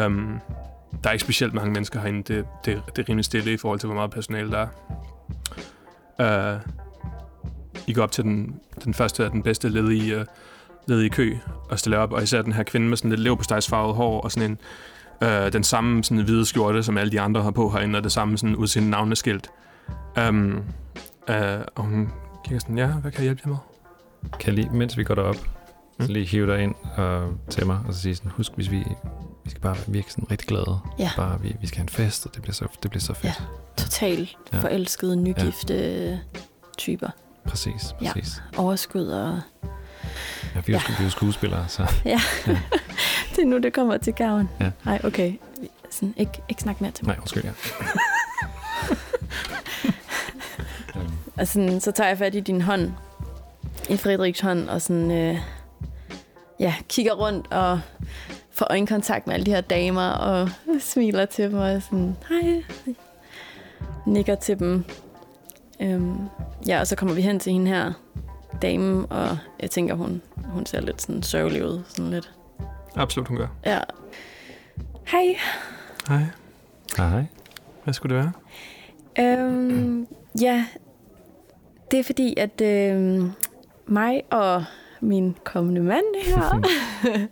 Um, 0.06 0.40
der 1.02 1.08
er 1.08 1.12
ikke 1.12 1.24
specielt 1.24 1.54
mange 1.54 1.72
mennesker 1.72 2.00
herinde. 2.00 2.34
Det, 2.34 2.44
det, 2.64 2.82
det 2.96 3.02
er 3.02 3.08
rimelig 3.08 3.24
stille 3.24 3.52
i 3.52 3.56
forhold 3.56 3.78
til, 3.80 3.86
hvor 3.86 3.94
meget 3.96 4.10
personale 4.10 4.50
der 4.50 4.66
er. 6.18 6.54
Uh, 6.56 6.60
I 7.86 7.92
går 7.92 8.02
op 8.02 8.12
til 8.12 8.24
den, 8.24 8.60
den 8.84 8.94
første 8.94 9.24
af 9.24 9.30
den 9.30 9.42
bedste 9.42 9.68
ledige, 9.68 10.20
uh, 10.20 10.24
ledige 10.86 11.10
kø 11.10 11.36
og 11.70 11.78
stiller 11.78 11.98
op, 11.98 12.12
og 12.12 12.22
især 12.22 12.42
den 12.42 12.52
her 12.52 12.62
kvinde 12.62 12.88
med 12.88 12.96
sådan 12.96 13.10
lidt 13.10 13.20
leverpostejsfarvet 13.20 13.94
hår 13.94 14.20
og 14.20 14.32
sådan 14.32 14.50
en 14.50 14.58
uh, 15.22 15.52
den 15.52 15.64
samme 15.64 16.04
sådan 16.04 16.24
hvide 16.24 16.46
skjorte, 16.46 16.82
som 16.82 16.98
alle 16.98 17.12
de 17.12 17.20
andre 17.20 17.42
har 17.42 17.50
på 17.50 17.70
herinde, 17.70 17.96
og 17.96 18.04
det 18.04 18.12
samme 18.12 18.38
sådan 18.38 18.56
udseende 18.56 18.90
navneskilt. 18.90 19.50
Um, 20.28 20.62
uh, 21.28 21.34
og 21.74 21.84
hun 21.84 22.08
kigger 22.44 22.60
sådan, 22.60 22.78
ja, 22.78 22.86
hvad 22.86 23.10
kan 23.10 23.20
jeg 23.20 23.24
hjælpe 23.24 23.42
jer 23.44 23.50
med? 23.50 23.58
Kan 24.40 24.54
lige, 24.54 24.70
mens 24.70 24.98
vi 24.98 25.04
går 25.04 25.14
derop, 25.14 25.36
Mm. 25.98 26.06
så 26.06 26.12
lige 26.12 26.26
hive 26.26 26.46
dig 26.46 26.62
ind 26.62 26.74
og, 26.96 27.32
til 27.50 27.66
mig, 27.66 27.78
og 27.86 27.94
så 27.94 28.00
sige 28.00 28.14
sådan, 28.16 28.30
husk, 28.30 28.52
hvis 28.54 28.70
vi, 28.70 28.84
vi 29.44 29.50
skal 29.50 29.60
bare 29.62 29.76
virke 29.86 30.10
sådan 30.10 30.30
rigtig 30.30 30.48
glade. 30.48 30.78
Ja. 30.98 31.10
Bare, 31.16 31.40
vi, 31.40 31.56
vi 31.60 31.66
skal 31.66 31.76
have 31.78 31.82
en 31.84 31.88
fest, 31.88 32.26
og 32.26 32.34
det 32.34 32.42
bliver 32.42 32.54
så, 32.54 32.66
det 32.82 32.90
bliver 32.90 33.00
så 33.02 33.14
fedt. 33.14 33.24
Ja. 33.24 33.32
Totalt 33.76 34.36
Ja. 34.52 34.58
forelskede, 34.58 35.16
nygifte 35.16 35.74
ja. 36.10 36.18
typer. 36.78 37.08
Præcis, 37.48 37.94
Ja. 38.02 38.12
præcis. 38.12 38.42
Overskud 38.56 39.06
og... 39.06 39.40
Ja, 40.54 40.60
vi 40.66 40.72
er 40.72 40.76
jo 40.76 40.82
Ja. 40.88 40.92
ja. 40.92 40.98
vi 40.98 41.04
er 41.04 41.08
skuespillere, 41.10 41.68
så 41.68 41.82
Det 43.36 43.42
er 43.42 43.46
nu, 43.46 43.58
det 43.58 43.72
kommer 43.72 43.96
til 43.96 44.12
gavn. 44.14 44.48
Ja. 44.60 44.70
Nej, 44.84 45.00
okay. 45.04 45.32
Sådan, 45.90 46.14
ikke, 46.16 46.32
ikke 46.48 46.62
snak 46.62 46.80
mere 46.80 46.90
til 46.90 47.04
mig. 47.06 47.14
nej, 47.16 47.20
undskyld, 47.20 47.44
ja. 47.44 47.50
Og 51.38 51.48
sådan, 51.48 51.80
så 51.80 51.92
tager 51.92 52.08
jeg 52.08 52.18
fat 52.18 52.34
i 52.34 52.40
din 52.40 52.60
hånd, 52.62 52.92
i 53.88 53.96
Frederiks 53.96 54.40
hånd, 54.40 54.68
og 54.68 54.82
sådan, 54.82 55.10
øh, 55.10 55.38
ja, 56.60 56.74
kigger 56.88 57.12
rundt 57.12 57.52
og 57.52 57.80
får 58.54 58.66
øjenkontakt 58.70 59.26
med 59.26 59.34
alle 59.34 59.46
de 59.46 59.50
her 59.50 59.60
damer, 59.60 60.08
og 60.08 60.50
smiler 60.80 61.24
til 61.24 61.50
dem, 61.50 61.58
og 61.58 61.82
sådan, 61.82 62.16
hej, 62.28 62.62
nikker 64.06 64.34
til 64.34 64.58
dem. 64.58 64.84
Øhm, 65.80 66.16
ja, 66.66 66.80
og 66.80 66.86
så 66.86 66.96
kommer 66.96 67.14
vi 67.14 67.20
hen 67.20 67.40
til 67.40 67.52
hende 67.52 67.70
her 67.70 67.92
dame, 68.62 69.06
og 69.06 69.38
jeg 69.60 69.70
tænker, 69.70 69.94
hun, 69.94 70.22
hun 70.36 70.66
ser 70.66 70.80
lidt 70.80 71.02
sådan 71.02 71.22
sørgelig 71.22 71.64
ud. 71.64 71.82
Sådan 71.88 72.10
lidt. 72.10 72.32
Absolut, 72.96 73.28
hun 73.28 73.36
gør. 73.36 73.48
Ja. 73.66 73.80
Hej. 75.06 75.36
Hej. 76.08 76.26
Hej, 76.96 77.08
hej. 77.08 77.24
Hvad 77.84 77.94
skulle 77.94 78.16
det 78.16 78.24
være? 78.24 78.32
Øhm, 79.38 80.06
ja, 80.40 80.66
det 81.90 81.98
er 81.98 82.04
fordi, 82.04 82.34
at 82.36 82.60
øhm, 82.60 83.32
mig 83.86 84.22
og 84.30 84.64
min 85.04 85.36
kommende 85.44 85.80
mand 85.80 86.04
her, 86.26 86.60
Det 87.02 87.28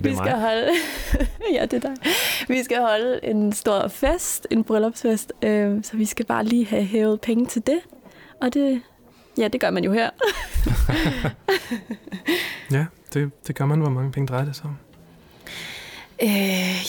vi 0.04 0.14
skal 0.14 0.30
mig. 0.32 0.40
holde, 0.40 0.68
ja, 1.56 1.66
det 1.66 1.84
er 1.84 1.88
dig. 1.94 1.94
Vi 2.48 2.62
skal 2.62 2.78
holde 2.80 3.20
en 3.22 3.52
stor 3.52 3.88
fest, 3.88 4.46
en 4.50 4.64
bryllupsfest, 4.64 5.32
øhm, 5.42 5.82
så 5.82 5.96
vi 5.96 6.04
skal 6.04 6.26
bare 6.26 6.44
lige 6.44 6.66
have 6.66 6.84
hævet 6.84 7.20
penge 7.20 7.46
til 7.46 7.66
det. 7.66 7.78
Og 8.40 8.54
det, 8.54 8.80
ja, 9.38 9.48
det 9.48 9.60
gør 9.60 9.70
man 9.70 9.84
jo 9.84 9.92
her. 9.92 10.10
Ja, 12.70 12.86
det, 13.14 13.30
det 13.46 13.54
gør 13.56 13.64
man. 13.66 13.80
Hvor 13.80 13.90
mange 13.90 14.12
penge 14.12 14.26
drejer 14.26 14.44
det 14.44 14.56
sig 14.56 14.64
om? 14.64 14.76
Øh, 16.22 16.28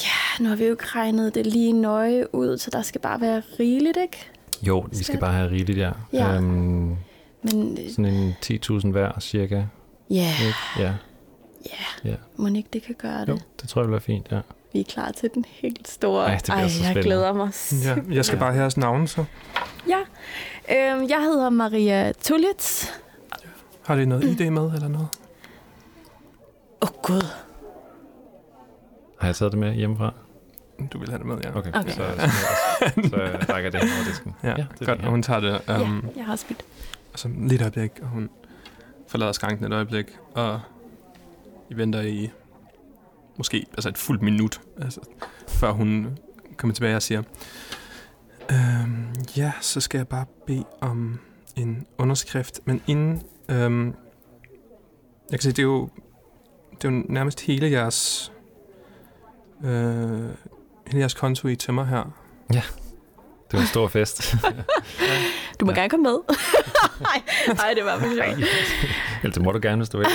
ja, 0.06 0.44
nu 0.44 0.50
har 0.50 0.56
vi 0.56 0.64
jo 0.66 0.72
ikke 0.72 0.86
regnet 0.86 1.36
det 1.36 1.48
lige 1.48 1.72
nøje 1.74 2.36
ud, 2.36 2.58
så 2.58 2.70
der 2.72 2.82
skal 2.82 3.02
bare 3.02 3.22
være 3.22 3.42
rigeligt, 3.60 3.98
ikke? 4.02 4.30
Jo, 4.62 4.80
vi 4.90 4.96
skal 4.96 5.06
Skal- 5.06 5.20
bare 5.20 5.34
have 5.34 5.50
rigeligt, 5.50 5.78
ja. 5.78 5.92
Ja. 6.14 6.36
Øhm, 6.36 6.44
Men 7.42 7.78
øh, 7.84 7.90
sådan 7.90 8.06
en 8.06 8.34
10.000 8.46 8.88
hver, 8.92 9.20
cirka. 9.20 9.64
Ja? 10.10 10.32
Ja, 10.80 10.84
ja, 10.84 10.94
Ja. 12.10 12.16
må 12.38 12.48
ikke 12.48 12.70
det 12.74 12.84
kan 12.84 12.96
gøre 12.96 13.22
det. 13.22 13.28
jo, 13.28 13.38
det 13.62 13.70
tror 13.70 13.82
jeg 13.82 13.88
vil 13.88 13.92
være 13.92 14.02
fint, 14.02 14.28
ja. 14.32 14.40
Vi 14.74 14.80
er 14.80 14.84
klar 14.84 15.12
til 15.12 15.30
den 15.34 15.46
helt 15.50 15.88
store. 15.88 16.26
Ej, 16.26 16.36
det 16.36 16.44
bliver 16.44 16.56
Ej 16.58 16.68
så 16.70 16.78
jeg 16.84 16.86
spændende. 16.86 17.02
glæder 17.04 17.34
mig. 17.34 17.52
Ja, 18.10 18.16
jeg 18.16 18.26
skal 18.26 18.40
bare 18.40 18.52
have 18.52 18.62
jeres 18.62 18.78
navne, 18.78 19.08
så. 19.08 19.26
Ja. 19.88 20.00
Øhm, 20.76 21.10
jeg 21.10 21.22
hedder 21.22 21.50
Maria 21.50 22.12
Tullitz. 22.12 22.88
Har 23.86 23.96
det 23.96 24.08
noget 24.08 24.24
ID 24.24 24.50
med, 24.50 24.72
eller 24.74 24.88
noget? 24.88 25.08
Åh, 26.82 26.90
oh, 26.90 27.02
Gud. 27.04 27.26
Har 29.20 29.28
jeg 29.28 29.36
taget 29.36 29.52
det 29.52 29.60
med 29.60 29.74
hjemmefra? 29.74 30.14
Du 30.94 31.00
vil 31.00 31.10
have 31.10 31.18
det 31.20 31.26
med, 31.28 31.38
ja. 31.44 31.58
Okay, 31.58 31.72
Okay. 31.74 31.90
så, 31.92 31.96
så, 31.96 32.30
så 33.10 33.54
rækker 33.54 33.70
det 33.70 33.80
over 33.82 34.06
disken. 34.10 34.36
Ja, 34.44 34.50
det 34.50 34.82
er 34.82 34.86
godt. 34.86 35.02
Og 35.02 35.10
hun 35.10 35.24
tager 35.24 35.40
det 35.40 35.62
Ja, 35.68 35.82
um, 35.82 36.10
jeg 36.16 36.26
har 36.26 36.36
spildt. 36.36 36.64
altså, 37.12 37.30
lidt 37.38 37.62
øjeblik, 37.62 37.92
og 38.02 38.08
hun 38.08 38.30
forlader 39.08 39.32
skranken 39.32 39.66
et 39.66 39.74
øjeblik, 39.74 40.18
og 40.34 40.62
I 41.70 41.78
venter 41.78 42.02
i 42.02 42.30
måske 43.38 43.66
altså 43.72 43.90
et 43.90 43.98
fuldt 43.98 44.22
minut, 44.22 44.62
altså, 44.82 45.00
før 45.48 45.72
hun 45.72 46.18
kommer 46.58 46.74
tilbage 46.74 46.96
og 46.96 47.02
siger, 47.02 47.24
øhm, 48.52 49.06
ja, 49.38 49.52
så 49.62 49.82
skal 49.82 49.98
jeg 49.98 50.08
bare 50.08 50.26
bede 50.48 50.66
om 50.82 51.20
en 51.56 51.86
underskrift, 51.98 52.60
men 52.66 52.82
inden, 52.88 53.22
øhm, 53.50 53.86
jeg 55.32 55.40
kan 55.40 55.42
se, 55.42 55.50
det 55.50 55.60
er 55.60 55.64
jo, 55.64 55.90
det 56.82 56.88
er 56.88 56.92
jo 56.92 57.04
nærmest 57.10 57.42
hele 57.42 57.72
jeres, 57.72 58.32
øh, 59.64 60.30
hele 60.88 61.00
jeres 61.00 61.14
konto 61.14 61.48
i 61.48 61.56
tømmer 61.56 61.84
her. 61.84 62.04
Det 62.52 63.54
var 63.54 63.60
en 63.60 63.68
stor 63.68 63.88
fest. 63.88 64.36
Du 65.60 65.66
må 65.66 65.72
Ja. 65.72 65.78
gerne 65.78 65.90
komme 65.90 66.04
med. 66.04 66.18
Nej, 67.02 67.22
nej, 67.48 67.74
det 67.76 67.86
var 67.86 68.00
for 68.00 68.08
sjovt. 68.16 68.50
Eller 69.24 69.34
det 69.34 69.42
må 69.44 69.52
du 69.52 69.60
gerne, 69.62 69.78
hvis 69.78 69.90
du 69.90 69.98
vil. 69.98 70.08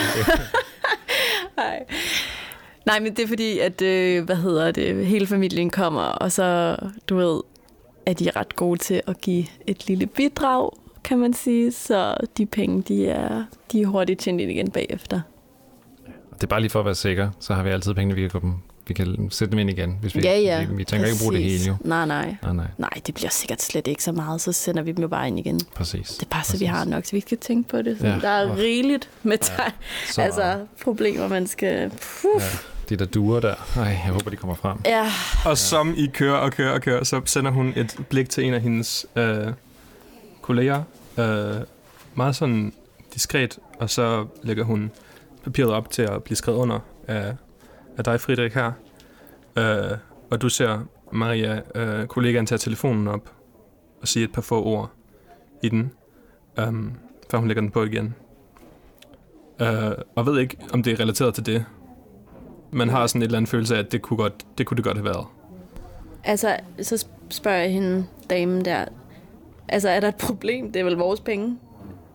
Nej. 1.56 1.84
Nej, 2.86 3.00
men 3.00 3.16
det 3.16 3.22
er 3.22 3.28
fordi, 3.28 3.58
at, 3.58 3.82
øh, 3.82 4.24
hvad 4.24 4.36
hedder 4.36 4.70
det, 4.70 5.06
hele 5.06 5.26
familien 5.26 5.70
kommer, 5.70 6.02
og 6.02 6.32
så, 6.32 6.76
du 7.08 7.16
ved, 7.16 7.40
at 8.06 8.18
de 8.18 8.28
er 8.28 8.36
ret 8.36 8.56
gode 8.56 8.78
til 8.78 9.02
at 9.06 9.20
give 9.20 9.46
et 9.66 9.86
lille 9.88 10.06
bidrag, 10.06 10.70
kan 11.04 11.18
man 11.18 11.34
sige, 11.34 11.72
så 11.72 12.16
de 12.38 12.46
penge, 12.46 12.82
de 12.82 13.06
er, 13.08 13.44
de 13.72 13.82
er 13.82 13.86
hurtigt 13.86 14.20
tjent 14.20 14.40
ind 14.40 14.50
igen 14.50 14.70
bagefter. 14.70 15.20
Det 16.34 16.42
er 16.42 16.46
bare 16.46 16.60
lige 16.60 16.70
for 16.70 16.78
at 16.78 16.84
være 16.84 16.94
sikker, 16.94 17.30
så 17.40 17.54
har 17.54 17.62
vi 17.62 17.70
altid 17.70 17.94
pengene, 17.94 18.14
vi 18.14 18.20
kan, 18.20 18.30
gå 18.30 18.38
dem, 18.38 18.54
vi 18.90 18.94
kan 18.94 19.30
sætte 19.30 19.50
dem 19.50 19.58
ind 19.58 19.70
igen. 19.70 19.98
Hvis 20.00 20.14
vi, 20.14 20.20
ja, 20.20 20.38
ja. 20.38 20.64
Vi, 20.64 20.74
vi 20.74 20.84
tænker 20.84 21.06
ikke 21.06 21.18
bruge 21.20 21.32
det 21.32 21.42
præcis. 21.42 21.60
hele 21.66 21.76
jo. 21.82 21.88
Nej, 21.88 22.06
nej. 22.06 22.36
Nej, 22.42 22.52
nej, 22.52 22.66
Nej, 22.78 22.90
det 23.06 23.14
bliver 23.14 23.30
sikkert 23.30 23.62
slet 23.62 23.86
ikke 23.86 24.02
så 24.02 24.12
meget, 24.12 24.40
så 24.40 24.52
sender 24.52 24.82
vi 24.82 24.92
dem 24.92 25.02
jo 25.02 25.08
bare 25.08 25.28
ind 25.28 25.38
igen. 25.38 25.60
præcis. 25.74 26.08
Det 26.08 26.22
er 26.22 26.30
bare 26.30 26.44
så, 26.44 26.52
vi 26.52 26.56
Præcis. 26.56 26.68
har 26.68 26.84
nok, 26.84 27.04
så 27.04 27.12
vi 27.12 27.20
skal 27.20 27.38
tænke 27.38 27.68
på 27.68 27.82
det. 27.82 27.98
Så 28.00 28.06
Ja. 28.06 28.18
Der 28.20 28.28
er 28.28 28.56
rigeligt 28.56 29.08
med 29.22 29.38
Ja. 29.58 29.62
ja. 29.62 29.70
Så, 30.10 30.22
altså, 30.22 30.60
problemer, 30.82 31.28
man 31.28 31.46
skal... 31.46 31.90
Puh. 31.90 32.42
ja, 32.42 32.46
de 32.88 32.96
der 32.96 33.04
duer 33.04 33.40
der, 33.40 33.54
ej, 33.76 33.82
jeg 33.82 34.10
håber, 34.12 34.30
de 34.30 34.36
kommer 34.36 34.54
frem. 34.54 34.78
Ja, 34.86 35.06
Og 35.44 35.58
som 35.58 35.94
I 35.96 36.06
kører 36.06 36.36
og 36.36 36.52
kører 36.52 36.72
og 36.72 36.80
kører, 36.80 37.04
så 37.04 37.20
sender 37.24 37.50
hun 37.50 37.72
et 37.76 37.96
blik 38.08 38.28
til 38.30 38.44
en 38.44 38.54
af 38.54 38.60
hendes 38.60 39.06
øh, 39.16 39.46
kolleger. 40.42 40.82
Øh, 41.18 41.54
meget 42.14 42.36
sådan 42.36 42.72
diskret, 43.14 43.58
og 43.78 43.90
så 43.90 44.26
lægger 44.42 44.64
hun 44.64 44.90
papiret 45.44 45.70
op 45.70 45.90
til 45.90 46.02
at 46.02 46.22
blive 46.22 46.36
skrevet 46.36 46.58
under 46.58 46.78
af, 47.08 47.32
af 48.00 48.04
dig, 48.04 48.20
Friedrich, 48.20 48.56
her. 48.56 48.72
Øh, 49.58 49.98
og 50.30 50.42
du 50.42 50.48
ser 50.48 50.78
Maria, 51.12 51.60
øh, 51.74 52.06
kollegaen, 52.06 52.46
tage 52.46 52.58
telefonen 52.58 53.08
op 53.08 53.32
og 54.02 54.08
sige 54.08 54.24
et 54.24 54.32
par 54.32 54.42
få 54.42 54.64
ord 54.64 54.90
i 55.62 55.68
den, 55.68 55.92
um, 56.68 56.92
før 57.30 57.38
hun 57.38 57.48
lægger 57.48 57.60
den 57.60 57.70
på 57.70 57.84
igen. 57.84 58.14
Øh, 59.60 59.92
og 60.16 60.26
ved 60.26 60.38
ikke, 60.38 60.56
om 60.72 60.82
det 60.82 60.92
er 60.92 61.00
relateret 61.00 61.34
til 61.34 61.46
det. 61.46 61.64
Man 62.72 62.88
har 62.88 63.06
sådan 63.06 63.22
et 63.22 63.26
eller 63.26 63.38
andet 63.38 63.48
følelse 63.48 63.74
af, 63.74 63.78
at 63.78 63.92
det 63.92 64.02
kunne, 64.02 64.16
godt, 64.16 64.58
det, 64.58 64.66
kunne 64.66 64.76
det 64.76 64.84
godt 64.84 64.96
have 64.96 65.04
været. 65.04 65.26
altså, 66.24 66.56
så 66.82 66.94
sp- 66.94 67.30
spørger 67.30 67.58
jeg 67.58 67.72
hende, 67.72 68.06
damen 68.30 68.64
der, 68.64 68.84
altså, 69.68 69.88
er 69.88 70.00
der 70.00 70.08
et 70.08 70.16
problem? 70.16 70.72
Det 70.72 70.80
er 70.80 70.84
vel 70.84 70.96
vores 70.96 71.20
penge? 71.20 71.58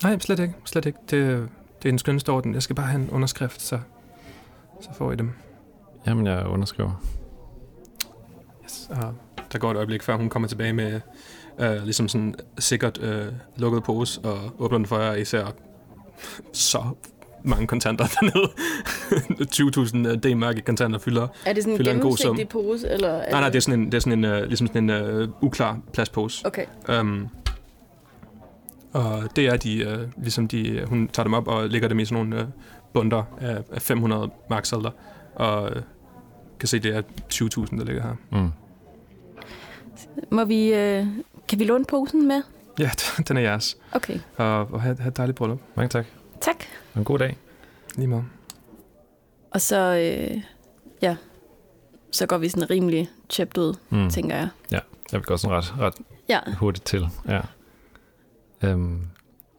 Nej, 0.04 0.19
slet 0.19 0.39
ikke. 0.39 0.54
Slet 0.65 0.86
ikke. 0.86 1.00
Det, 1.12 1.50
det 1.84 1.89
er 1.89 1.93
en 1.93 2.00
skønste 2.00 2.30
orden. 2.30 2.54
Jeg 2.54 2.63
skal 2.63 2.76
bare 2.76 2.88
have 2.88 3.02
en 3.02 3.10
underskrift, 3.10 3.62
så, 3.62 3.80
så 4.82 4.89
får 4.93 5.12
I 5.12 5.15
dem. 5.15 5.32
Jamen, 6.08 6.28
jeg 6.28 6.46
underskriver. 6.48 7.02
Yes. 8.63 8.89
Og 8.89 9.13
der 9.52 9.60
går 9.60 9.72
et 9.72 9.78
øjeblik, 9.78 10.04
før 10.04 10.15
hun 10.15 10.30
kommer 10.30 10.48
tilbage 10.48 10.74
med 10.74 11.02
øh, 11.60 11.84
ligesom 11.84 12.08
sådan 12.08 12.36
sikkert 12.60 13.02
øh, 13.02 13.26
lukket 13.58 13.84
pose 13.84 14.22
og 14.24 14.39
åbner 14.60 14.78
den 14.78 14.86
for 14.86 15.00
jer, 15.00 15.10
og 15.10 15.20
I 15.20 15.26
ser 15.26 15.46
så 16.54 16.84
mange 17.44 17.68
kontanter 17.68 18.06
dernede. 18.15 18.52
20.000 20.12 20.28
øh, 20.28 20.34
D-mark 20.34 20.58
i 20.58 20.62
kontanter 20.62 21.00
fylder. 21.00 21.28
Er 21.46 21.54
det 21.54 21.63
sådan 21.63 21.74
en 21.74 21.78
Fylder 21.78 21.91
en 21.91 22.00
gennemsigtig 22.00 22.50
pose? 22.50 22.89
Eller 22.89 23.10
er 23.10 23.32
Nej, 23.32 23.39
nej, 23.39 23.50
det 23.50 23.56
er 23.56 23.62
sådan 23.62 23.80
en, 23.80 23.86
det 23.86 23.94
er 23.94 24.00
sådan 24.00 24.20
en, 24.20 24.26
øh, 24.26 24.48
ligesom 24.48 24.68
sådan 24.68 24.84
en 24.84 24.89
øh, 24.89 25.30
uklar 25.41 25.80
plastpose. 25.94 26.46
Okay. 26.46 26.65
Um, 27.00 27.28
og 28.94 29.36
det 29.36 29.46
er 29.46 29.58
de, 29.58 29.78
øh, 29.78 30.08
ligesom 30.18 30.48
de, 30.48 30.86
hun 30.88 31.08
tager 31.08 31.24
dem 31.24 31.34
op 31.34 31.48
og 31.48 31.70
lægger 31.70 31.88
dem 31.88 32.00
i 32.00 32.06
sådan 32.06 32.26
nogle 32.26 32.41
øh, 32.41 32.48
bunder 32.94 33.24
af, 33.41 33.63
af 33.72 33.82
500 33.82 34.30
marksalder, 34.50 34.89
og 35.36 35.72
kan 36.65 36.67
se, 36.67 36.80
det 36.80 36.95
er 36.95 37.01
20.000, 37.34 37.78
der 37.78 37.84
ligger 37.86 38.01
her. 38.04 38.15
Mm. 38.32 38.51
Må 40.32 40.45
vi, 40.45 40.73
øh, 40.73 41.08
kan 41.47 41.60
vi 41.60 41.63
låne 41.63 41.86
posen 41.86 42.28
med? 42.28 42.41
Ja, 42.80 42.91
den 43.28 43.38
er 43.38 43.41
jeres. 43.41 43.78
Okay. 43.91 44.19
Og, 44.38 44.60
og 44.73 44.82
have, 44.82 44.97
have 44.99 45.08
et 45.10 45.17
dejligt 45.17 45.38
bryllup. 45.38 45.60
Mange 45.75 45.89
tak. 45.89 46.06
Tak. 46.41 46.56
Og 46.93 46.99
en 46.99 47.06
god 47.06 47.19
dag. 47.19 47.38
Lige 47.95 48.08
meget. 48.08 48.25
Og 49.51 49.62
så, 49.62 49.78
øh, 49.78 50.41
ja, 51.01 51.15
så 52.12 52.25
går 52.25 52.38
vi 52.38 52.49
sådan 52.49 52.69
rimelig 52.69 53.10
chipped 53.30 53.58
ud, 53.63 53.73
Mm. 53.89 54.10
tænker 54.10 54.36
jeg. 54.36 54.49
Jeg 54.71 54.82
vil 55.12 55.23
gå 55.23 55.38
sådan 55.38 55.58
ret, 55.58 55.80
ret 55.80 55.93
Ja, 56.30 56.39
hurtigt 56.60 56.86
til. 56.86 57.08
Ja. 57.28 57.41
Øhm, 58.63 58.99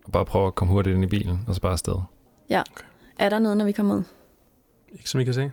og 0.05 0.13
bare 0.13 0.25
prøve 0.25 0.47
at 0.47 0.55
komme 0.55 0.73
hurtigt 0.75 0.95
ind 0.95 1.05
i 1.05 1.07
bilen, 1.07 1.41
og 1.49 1.55
så 1.55 1.61
bare 1.61 1.73
afsted. 1.73 1.95
er 3.19 3.29
der 3.29 3.39
noget, 3.39 3.57
når 3.59 3.65
vi 3.65 3.73
kommer 3.73 3.95
ud? 3.95 4.03
Ikke 4.93 5.11
som 5.11 5.21
I 5.21 5.25
kan 5.25 5.35
se. 5.35 5.53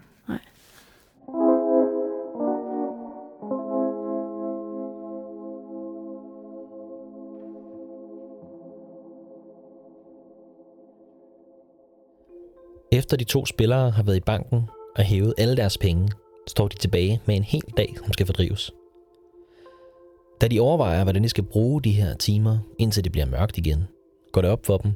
Efter 12.93 13.17
de 13.17 13.23
to 13.23 13.45
spillere 13.45 13.91
har 13.91 14.03
været 14.03 14.17
i 14.17 14.19
banken 14.19 14.61
og 14.95 15.03
hævet 15.03 15.33
alle 15.37 15.57
deres 15.57 15.77
penge, 15.77 16.11
står 16.47 16.67
de 16.67 16.75
tilbage 16.75 17.21
med 17.25 17.35
en 17.35 17.43
hel 17.43 17.63
dag, 17.77 17.95
som 18.03 18.13
skal 18.13 18.25
fordrives. 18.25 18.71
Da 20.41 20.47
de 20.47 20.59
overvejer, 20.59 21.03
hvordan 21.03 21.23
de 21.23 21.29
skal 21.29 21.43
bruge 21.43 21.81
de 21.81 21.91
her 21.91 22.15
timer, 22.15 22.57
indtil 22.79 23.03
det 23.03 23.11
bliver 23.11 23.25
mørkt 23.25 23.57
igen, 23.57 23.83
går 24.31 24.41
det 24.41 24.49
op 24.49 24.65
for 24.65 24.77
dem, 24.77 24.91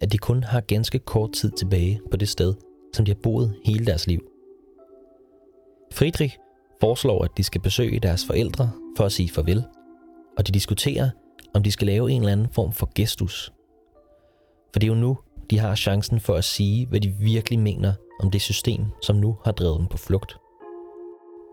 at 0.00 0.12
de 0.12 0.18
kun 0.18 0.42
har 0.44 0.60
ganske 0.60 0.98
kort 0.98 1.32
tid 1.32 1.50
tilbage 1.50 2.00
på 2.10 2.16
det 2.16 2.28
sted, 2.28 2.54
som 2.92 3.04
de 3.04 3.10
har 3.10 3.20
boet 3.22 3.54
hele 3.64 3.86
deres 3.86 4.06
liv. 4.06 4.20
Friedrich 5.92 6.38
foreslår, 6.80 7.24
at 7.24 7.30
de 7.36 7.44
skal 7.44 7.60
besøge 7.60 8.00
deres 8.00 8.24
forældre 8.26 8.70
for 8.96 9.04
at 9.04 9.12
sige 9.12 9.28
farvel, 9.28 9.64
og 10.38 10.46
de 10.46 10.52
diskuterer, 10.52 11.10
om 11.54 11.62
de 11.62 11.72
skal 11.72 11.86
lave 11.86 12.10
en 12.10 12.20
eller 12.20 12.32
anden 12.32 12.48
form 12.52 12.72
for 12.72 12.90
gestus. 12.94 13.52
For 14.72 14.80
det 14.80 14.86
er 14.86 14.94
jo 14.94 15.00
nu, 15.00 15.18
de 15.50 15.58
har 15.58 15.74
chancen 15.74 16.20
for 16.20 16.34
at 16.34 16.44
sige, 16.44 16.86
hvad 16.86 17.00
de 17.00 17.08
virkelig 17.08 17.58
mener 17.58 17.92
om 18.20 18.30
det 18.30 18.40
system, 18.40 18.84
som 19.02 19.16
nu 19.16 19.36
har 19.44 19.52
drevet 19.52 19.78
dem 19.78 19.86
på 19.86 19.96
flugt. 19.96 20.38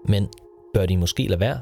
Men 0.08 0.28
bør 0.74 0.86
de 0.86 0.98
måske 0.98 1.28
lade 1.28 1.40
være? 1.40 1.62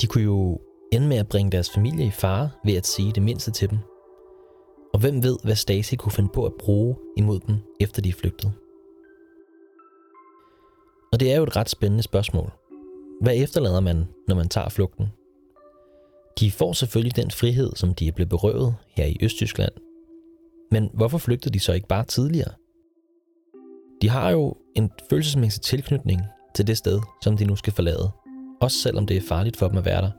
De 0.00 0.06
kunne 0.06 0.24
jo 0.24 0.60
ende 0.92 1.08
med 1.08 1.16
at 1.16 1.28
bringe 1.28 1.52
deres 1.52 1.70
familie 1.70 2.06
i 2.06 2.10
fare 2.10 2.50
ved 2.64 2.74
at 2.74 2.86
sige 2.86 3.12
det 3.12 3.22
mindste 3.22 3.50
til 3.50 3.70
dem. 3.70 3.78
Og 4.92 5.00
hvem 5.00 5.22
ved, 5.22 5.36
hvad 5.44 5.56
Stacy 5.56 5.94
kunne 5.94 6.12
finde 6.12 6.30
på 6.34 6.46
at 6.46 6.52
bruge 6.58 6.96
imod 7.16 7.40
dem, 7.40 7.56
efter 7.80 8.02
de 8.02 8.08
er 8.08 8.12
flygtet? 8.12 8.52
Og 11.12 11.20
det 11.20 11.32
er 11.32 11.36
jo 11.36 11.42
et 11.42 11.56
ret 11.56 11.70
spændende 11.70 12.02
spørgsmål. 12.02 12.50
Hvad 13.20 13.36
efterlader 13.36 13.80
man, 13.80 14.08
når 14.28 14.36
man 14.36 14.48
tager 14.48 14.68
flugten? 14.68 15.06
De 16.40 16.50
får 16.50 16.72
selvfølgelig 16.72 17.16
den 17.16 17.30
frihed, 17.30 17.72
som 17.76 17.94
de 17.94 18.08
er 18.08 18.12
blevet 18.12 18.28
berøvet 18.28 18.74
her 18.96 19.04
i 19.04 19.16
Østtyskland. 19.22 19.72
Men 20.70 20.90
hvorfor 20.94 21.18
flygtede 21.18 21.54
de 21.54 21.60
så 21.60 21.72
ikke 21.72 21.88
bare 21.88 22.04
tidligere? 22.04 22.52
De 24.02 24.08
har 24.08 24.30
jo 24.30 24.56
en 24.74 24.90
følelsesmæssig 25.10 25.62
tilknytning 25.62 26.20
til 26.54 26.66
det 26.66 26.76
sted, 26.76 27.00
som 27.22 27.36
de 27.36 27.44
nu 27.44 27.56
skal 27.56 27.72
forlade. 27.72 28.10
Også 28.60 28.78
selvom 28.78 29.06
det 29.06 29.16
er 29.16 29.20
farligt 29.20 29.56
for 29.56 29.68
dem 29.68 29.78
at 29.78 29.84
være 29.84 30.02
der. 30.02 30.10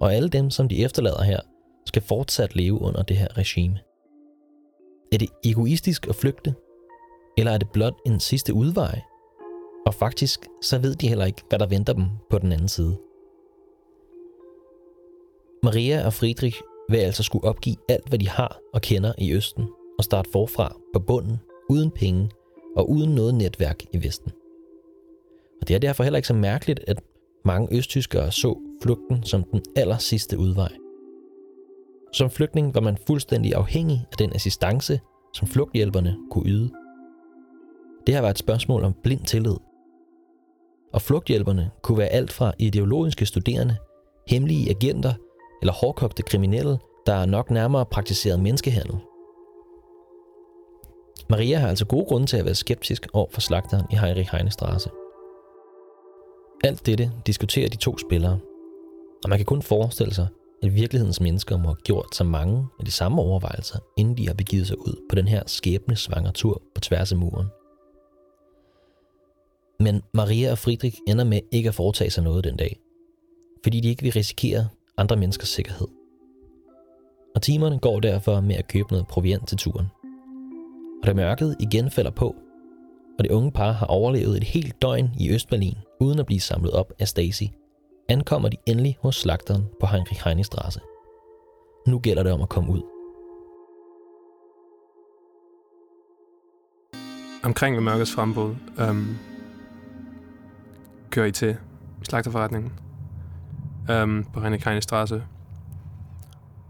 Og 0.00 0.14
alle 0.14 0.28
dem, 0.28 0.50
som 0.50 0.68
de 0.68 0.84
efterlader 0.84 1.22
her, 1.22 1.40
skal 1.86 2.02
fortsat 2.02 2.56
leve 2.56 2.80
under 2.80 3.02
det 3.02 3.16
her 3.16 3.38
regime. 3.38 3.78
Er 5.12 5.18
det 5.18 5.28
egoistisk 5.44 6.06
at 6.08 6.14
flygte? 6.14 6.54
Eller 7.38 7.52
er 7.52 7.58
det 7.58 7.70
blot 7.70 7.94
en 8.06 8.20
sidste 8.20 8.54
udvej? 8.54 9.00
Og 9.86 9.94
faktisk, 9.94 10.46
så 10.62 10.78
ved 10.78 10.94
de 10.94 11.08
heller 11.08 11.24
ikke, 11.24 11.42
hvad 11.48 11.58
der 11.58 11.66
venter 11.66 11.92
dem 11.92 12.04
på 12.30 12.38
den 12.38 12.52
anden 12.52 12.68
side. 12.68 12.98
Maria 15.62 16.06
og 16.06 16.12
Friedrich 16.12 16.62
vil 16.88 16.98
altså 16.98 17.22
skulle 17.22 17.44
opgive 17.44 17.76
alt, 17.88 18.08
hvad 18.08 18.18
de 18.18 18.28
har 18.28 18.58
og 18.74 18.80
kender 18.80 19.12
i 19.18 19.32
Østen, 19.32 19.64
og 19.98 20.04
starte 20.04 20.30
forfra 20.32 20.76
på 20.92 20.98
bunden, 20.98 21.36
uden 21.70 21.90
penge 21.90 22.30
og 22.76 22.90
uden 22.90 23.14
noget 23.14 23.34
netværk 23.34 23.82
i 23.92 24.04
Vesten. 24.04 24.32
Og 25.60 25.68
det 25.68 25.74
er 25.74 25.78
derfor 25.78 26.04
heller 26.04 26.16
ikke 26.16 26.28
så 26.28 26.34
mærkeligt, 26.34 26.80
at 26.86 27.02
mange 27.44 27.76
østtyskere 27.76 28.32
så 28.32 28.58
flugten 28.82 29.22
som 29.22 29.44
den 29.44 29.62
aller 29.76 29.98
sidste 29.98 30.38
udvej. 30.38 30.72
Som 32.12 32.30
flygtning 32.30 32.74
var 32.74 32.80
man 32.80 32.98
fuldstændig 33.06 33.54
afhængig 33.54 34.06
af 34.10 34.16
den 34.18 34.32
assistance, 34.34 35.00
som 35.34 35.48
flugthjælperne 35.48 36.16
kunne 36.30 36.50
yde. 36.50 36.70
Det 38.06 38.14
her 38.14 38.20
var 38.20 38.30
et 38.30 38.38
spørgsmål 38.38 38.84
om 38.84 38.94
blind 39.02 39.20
tillid. 39.20 39.56
Og 40.92 41.02
flugthjælperne 41.02 41.70
kunne 41.82 41.98
være 41.98 42.08
alt 42.08 42.32
fra 42.32 42.52
ideologiske 42.58 43.26
studerende, 43.26 43.76
hemmelige 44.28 44.70
agenter 44.70 45.12
eller 45.66 45.74
hårdkogte 45.74 46.22
kriminelle, 46.22 46.78
der 47.06 47.26
nok 47.26 47.50
nærmere 47.50 47.86
praktiserede 47.86 48.42
menneskehandel. 48.42 48.96
Maria 51.30 51.58
har 51.58 51.68
altså 51.68 51.86
gode 51.86 52.04
grunde 52.04 52.26
til 52.26 52.36
at 52.36 52.44
være 52.44 52.54
skeptisk 52.54 53.06
over 53.12 53.26
for 53.30 53.40
slagteren 53.40 53.86
i 53.92 53.96
Heinrich 53.96 54.32
Heinestrasse. 54.32 54.90
Alt 56.64 56.86
dette 56.86 57.12
diskuterer 57.26 57.68
de 57.68 57.76
to 57.76 57.98
spillere, 57.98 58.38
og 59.24 59.28
man 59.28 59.38
kan 59.38 59.46
kun 59.46 59.62
forestille 59.62 60.14
sig, 60.14 60.28
at 60.62 60.74
virkelighedens 60.74 61.20
mennesker 61.20 61.56
må 61.56 61.64
have 61.64 61.76
gjort 61.84 62.14
så 62.14 62.24
mange 62.24 62.66
af 62.78 62.84
de 62.84 62.90
samme 62.90 63.22
overvejelser, 63.22 63.78
inden 63.96 64.16
de 64.16 64.26
har 64.26 64.34
begivet 64.34 64.66
sig 64.66 64.78
ud 64.78 65.06
på 65.08 65.14
den 65.14 65.28
her 65.28 65.42
skæbne 65.46 65.96
svanger 65.96 66.30
tur 66.30 66.62
på 66.74 66.80
tværs 66.80 67.12
af 67.12 67.18
muren. 67.18 67.46
Men 69.80 70.02
Maria 70.14 70.50
og 70.50 70.58
Friedrich 70.58 70.98
ender 71.08 71.24
med 71.24 71.40
ikke 71.52 71.68
at 71.68 71.74
foretage 71.74 72.10
sig 72.10 72.24
noget 72.24 72.44
den 72.44 72.56
dag, 72.56 72.80
fordi 73.62 73.80
de 73.80 73.88
ikke 73.88 74.02
vil 74.02 74.12
risikere 74.12 74.68
andre 74.98 75.16
menneskers 75.16 75.48
sikkerhed. 75.48 75.86
Og 77.34 77.42
timerne 77.42 77.78
går 77.78 78.00
derfor 78.00 78.40
med 78.40 78.56
at 78.56 78.68
købe 78.68 78.88
noget 78.90 79.06
proviant 79.06 79.48
til 79.48 79.58
turen. 79.58 79.86
Og 81.02 81.06
da 81.06 81.14
mørket 81.14 81.56
igen 81.60 81.90
falder 81.90 82.10
på, 82.10 82.36
og 83.18 83.24
det 83.24 83.30
unge 83.30 83.52
par 83.52 83.72
har 83.72 83.86
overlevet 83.86 84.36
et 84.36 84.44
helt 84.44 84.82
døgn 84.82 85.10
i 85.18 85.34
Østberlin 85.34 85.76
uden 86.00 86.18
at 86.18 86.26
blive 86.26 86.40
samlet 86.40 86.72
op 86.72 86.92
af 86.98 87.08
Stacy, 87.08 87.42
ankommer 88.08 88.48
de 88.48 88.56
endelig 88.66 88.98
hos 89.00 89.16
slagteren 89.16 89.64
på 89.80 89.86
Heinrich 89.86 90.24
Heine 90.24 90.44
Straße. 90.44 90.80
Nu 91.86 91.98
gælder 91.98 92.22
det 92.22 92.32
om 92.32 92.42
at 92.42 92.48
komme 92.48 92.72
ud. 92.72 92.82
Omkring 97.44 97.76
ved 97.76 97.82
mørkets 97.82 98.12
frembrud 98.12 98.54
øhm, 98.80 99.16
kører 101.10 101.26
I 101.26 101.32
til 101.32 101.56
slagterforretningen 102.02 102.72
øhm, 103.90 104.24
på 104.32 104.40
René 104.40 104.64
Heine 104.64 104.82
Strasse. 104.82 105.22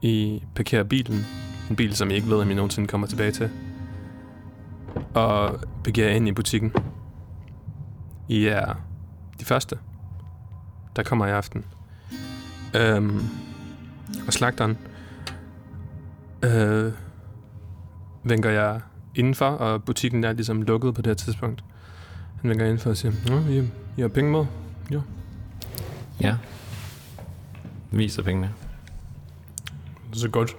I 0.02 0.42
parkerer 0.54 0.84
bilen. 0.84 1.26
En 1.70 1.76
bil, 1.76 1.96
som 1.96 2.10
I 2.10 2.14
ikke 2.14 2.28
ved, 2.28 2.40
om 2.40 2.50
I 2.50 2.54
nogensinde 2.54 2.88
kommer 2.88 3.06
tilbage 3.06 3.32
til. 3.32 3.50
Og 5.14 5.60
begiver 5.84 6.08
ind 6.08 6.28
i 6.28 6.32
butikken. 6.32 6.72
I 8.28 8.46
er 8.46 8.74
de 9.40 9.44
første, 9.44 9.78
der 10.96 11.02
kommer 11.02 11.26
i 11.26 11.30
aften. 11.30 11.64
Øhm, 12.74 13.20
og 14.26 14.32
slagteren 14.32 14.78
øh, 16.44 16.92
vinker 18.24 18.50
jeg 18.50 18.80
indenfor, 19.14 19.46
og 19.46 19.84
butikken 19.84 20.24
er 20.24 20.32
ligesom 20.32 20.62
lukket 20.62 20.94
på 20.94 21.02
det 21.02 21.10
her 21.10 21.14
tidspunkt. 21.14 21.64
Han 22.40 22.50
vinker 22.50 22.64
indenfor 22.64 22.90
og 22.90 22.96
siger, 22.96 23.12
Nå, 23.28 23.50
I, 23.50 23.68
I 23.96 24.00
har 24.00 24.08
penge 24.08 24.30
med? 24.30 24.46
Jo. 24.92 25.02
Ja. 26.20 26.36
Viser 27.90 28.22
pengene. 28.22 28.54
Det 30.08 30.16
er 30.16 30.18
så 30.18 30.28
godt. 30.28 30.56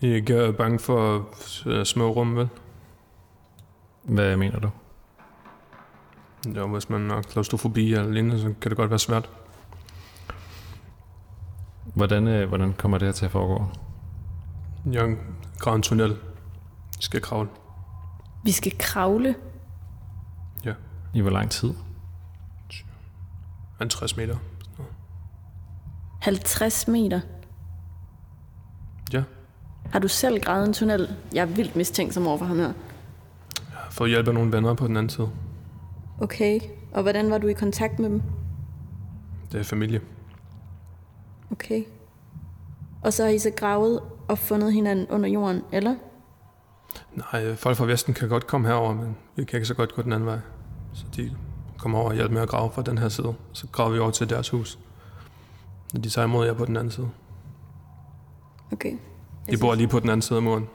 I 0.00 0.10
er 0.10 0.14
ikke 0.14 0.34
øh, 0.34 0.54
bange 0.54 0.78
for 0.78 1.28
øh, 1.66 1.86
små 1.86 2.10
rum, 2.10 2.36
vel? 2.36 2.48
Hvad 4.02 4.36
mener 4.36 4.60
du? 4.60 4.70
Jo, 6.56 6.66
hvis 6.66 6.90
man 6.90 7.10
har 7.10 7.22
klaustrofobi 7.22 7.92
eller 7.92 8.10
lignende, 8.10 8.40
så 8.40 8.54
kan 8.60 8.70
det 8.70 8.76
godt 8.76 8.90
være 8.90 8.98
svært. 8.98 9.30
Hvordan, 11.94 12.28
øh, 12.28 12.48
hvordan 12.48 12.72
kommer 12.72 12.98
det 12.98 13.08
her 13.08 13.12
til 13.12 13.24
at 13.24 13.30
foregå? 13.30 13.66
Jeg 14.92 15.16
graver 15.58 15.76
en 15.76 15.82
tunnel. 15.82 16.16
I 16.98 17.02
skal 17.02 17.20
kravle. 17.20 17.48
Vi 18.44 18.50
skal 18.50 18.78
kravle. 18.78 19.34
I 21.14 21.20
hvor 21.20 21.30
lang 21.30 21.50
tid? 21.50 21.74
50 23.78 24.16
meter. 24.16 24.36
50 26.22 26.88
meter. 26.88 27.20
Ja. 29.12 29.22
Har 29.90 29.98
du 29.98 30.08
selv 30.08 30.40
gravet 30.40 30.66
en 30.66 30.72
tunnel? 30.72 31.16
Jeg 31.34 31.42
er 31.42 31.46
vildt 31.46 31.76
mistænksom 31.76 32.26
over 32.26 32.38
for 32.38 32.44
ham 32.44 32.58
her. 32.58 32.64
Jeg 32.64 33.78
har 33.78 33.90
fået 33.90 34.10
hjælp 34.10 34.28
af 34.28 34.34
nogle 34.34 34.52
venner 34.52 34.74
på 34.74 34.86
den 34.86 34.96
anden 34.96 35.10
side. 35.10 35.30
Okay. 36.20 36.60
Og 36.92 37.02
hvordan 37.02 37.30
var 37.30 37.38
du 37.38 37.46
i 37.46 37.52
kontakt 37.52 37.98
med 37.98 38.10
dem? 38.10 38.22
Det 39.52 39.60
er 39.60 39.64
familie. 39.64 40.00
Okay. 41.50 41.82
Og 43.02 43.12
så 43.12 43.24
har 43.24 43.30
I 43.30 43.38
så 43.38 43.50
gravet 43.50 44.00
og 44.28 44.38
fundet 44.38 44.72
hinanden 44.72 45.06
under 45.10 45.28
jorden, 45.28 45.62
eller? 45.72 45.94
Nej, 47.14 47.54
folk 47.54 47.76
fra 47.76 47.84
Vesten 47.84 48.14
kan 48.14 48.28
godt 48.28 48.46
komme 48.46 48.68
herover, 48.68 48.94
men 48.94 49.16
vi 49.36 49.44
kan 49.44 49.56
ikke 49.56 49.66
så 49.66 49.74
godt 49.74 49.94
gå 49.94 50.02
den 50.02 50.12
anden 50.12 50.26
vej. 50.26 50.38
Så 50.92 51.04
de 51.16 51.30
kommer 51.78 51.98
over 51.98 52.08
og 52.08 52.14
hjælper 52.14 52.34
med 52.34 52.42
at 52.42 52.48
grave 52.48 52.70
fra 52.70 52.82
den 52.82 52.98
her 52.98 53.08
side. 53.08 53.34
Så 53.52 53.66
graver 53.72 53.90
vi 53.90 53.98
over 53.98 54.10
til 54.10 54.30
deres 54.30 54.48
hus. 54.48 54.78
Og 55.94 56.04
de 56.04 56.08
tager 56.08 56.26
imod 56.26 56.46
jer 56.46 56.54
på 56.54 56.64
den 56.64 56.76
anden 56.76 56.90
side. 56.90 57.08
Okay. 58.72 58.92
De 59.50 59.56
bor 59.56 59.74
lige 59.74 59.88
på 59.88 60.00
den 60.00 60.08
anden 60.10 60.22
side 60.22 60.36
af 60.36 60.42
muren. 60.42 60.68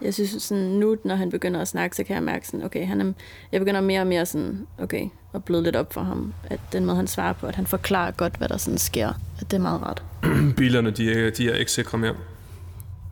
Jeg 0.00 0.14
synes 0.14 0.42
sådan, 0.42 0.64
nu, 0.64 0.96
når 1.04 1.14
han 1.14 1.30
begynder 1.30 1.60
at 1.60 1.68
snakke, 1.68 1.96
så 1.96 2.04
kan 2.04 2.14
jeg 2.14 2.22
mærke 2.22 2.46
sådan, 2.46 2.64
okay, 2.64 2.86
han 2.86 3.00
er, 3.00 3.12
jeg 3.52 3.60
begynder 3.60 3.80
mere 3.80 4.00
og 4.00 4.06
mere 4.06 4.26
sådan, 4.26 4.66
okay, 4.78 5.08
at 5.34 5.44
bløde 5.44 5.62
lidt 5.62 5.76
op 5.76 5.92
for 5.92 6.00
ham. 6.00 6.34
At 6.44 6.60
den 6.72 6.84
måde, 6.84 6.96
han 6.96 7.06
svarer 7.06 7.32
på, 7.32 7.46
at 7.46 7.54
han 7.54 7.66
forklarer 7.66 8.10
godt, 8.10 8.36
hvad 8.36 8.48
der 8.48 8.56
sådan 8.56 8.78
sker, 8.78 9.08
at 9.40 9.50
det 9.50 9.56
er 9.56 9.60
meget 9.60 9.82
rart. 9.82 10.04
Bilerne, 10.56 10.90
de 10.90 11.12
er, 11.12 11.30
de 11.30 11.50
er 11.50 11.54
ikke 11.54 11.72
sikre 11.72 11.98
mere. 11.98 12.14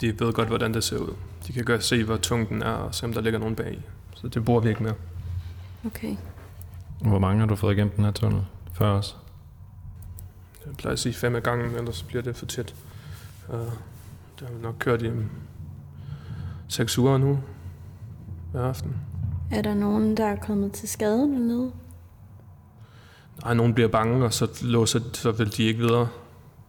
De 0.01 0.21
ved 0.21 0.33
godt, 0.33 0.49
hvordan 0.49 0.75
det 0.75 0.85
ser 0.85 0.97
ud. 0.99 1.15
De 1.47 1.53
kan 1.53 1.65
godt 1.65 1.85
se, 1.85 2.05
hvor 2.05 2.17
tung 2.17 2.49
den 2.49 2.63
er, 2.63 2.73
og 2.73 2.95
se, 2.95 3.07
om 3.07 3.13
der 3.13 3.21
ligger 3.21 3.39
nogen 3.39 3.55
bag. 3.55 3.83
Så 4.15 4.29
det 4.29 4.45
bruger 4.45 4.61
vi 4.61 4.69
ikke 4.69 4.83
mere. 4.83 4.95
Okay. 5.87 6.17
Hvor 7.01 7.19
mange 7.19 7.41
har 7.41 7.47
du 7.47 7.57
fået 7.57 7.73
igennem 7.73 7.93
den 7.97 8.05
her 8.05 8.13
tunnel 8.13 8.43
før 8.75 8.91
os? 8.91 9.17
Jeg 10.67 10.77
plejer 10.77 10.93
at 10.93 10.99
sige 10.99 11.15
fem 11.15 11.35
af 11.35 11.43
gangen, 11.43 11.75
ellers 11.75 12.03
bliver 12.03 12.23
det 12.23 12.37
for 12.37 12.47
tæt. 12.47 12.75
Uh, 13.49 13.55
det 14.39 14.49
har 14.49 14.55
vi 14.55 14.63
nok 14.63 14.75
kørt 14.79 15.03
i 15.03 15.11
seks 16.69 16.99
uger 16.99 17.19
nu 17.19 17.39
hver 18.53 18.63
aften. 18.63 18.97
Er 19.51 19.63
der 19.63 19.75
nogen, 19.75 20.17
der 20.17 20.25
er 20.25 20.37
kommet 20.37 20.73
til 20.73 20.89
skade 20.89 21.21
dernede? 21.21 21.73
Nej, 23.45 23.55
nogen 23.55 23.75
bliver 23.75 23.89
bange, 23.89 24.25
og 24.25 24.33
så 24.33 24.63
låser 24.63 25.01
så 25.13 25.33
vil 25.33 25.57
de 25.57 25.63
ikke 25.63 25.81
videre. 25.81 26.09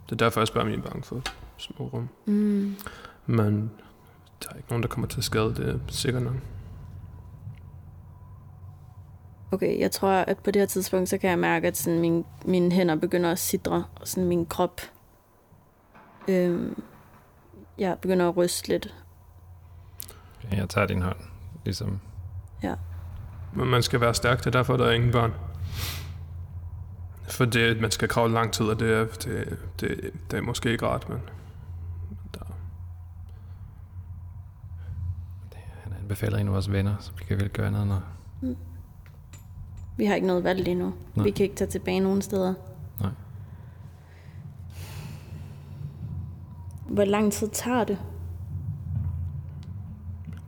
Det 0.05 0.11
er 0.11 0.15
derfor, 0.15 0.41
jeg 0.41 0.47
spørger, 0.47 0.67
om 0.67 0.73
I 0.73 0.77
er 0.77 0.81
bange 0.81 1.03
for 1.03 1.21
små 1.57 1.89
rum. 1.93 2.09
Mm. 2.25 2.75
Men 3.25 3.71
der 4.43 4.49
er 4.49 4.55
ikke 4.55 4.69
nogen, 4.69 4.83
der 4.83 4.89
kommer 4.89 5.07
til 5.07 5.23
skade, 5.23 5.55
det 5.55 5.69
er 5.69 5.79
sikkert 5.87 6.23
nok. 6.23 6.35
Okay, 9.53 9.79
jeg 9.79 9.91
tror, 9.91 10.09
at 10.09 10.37
på 10.37 10.51
det 10.51 10.59
her 10.59 10.67
tidspunkt, 10.67 11.09
så 11.09 11.17
kan 11.17 11.29
jeg 11.29 11.39
mærke, 11.39 11.67
at 11.67 11.77
sådan 11.77 11.99
min, 11.99 12.25
mine 12.45 12.71
hænder 12.71 12.95
begynder 12.95 13.31
at 13.31 13.39
sidre, 13.39 13.83
og 13.95 14.07
sådan 14.07 14.27
min 14.27 14.45
krop, 14.45 14.81
øhm, 16.27 16.83
jeg 17.77 17.97
begynder 18.01 18.29
at 18.29 18.37
ryste 18.37 18.67
lidt. 18.67 18.95
Jeg 20.51 20.69
tager 20.69 20.87
din 20.87 21.01
hånd, 21.01 21.17
ligesom. 21.65 21.99
Ja. 22.63 22.75
Men 23.53 23.67
man 23.67 23.83
skal 23.83 24.01
være 24.01 24.13
stærk, 24.13 24.39
det 24.39 24.45
er 24.45 24.51
derfor, 24.51 24.77
der 24.77 24.85
er 24.85 24.91
ingen 24.91 25.11
børn. 25.11 25.33
For 27.29 27.45
det, 27.45 27.81
man 27.81 27.91
skal 27.91 28.07
kravle 28.07 28.33
lang 28.33 28.53
tid, 28.53 28.65
og 28.65 28.79
det 28.79 28.93
er, 28.93 29.05
det, 29.05 29.57
det, 29.79 30.13
det 30.31 30.37
er 30.37 30.41
måske 30.41 30.71
ikke 30.71 30.87
rart, 30.87 31.09
men 31.09 31.19
der, 32.33 32.39
Han 35.83 35.93
anbefaler 36.01 36.37
en 36.37 36.47
af 36.47 36.53
vores 36.53 36.71
venner, 36.71 36.95
så 36.99 37.11
vi 37.17 37.23
kan 37.23 37.37
vel 37.37 37.49
gøre 37.49 37.71
noget, 37.71 37.87
når... 37.87 38.03
Vi 39.97 40.05
har 40.05 40.15
ikke 40.15 40.27
noget 40.27 40.43
valg 40.43 40.63
lige 40.63 40.75
nu. 40.75 40.93
Nej. 41.15 41.23
Vi 41.23 41.31
kan 41.31 41.43
ikke 41.43 41.55
tage 41.55 41.69
tilbage 41.71 41.99
nogen 41.99 42.21
steder. 42.21 42.53
Nej. 42.99 43.09
Hvor 46.89 47.05
lang 47.05 47.33
tid 47.33 47.47
tager 47.49 47.83
det? 47.83 47.97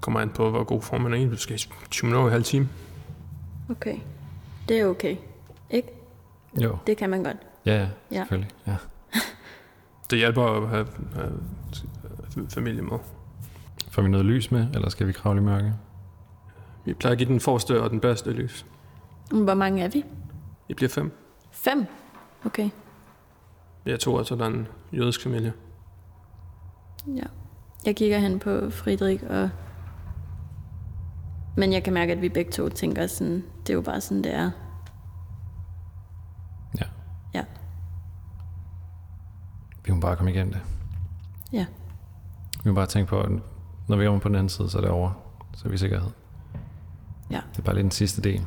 kommer 0.02 0.20
an 0.20 0.30
på, 0.30 0.50
hvor 0.50 0.64
god 0.64 0.82
form 0.82 1.02
man 1.02 1.14
er 1.14 1.18
i. 1.18 1.26
Du 1.30 1.38
skal 1.38 1.56
i 1.56 1.60
20 1.90 2.08
minutter 2.08 2.22
og 2.22 2.28
en 2.28 2.32
halv 2.32 2.44
time. 2.44 2.70
Okay. 3.70 3.98
Det 4.70 4.80
er 4.80 4.86
okay. 4.86 5.16
Ikke? 5.70 5.88
Jo, 6.64 6.78
Det 6.88 6.98
kan 6.98 7.10
man 7.10 7.24
godt. 7.24 7.38
ja, 7.66 7.74
ja, 7.76 7.88
Ja. 8.12 8.18
selvfølgelig. 8.18 8.52
Ja. 8.68 8.76
Det 10.10 10.18
hjælper 10.18 10.44
at 10.44 10.70
have, 10.70 10.88
have 11.16 11.32
familie 12.50 12.82
med. 12.82 12.98
Får 13.90 14.02
vi 14.02 14.10
noget 14.10 14.26
lys 14.26 14.52
med, 14.52 14.68
eller 14.74 14.90
skal 14.90 15.08
vi 15.08 15.12
kravle 15.12 15.42
i 15.42 15.44
mørke? 15.44 15.74
Vi 16.86 16.94
plejer 16.94 17.12
at 17.12 17.18
give 17.18 17.30
den 17.30 17.40
forreste 17.40 17.82
og 17.82 17.90
den 17.90 18.00
bedste 18.00 18.32
lys. 18.32 18.66
Hvor 19.32 19.54
mange 19.54 19.84
er 19.84 19.88
vi? 19.88 20.06
I 20.70 20.74
bliver 20.74 20.90
fem. 20.90 21.18
Fem? 21.52 21.86
Okay. 22.46 22.70
Jeg 23.86 23.94
er 23.94 23.98
to, 23.98 24.14
og 24.14 24.26
så 24.26 24.36
der 24.36 24.44
er 24.44 24.50
en 24.50 24.68
jødisk 24.92 25.24
familie. 25.24 25.54
Ja. 27.08 27.24
Jeg 27.86 27.96
kigger 27.96 28.20
hen 28.20 28.40
på 28.40 28.70
Friedrich, 28.70 29.24
og... 29.30 29.50
Men 31.58 31.74
jeg 31.74 31.84
kan 31.84 31.94
mærke, 31.94 32.12
at 32.12 32.22
vi 32.22 32.30
begge 32.30 32.52
to 32.52 32.70
tænker 32.70 33.08
sådan, 33.08 33.44
det 33.62 33.70
er 33.70 33.74
jo 33.74 33.82
bare 33.82 34.02
sådan, 34.02 34.24
det 34.24 34.34
er. 34.34 34.52
Ja. 36.80 36.86
Ja. 37.34 37.46
Vi 39.86 39.94
må 39.94 40.00
bare 40.00 40.16
komme 40.16 40.32
igennem 40.32 40.54
det. 40.54 40.62
Ja. 41.52 41.66
Vi 42.64 42.70
må 42.70 42.76
bare 42.76 42.86
tænke 42.86 43.10
på, 43.10 43.22
at 43.22 43.32
når 43.88 43.98
vi 43.98 44.06
kommer 44.06 44.20
på 44.20 44.28
den 44.28 44.36
anden 44.36 44.50
side, 44.50 44.70
så 44.70 44.78
er 44.78 44.82
det 44.82 44.90
over. 44.90 45.12
Så 45.54 45.66
er 45.66 45.70
vi 45.70 45.76
i 45.76 45.78
sikkerhed. 45.78 46.10
Ja. 47.30 47.42
Det 47.52 47.60
er 47.60 47.64
bare 47.64 47.76
lige 47.76 47.84
den 47.84 47.92
sidste 47.92 48.22
del. 48.22 48.46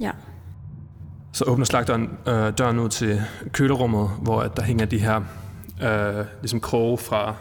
Ja. 0.00 0.10
Så 1.32 1.44
åbner 1.44 1.64
slagteren 1.64 2.18
øh, 2.26 2.52
døren 2.58 2.78
ud 2.78 2.88
til 2.88 3.22
kølerummet, 3.52 4.10
hvor 4.22 4.40
at 4.40 4.56
der 4.56 4.62
hænger 4.62 4.86
de 4.86 4.98
her 4.98 5.16
øh, 5.82 6.24
ligesom 6.40 6.60
kroge 6.60 6.98
fra, 6.98 7.34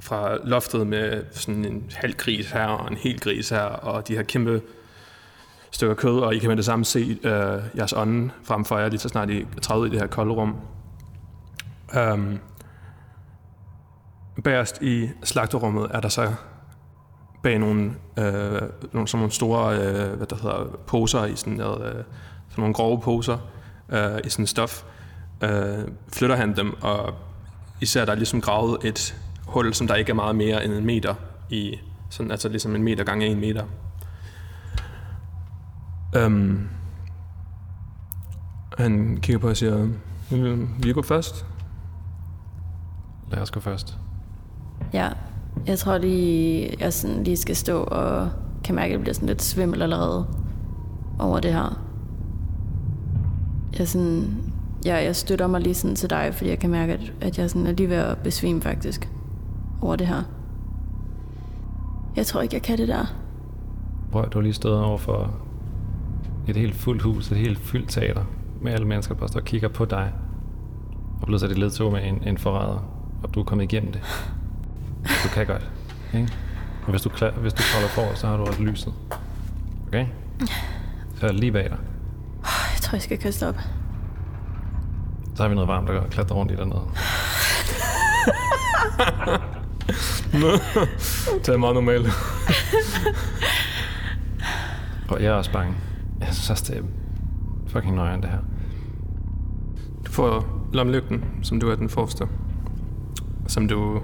fra 0.00 0.36
loftet 0.44 0.86
med 0.86 1.24
sådan 1.30 1.64
en 1.64 1.90
halv 1.94 2.14
gris 2.14 2.50
her 2.50 2.66
og 2.66 2.90
en 2.90 2.96
hel 2.96 3.20
gris 3.20 3.48
her, 3.48 3.62
og 3.62 4.08
de 4.08 4.14
her 4.14 4.22
kæmpe 4.22 4.62
stykker 5.70 5.94
kød, 5.94 6.18
og 6.20 6.34
I 6.34 6.38
kan 6.38 6.48
med 6.48 6.56
det 6.56 6.64
samme 6.64 6.84
se 6.84 7.18
øh, 7.22 7.62
jeres 7.76 7.92
ånde 7.96 8.30
frem 8.44 8.64
for 8.64 8.78
jer, 8.78 8.88
lige 8.88 9.00
så 9.00 9.08
snart 9.08 9.30
I 9.30 9.46
træder 9.62 9.80
ud 9.80 9.86
i 9.86 9.90
det 9.90 10.00
her 10.00 10.06
kolde 10.06 10.32
rum. 10.32 10.56
Um, 12.12 12.38
bagerst 14.44 14.82
i 14.82 15.08
slagterummet 15.24 15.90
er 15.90 16.00
der 16.00 16.08
så 16.08 16.32
bag 17.42 17.58
nogle, 17.58 17.84
øh, 18.18 18.62
nogle, 18.92 19.08
sådan 19.08 19.18
nogle 19.18 19.30
store 19.30 19.76
øh, 19.76 20.16
hvad 20.16 20.26
der 20.26 20.36
hedder, 20.36 20.78
poser 20.86 21.24
i 21.24 21.36
sådan 21.36 21.52
noget, 21.52 21.86
øh, 21.86 22.04
sådan 22.48 22.62
nogle 22.62 22.74
grove 22.74 23.00
poser 23.00 23.38
øh, 23.88 24.18
i 24.24 24.28
sådan 24.28 24.46
stof, 24.46 24.84
øh, 25.42 25.88
flytter 26.12 26.36
han 26.36 26.56
dem, 26.56 26.82
og 26.82 27.14
især 27.80 28.04
der 28.04 28.12
er 28.12 28.16
ligesom 28.16 28.40
gravet 28.40 28.84
et 28.84 29.16
hul, 29.46 29.74
som 29.74 29.86
der 29.86 29.94
ikke 29.94 30.10
er 30.10 30.14
meget 30.14 30.36
mere 30.36 30.64
end 30.64 30.72
en 30.72 30.86
meter 30.86 31.14
i, 31.50 31.78
sådan, 32.10 32.30
altså 32.30 32.48
ligesom 32.48 32.74
en 32.74 32.82
meter 32.82 33.04
gange 33.04 33.26
en 33.26 33.40
meter. 33.40 33.64
Um, 36.26 36.68
han 38.78 39.18
kigger 39.22 39.38
på 39.38 39.48
og 39.48 39.56
siger, 39.56 39.88
vil 40.30 40.68
vi 40.82 40.92
gå 40.92 41.02
først? 41.02 41.46
Lad 43.30 43.42
os 43.42 43.50
gå 43.50 43.60
først. 43.60 43.98
Ja. 44.92 45.08
Jeg 45.66 45.78
tror 45.78 45.98
lige, 45.98 46.76
jeg 46.80 46.92
sådan 46.92 47.24
lige 47.24 47.36
skal 47.36 47.56
stå 47.56 47.82
og 47.82 48.28
kan 48.64 48.74
mærke, 48.74 48.92
at 48.92 48.94
det 48.94 49.00
bliver 49.00 49.14
sådan 49.14 49.28
lidt 49.28 49.42
svimmel 49.42 49.82
allerede 49.82 50.26
over 51.18 51.40
det 51.40 51.52
her. 51.52 51.80
Jeg, 53.78 53.88
sådan, 53.88 54.36
ja, 54.84 55.04
jeg 55.04 55.16
støtter 55.16 55.46
mig 55.46 55.60
lige 55.60 55.74
sådan 55.74 55.96
til 55.96 56.10
dig, 56.10 56.34
fordi 56.34 56.50
jeg 56.50 56.58
kan 56.58 56.70
mærke, 56.70 56.92
at, 56.92 57.12
at 57.20 57.38
jeg 57.38 57.50
sådan 57.50 57.66
er 57.66 57.72
lige 57.72 57.88
ved 57.88 57.96
at 57.96 58.18
besvime 58.18 58.62
faktisk 58.62 59.10
over 59.80 59.96
det 59.96 60.06
her. 60.06 60.22
Jeg 62.16 62.26
tror 62.26 62.40
ikke, 62.40 62.54
jeg 62.54 62.62
kan 62.62 62.78
det 62.78 62.88
der. 62.88 63.04
Prøv, 64.12 64.28
du 64.28 64.38
har 64.38 64.42
lige 64.42 64.52
stået 64.52 64.80
over 64.84 64.98
for 64.98 65.30
et 66.48 66.56
helt 66.56 66.74
fuldt 66.74 67.02
hus, 67.02 67.30
et 67.30 67.38
helt 67.38 67.58
fyldt 67.58 67.90
teater, 67.90 68.24
med 68.60 68.72
alle 68.72 68.86
mennesker, 68.86 69.14
der 69.14 69.18
bare 69.18 69.28
står 69.28 69.40
og 69.40 69.46
kigger 69.46 69.68
på 69.68 69.84
dig, 69.84 70.12
og 71.20 71.26
pludselig 71.26 71.50
er 71.50 71.54
det 71.54 71.58
ledtog 71.58 71.92
med 71.92 72.00
en, 72.04 72.28
en 72.28 72.38
forræder, 72.38 72.88
og 73.22 73.34
du 73.34 73.40
er 73.40 73.44
kommet 73.44 73.72
igennem 73.72 73.92
det. 73.92 74.00
Du 75.04 75.28
kan 75.32 75.46
godt, 75.46 75.70
ikke? 76.14 76.32
Og 76.84 76.90
hvis 76.90 77.02
du, 77.02 77.08
klar, 77.08 77.30
hvis 77.30 77.52
du 77.52 77.62
kravler 77.62 77.88
for, 77.88 78.14
så 78.14 78.26
har 78.26 78.36
du 78.36 78.44
også 78.44 78.62
lyset. 78.62 78.94
Okay? 79.86 80.06
Så 81.16 81.26
er 81.26 81.32
lige 81.32 81.52
bag 81.52 81.64
dig. 81.64 81.78
Jeg 82.44 82.80
tror, 82.82 82.96
jeg 82.96 83.02
skal 83.02 83.18
kaste 83.18 83.48
op. 83.48 83.56
Så 85.34 85.42
har 85.42 85.48
vi 85.48 85.54
noget 85.54 85.68
varmt, 85.68 85.88
der 85.88 86.08
klatrer 86.08 86.36
rundt 86.36 86.52
i 86.52 86.56
dernede. 86.56 86.82
Det 91.46 91.48
er 91.48 91.56
meget 91.56 91.74
normalt. 91.74 92.06
Og 95.08 95.22
jeg 95.22 95.28
er 95.28 95.32
også 95.32 95.52
bange. 95.52 95.74
Jeg 96.20 96.28
synes 96.32 96.50
også, 96.50 96.64
det 96.68 96.78
er 96.78 96.82
fucking 97.66 97.94
nøjeren, 97.94 98.22
det 98.22 98.30
her. 98.30 98.38
Du 100.06 100.12
får 100.12 100.46
lommelygten, 100.72 101.24
som 101.42 101.60
du 101.60 101.70
er 101.70 101.74
den 101.74 101.88
forreste. 101.88 102.28
Som 103.46 103.68
du 103.68 104.00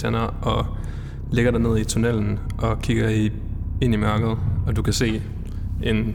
tænder 0.00 0.20
og 0.42 0.66
ligger 1.32 1.50
der 1.50 1.58
ned 1.58 1.78
i 1.78 1.84
tunnelen 1.84 2.38
og 2.58 2.82
kigger 2.82 3.08
i, 3.08 3.32
ind 3.80 3.94
i 3.94 3.96
mørket. 3.96 4.38
Og 4.66 4.76
du 4.76 4.82
kan 4.82 4.92
se 4.92 5.22
en 5.82 6.14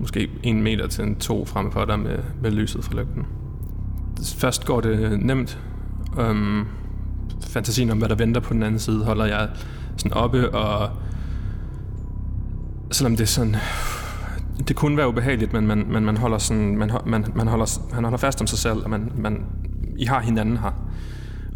måske 0.00 0.28
en 0.42 0.62
meter 0.62 0.86
til 0.86 1.04
en 1.04 1.16
to 1.16 1.44
frem 1.44 1.72
for 1.72 1.84
dig 1.84 1.98
med, 1.98 2.18
med 2.42 2.50
lyset 2.50 2.84
fra 2.84 2.94
lygten. 2.94 3.26
Først 4.36 4.66
går 4.66 4.80
det 4.80 5.20
nemt. 5.20 5.58
Um, 6.20 6.66
fantasien 7.46 7.90
om, 7.90 7.98
hvad 7.98 8.08
der 8.08 8.14
venter 8.14 8.40
på 8.40 8.54
den 8.54 8.62
anden 8.62 8.78
side, 8.78 9.04
holder 9.04 9.24
jeg 9.24 9.48
sådan 9.96 10.12
oppe, 10.12 10.54
og 10.54 10.90
selvom 12.90 13.16
det 13.16 13.22
er 13.22 13.26
sådan 13.26 13.56
det 14.68 14.76
kunne 14.76 14.96
være 14.96 15.08
ubehageligt, 15.08 15.52
men 15.52 15.66
man, 15.66 15.86
man, 15.88 16.04
man 16.04 16.16
holder 16.16 16.38
sådan, 16.38 16.76
man, 16.76 16.90
man, 17.06 17.24
man 17.34 17.48
holder, 17.48 17.80
man 17.94 18.04
holder 18.04 18.18
fast 18.18 18.40
om 18.40 18.46
sig 18.46 18.58
selv, 18.58 18.84
og 18.84 18.90
man, 18.90 19.12
man, 19.16 19.44
I 19.96 20.04
har 20.04 20.20
hinanden 20.20 20.56
her. 20.56 20.70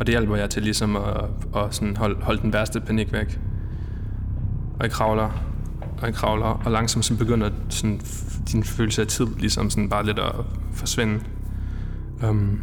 Og 0.00 0.06
det 0.06 0.12
hjælper 0.12 0.36
jeg 0.36 0.50
til 0.50 0.62
ligesom 0.62 0.96
at, 0.96 1.24
at 1.56 1.74
sådan 1.74 1.96
holde, 1.96 2.22
holde 2.22 2.42
den 2.42 2.52
værste 2.52 2.80
panik 2.80 3.12
væk. 3.12 3.40
Og 4.78 4.82
jeg 4.82 4.90
kravler, 4.90 5.30
og 5.98 6.06
jeg 6.06 6.14
kravler, 6.14 6.46
og 6.64 6.72
langsomt 6.72 7.04
så 7.04 7.16
begynder 7.16 7.50
sådan, 7.68 8.00
din 8.52 8.64
følelse 8.64 9.02
af 9.02 9.06
tid 9.06 9.26
ligesom 9.38 9.70
sådan 9.70 9.88
bare 9.88 10.06
lidt 10.06 10.18
at 10.18 10.32
forsvinde. 10.72 11.20
Um, 12.28 12.60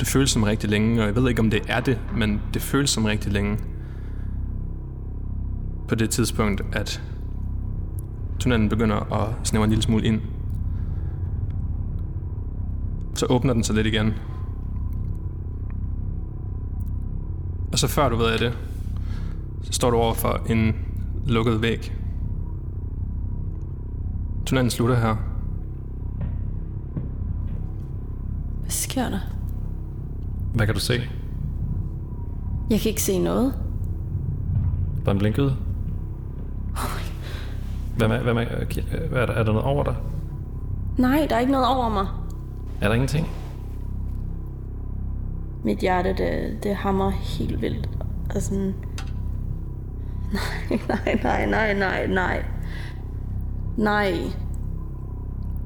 det 0.00 0.08
føles 0.08 0.30
som 0.30 0.42
rigtig 0.42 0.70
længe, 0.70 1.00
og 1.00 1.06
jeg 1.06 1.16
ved 1.16 1.28
ikke, 1.28 1.40
om 1.40 1.50
det 1.50 1.62
er 1.68 1.80
det, 1.80 1.98
men 2.16 2.40
det 2.54 2.62
føles 2.62 2.90
som 2.90 3.04
rigtig 3.04 3.32
længe. 3.32 3.58
På 5.88 5.94
det 5.94 6.10
tidspunkt, 6.10 6.62
at 6.72 7.02
tunnelen 8.38 8.68
begynder 8.68 9.12
at 9.12 9.28
snævre 9.44 9.64
en 9.64 9.70
lille 9.70 9.82
smule 9.82 10.04
ind. 10.04 10.20
Så 13.14 13.26
åbner 13.26 13.52
den 13.52 13.64
sig 13.64 13.74
lidt 13.74 13.86
igen. 13.86 14.14
Og 17.72 17.78
så 17.78 17.88
før 17.88 18.08
du 18.08 18.16
ved 18.16 18.26
af 18.26 18.38
det, 18.38 18.58
så 19.62 19.72
står 19.72 19.90
du 19.90 19.96
over 19.96 20.14
for 20.14 20.40
en 20.50 20.76
lukket 21.26 21.62
væg. 21.62 21.92
Tunnelen 24.46 24.70
slutter 24.70 24.96
her. 24.96 25.16
Hvad 28.60 28.70
sker 28.70 29.08
der? 29.08 29.20
Hvad 30.54 30.66
kan 30.66 30.74
du 30.74 30.80
se? 30.80 31.02
Jeg 32.70 32.80
kan 32.80 32.88
ikke 32.88 33.02
se 33.02 33.18
noget. 33.18 33.54
Der 35.04 35.08
er 35.08 35.12
en 35.12 35.18
blink 35.18 35.38
ud. 35.38 35.50
Hvad 37.96 38.08
med, 38.08 38.18
hvad 38.18 38.34
med, 38.34 38.46
hvad 39.08 39.22
er, 39.22 39.26
der, 39.26 39.32
er 39.32 39.42
der 39.42 39.52
noget 39.52 39.66
over 39.66 39.84
dig? 39.84 39.96
Nej, 40.98 41.26
der 41.30 41.36
er 41.36 41.40
ikke 41.40 41.52
noget 41.52 41.66
over 41.66 41.88
mig. 41.88 42.06
Er 42.80 42.88
der 42.88 42.94
ingenting? 42.94 43.26
Mit 45.64 45.78
hjerte, 45.78 46.08
det, 46.08 46.58
det 46.62 46.74
hammer 46.76 47.10
helt 47.10 47.62
vildt. 47.62 47.88
Og 48.34 48.42
sådan... 48.42 48.74
Nej, 50.68 50.78
nej, 50.88 51.18
nej, 51.22 51.46
nej, 51.46 51.74
nej, 51.74 52.06
nej. 52.06 52.44
Nej, 53.76 54.12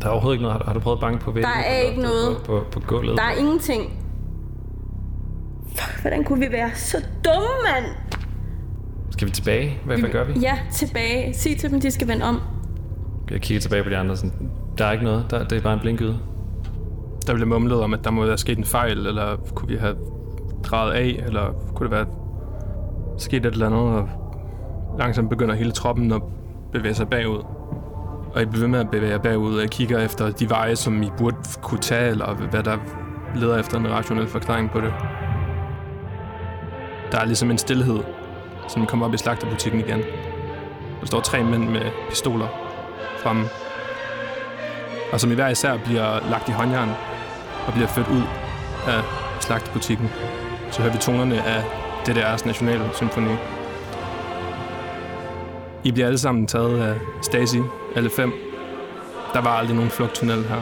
Der 0.01 0.07
er 0.07 0.11
overhovedet 0.11 0.35
ikke 0.37 0.43
noget. 0.43 0.53
Har 0.53 0.59
du, 0.59 0.65
har 0.67 0.75
du 0.75 0.81
prøvet 0.81 0.97
at 0.97 1.01
banke 1.01 1.25
på 1.25 1.31
væggen? 1.31 1.51
Der 1.53 1.59
er 1.59 1.79
ikke 1.79 2.03
noget. 2.03 2.37
På, 2.37 2.65
på, 2.73 2.81
på 2.81 2.81
gulvet? 2.87 3.17
der 3.19 3.25
er 3.25 3.33
ingenting. 3.39 3.83
Fuck, 5.69 6.01
hvordan 6.01 6.25
kunne 6.25 6.41
vi 6.47 6.53
være 6.53 6.71
så 6.75 6.97
dumme, 7.25 7.49
mand? 7.65 7.85
Skal 9.11 9.29
vi 9.29 9.33
tilbage? 9.33 9.79
Hvad, 9.85 9.99
hvad 9.99 10.11
gør 10.11 10.25
vi? 10.25 10.33
Ja, 10.41 10.59
tilbage. 10.73 11.35
Sig 11.35 11.59
til 11.59 11.71
dem, 11.71 11.81
de 11.81 11.91
skal 11.91 12.09
vende 12.09 12.25
om. 12.25 12.41
Jeg 13.31 13.41
kigger 13.41 13.61
tilbage 13.61 13.85
på 13.85 13.91
de 13.91 13.97
andre. 13.97 14.17
Sådan, 14.17 14.51
der 14.79 14.85
er 14.85 14.93
ikke 14.93 15.05
noget. 15.05 15.27
Der, 15.31 15.45
det 15.45 15.59
er 15.59 15.63
bare 15.63 15.75
en 15.75 15.81
blinkyde. 15.81 16.19
Der 17.27 17.35
blev 17.35 17.49
mumlet 17.49 17.81
om, 17.81 17.95
at 17.95 18.05
der 18.05 18.11
må 18.11 18.27
være 18.27 18.39
sket 18.39 18.59
en 18.59 18.65
fejl, 18.65 19.07
eller 19.07 19.37
kunne 19.55 19.69
vi 19.69 19.77
have 19.77 19.97
drejet 20.65 20.93
af, 20.93 21.25
eller 21.27 21.53
kunne 21.75 21.89
det 21.89 21.97
være 21.97 22.07
sket 23.19 23.47
et 23.47 23.53
eller 23.53 23.67
andet, 23.67 23.81
og 23.81 24.09
langsomt 24.99 25.31
begynder 25.31 25.55
hele 25.55 25.73
troppen 25.73 26.13
at 26.13 26.23
bevæge 26.73 26.95
sig 26.95 27.09
bagud. 27.09 27.43
Og 28.35 28.43
I 28.43 28.45
bliver 28.45 28.61
ved 28.61 28.69
med 28.69 28.81
at 28.81 28.91
bevæge 28.91 29.13
jer 29.13 29.19
bagud, 29.19 29.57
og 29.59 29.65
I 29.65 29.67
kigger 29.67 29.99
efter 29.99 30.31
de 30.31 30.51
veje, 30.51 30.77
som 30.77 31.03
I 31.03 31.11
burde 31.19 31.37
kunne 31.63 31.81
tage, 31.81 32.11
eller 32.11 32.35
hvad 32.35 32.63
der 32.63 32.77
leder 33.35 33.59
efter 33.59 33.79
en 33.79 33.91
rationel 33.91 34.27
forklaring 34.27 34.71
på 34.71 34.81
det. 34.81 34.95
Der 37.13 37.19
er 37.19 37.25
ligesom 37.25 37.51
en 37.51 37.59
stillhed, 37.59 38.01
som 38.69 38.87
kommer 38.87 39.07
op 39.07 39.15
i 39.15 39.19
slagterbutikken 39.19 39.81
igen. 39.81 40.01
Der 41.01 41.07
står 41.07 41.21
tre 41.21 41.45
mænd 41.45 41.69
med 41.69 41.83
pistoler 42.11 42.47
fremme. 43.23 43.45
Og 45.13 45.21
som 45.21 45.33
i 45.33 45.35
hver 45.35 45.49
især 45.49 45.77
bliver 45.77 46.31
lagt 46.31 46.49
i 46.49 46.53
håndjern 46.53 46.89
og 47.67 47.73
bliver 47.73 47.89
ført 47.89 48.09
ud 48.09 48.23
af 48.87 49.03
slagtebutikken, 49.41 50.11
Så 50.71 50.83
hører 50.83 50.93
vi 50.93 50.99
tonerne 50.99 51.43
af 51.43 51.63
DDR's 52.09 52.47
nationale 52.47 52.91
symfoni. 52.95 53.35
I 55.85 55.93
bliver 55.93 56.07
alle 56.07 56.19
sammen 56.19 56.47
taget 56.47 56.83
af 56.83 56.95
Stasi, 57.23 57.61
alle 57.97 58.11
fem. 58.11 58.33
Der 59.33 59.41
var 59.41 59.51
aldrig 59.51 59.77
nogen 59.77 59.91
flugttunnel 59.91 60.45
her. 60.45 60.61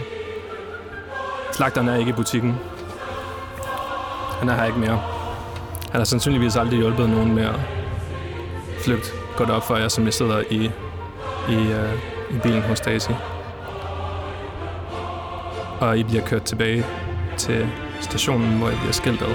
Slagteren 1.53 1.89
er 1.89 1.97
ikke 1.97 2.11
i 2.11 2.13
butikken. 2.13 2.57
Han 4.39 4.49
er 4.49 4.55
her 4.55 4.65
ikke 4.65 4.79
mere. 4.79 5.03
Han 5.91 6.01
har 6.01 6.05
sandsynligvis 6.05 6.57
aldrig 6.57 6.79
hjulpet 6.79 7.11
nogen 7.11 7.35
med 7.35 7.45
at 7.45 7.61
flygte. 8.79 9.11
Går 9.37 9.45
det 9.45 9.55
op 9.55 9.67
for 9.67 9.77
jer, 9.77 9.89
som 9.89 10.05
jeg 10.05 10.15
sidder 10.15 10.43
i, 10.51 10.71
i, 11.49 11.57
uh, 11.57 12.37
i 12.37 12.39
bilen 12.43 12.63
hos 12.63 12.79
Stasi. 12.79 13.13
Og 15.81 15.99
I 15.99 16.03
bliver 16.03 16.27
kørt 16.27 16.43
tilbage 16.43 16.85
til 17.37 17.69
stationen, 18.01 18.59
hvor 18.59 18.71
I 18.71 18.75
bliver 18.75 18.93
skilt 18.93 19.23
ad. 19.23 19.35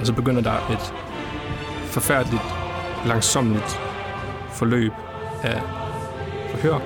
Og 0.00 0.06
så 0.06 0.12
begynder 0.12 0.42
der 0.42 0.70
et 0.70 0.94
forfærdeligt, 1.86 2.42
langsomligt 3.06 3.80
forløb 4.50 4.92
af 5.42 5.60
forhør 6.50 6.78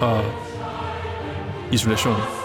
og 0.00 0.24
isolation. 1.72 2.35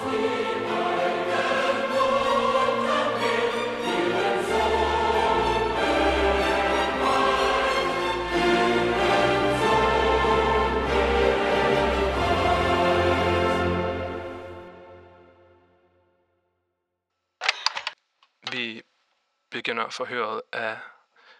Forhøret 19.91 20.41
af 20.51 20.79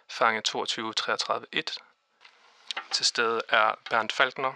fange 0.08 0.42
22-33-1. 0.48 1.76
Til 2.90 3.06
stede 3.06 3.42
er 3.48 3.74
Bernd 3.90 4.10
Falkner, 4.10 4.54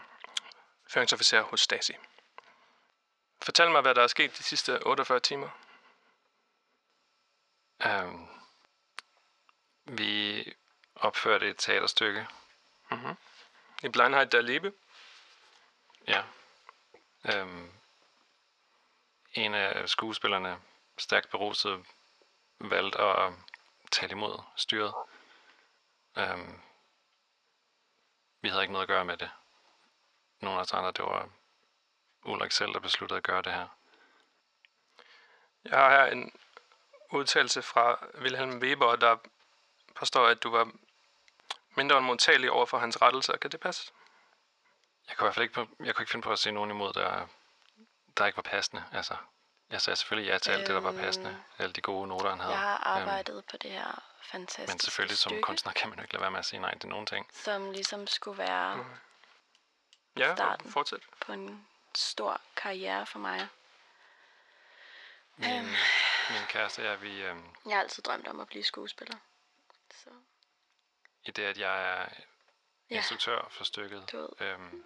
føringsofficer 0.88 1.42
hos 1.42 1.60
Stasi. 1.60 1.96
Fortæl 3.42 3.70
mig, 3.70 3.80
hvad 3.80 3.94
der 3.94 4.02
er 4.02 4.06
sket 4.06 4.38
de 4.38 4.42
sidste 4.42 4.86
48 4.86 5.20
timer. 5.20 5.48
Um, 7.86 8.28
vi 9.84 10.44
opførte 10.94 11.50
et 11.50 11.56
teaterstykke. 11.58 12.26
Mm-hmm. 12.90 13.16
I 13.82 13.88
Blindheit 13.88 14.32
der 14.32 14.40
Liebe. 14.40 14.72
Ja. 16.08 16.22
Um, 17.42 17.72
en 19.34 19.54
af 19.54 19.88
skuespillerne, 19.88 20.60
stærkt 20.98 21.30
beruset, 21.30 21.84
valgte 22.60 22.98
at 22.98 23.32
tale 23.96 24.12
imod 24.12 24.42
styret. 24.56 24.94
Um, 26.16 26.60
vi 28.40 28.48
havde 28.48 28.62
ikke 28.62 28.72
noget 28.72 28.84
at 28.84 28.88
gøre 28.88 29.04
med 29.04 29.16
det. 29.16 29.30
Nogle 30.40 30.58
af 30.58 30.62
os 30.62 30.72
andre, 30.72 30.90
det 30.92 31.04
var 31.04 31.28
Ulrik 32.24 32.52
selv, 32.52 32.72
der 32.72 32.80
besluttede 32.80 33.16
at 33.16 33.24
gøre 33.24 33.42
det 33.42 33.52
her. 33.52 33.68
Jeg 35.64 35.78
har 35.78 35.90
her 35.90 36.12
en 36.12 36.32
udtalelse 37.10 37.62
fra 37.62 38.06
Wilhelm 38.14 38.58
Weber, 38.58 38.96
der 38.96 39.16
påstår, 39.94 40.26
at 40.26 40.42
du 40.42 40.50
var 40.50 40.70
mindre 41.76 41.98
end 41.98 42.06
modtagelig 42.06 42.50
over 42.50 42.66
for 42.66 42.78
hans 42.78 43.02
rettelser. 43.02 43.36
Kan 43.36 43.50
det 43.50 43.60
passe? 43.60 43.92
Jeg 45.08 45.16
kunne 45.16 45.24
i 45.24 45.26
hvert 45.26 45.34
fald 45.34 45.42
ikke, 45.42 45.54
på, 45.54 45.66
jeg 45.84 45.94
kunne 45.94 46.02
ikke 46.02 46.10
finde 46.10 46.24
på 46.24 46.32
at 46.32 46.38
se 46.38 46.50
nogen 46.50 46.70
imod, 46.70 46.92
der, 46.92 47.26
der 48.16 48.26
ikke 48.26 48.36
var 48.36 48.42
passende. 48.42 48.84
Altså, 48.92 49.16
jeg 49.70 49.80
sagde 49.82 49.96
selvfølgelig 49.96 50.30
ja 50.32 50.38
til 50.38 50.50
alt 50.50 50.66
det, 50.66 50.74
der 50.74 50.80
var 50.80 50.92
passende. 50.92 51.42
Alle 51.58 51.72
de 51.72 51.80
gode 51.80 52.08
noter, 52.08 52.30
han 52.30 52.40
havde. 52.40 52.52
Jeg 52.52 52.60
har 52.60 52.76
Øhm, 52.76 53.02
arbejdet 53.08 53.44
på 53.50 53.56
det 53.56 53.70
her 53.70 54.02
fantastiske 54.22 54.72
men 54.72 54.78
selvfølgelig 54.80 55.18
som 55.18 55.30
stykke, 55.30 55.42
kunstner 55.42 55.72
kan 55.72 55.88
man 55.88 55.98
jo 55.98 56.02
ikke 56.02 56.14
lade 56.14 56.20
være 56.20 56.30
med 56.30 56.38
at 56.38 56.44
sige 56.46 56.60
nej 56.60 56.78
til 56.78 56.88
nogen 56.88 57.06
ting. 57.06 57.26
som 57.32 57.70
ligesom 57.70 58.06
skulle 58.06 58.38
være 58.38 58.76
Mm. 58.76 58.84
Ja, 60.16 60.34
Starten. 60.34 60.70
fortsæt. 60.70 61.00
på 61.20 61.32
en 61.32 61.66
stor 61.94 62.40
karriere 62.56 63.06
for 63.06 63.18
mig. 63.18 63.48
Min, 65.36 65.50
Øhm. 65.50 65.66
min 66.30 66.46
kæreste 66.48 66.82
jeg, 66.82 67.02
vi, 67.02 67.22
øhm, 67.22 67.44
Jeg 67.66 67.74
har 67.76 67.80
altid 67.82 68.02
drømt 68.02 68.28
om 68.28 68.40
at 68.40 68.46
blive 68.48 68.64
skuespiller. 68.64 69.16
Så 69.94 70.10
i 71.24 71.30
det, 71.30 71.42
at 71.42 71.58
jeg 71.58 71.82
er 71.82 72.08
ja, 72.90 72.96
instruktør 72.96 73.46
for 73.50 73.64
stykket, 73.64 74.12
du 74.12 74.16
ved, 74.20 74.28
øhm, 74.48 74.84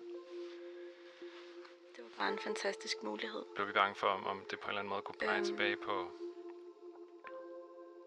var 2.21 2.29
en 2.35 2.39
fantastisk 2.49 2.97
mulighed. 3.09 3.43
blev 3.57 3.66
vi 3.68 3.73
bange 3.81 3.95
for, 4.01 4.07
om, 4.07 4.23
om 4.33 4.37
det 4.51 4.57
på 4.62 4.66
en 4.66 4.71
eller 4.71 4.81
anden 4.83 4.91
måde 4.95 5.03
kunne 5.07 5.21
pege 5.27 5.37
Øhm. 5.37 5.45
tilbage 5.51 5.77
på, 5.87 5.95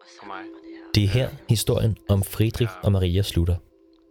Og 0.00 0.06
så 0.12 0.16
på 0.22 0.26
mig. 0.26 0.42
det 0.42 0.72
her. 0.76 0.84
Det 0.94 1.04
er 1.04 1.08
her 1.18 1.28
historien 1.48 1.92
om 2.08 2.22
Friedrich 2.22 2.72
og 2.84 2.92
Maria 2.92 3.22
slutter. 3.22 3.56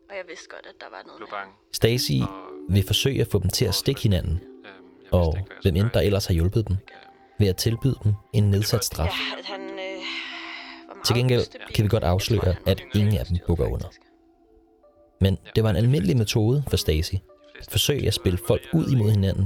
Og 0.09 0.15
jeg 0.19 0.25
vidste 0.31 0.47
godt, 0.49 0.65
at 0.71 0.75
der 0.83 0.89
var 0.95 1.01
noget 1.07 1.17
Blev 1.19 1.29
bange. 1.37 1.53
Stasi 1.71 2.17
Og, 2.21 2.29
vil 2.73 2.83
forsøge 2.91 3.21
at 3.21 3.27
få 3.31 3.39
dem 3.39 3.49
til 3.49 3.65
at 3.65 3.75
stikke 3.75 4.01
hinanden, 4.01 4.35
øhm, 4.41 4.85
vidste 4.99 5.13
og 5.13 5.37
hvem 5.61 5.75
end 5.75 5.89
der 5.93 5.99
ellers 6.01 6.25
har 6.25 6.33
hjulpet 6.33 6.67
dem, 6.67 6.77
ved 7.39 7.47
at 7.47 7.57
tilbyde 7.57 7.95
dem 8.03 8.13
en 8.33 8.43
nedsat 8.51 8.83
straf. 8.85 9.05
Ja, 9.05 9.39
at 9.39 9.45
han 9.45 9.61
øh, 9.61 9.77
var 10.87 10.93
meget 10.93 11.05
Til 11.05 11.15
gengæld 11.15 11.73
kan 11.73 11.83
vi 11.83 11.89
godt 11.89 12.03
afsløre, 12.03 12.55
at 12.65 12.81
ingen 12.95 13.17
af 13.17 13.25
dem 13.25 13.37
bukker 13.47 13.65
under. 13.65 13.87
Men 15.21 15.37
det 15.55 15.63
var 15.63 15.69
en 15.69 15.75
almindelig 15.75 16.17
metode 16.17 16.63
for 16.69 16.77
Stasi 16.77 17.19
at 17.59 17.67
forsøge 17.71 18.07
at 18.07 18.13
spille 18.13 18.39
folk 18.47 18.61
ud 18.73 18.85
imod 18.91 19.09
hinanden, 19.11 19.45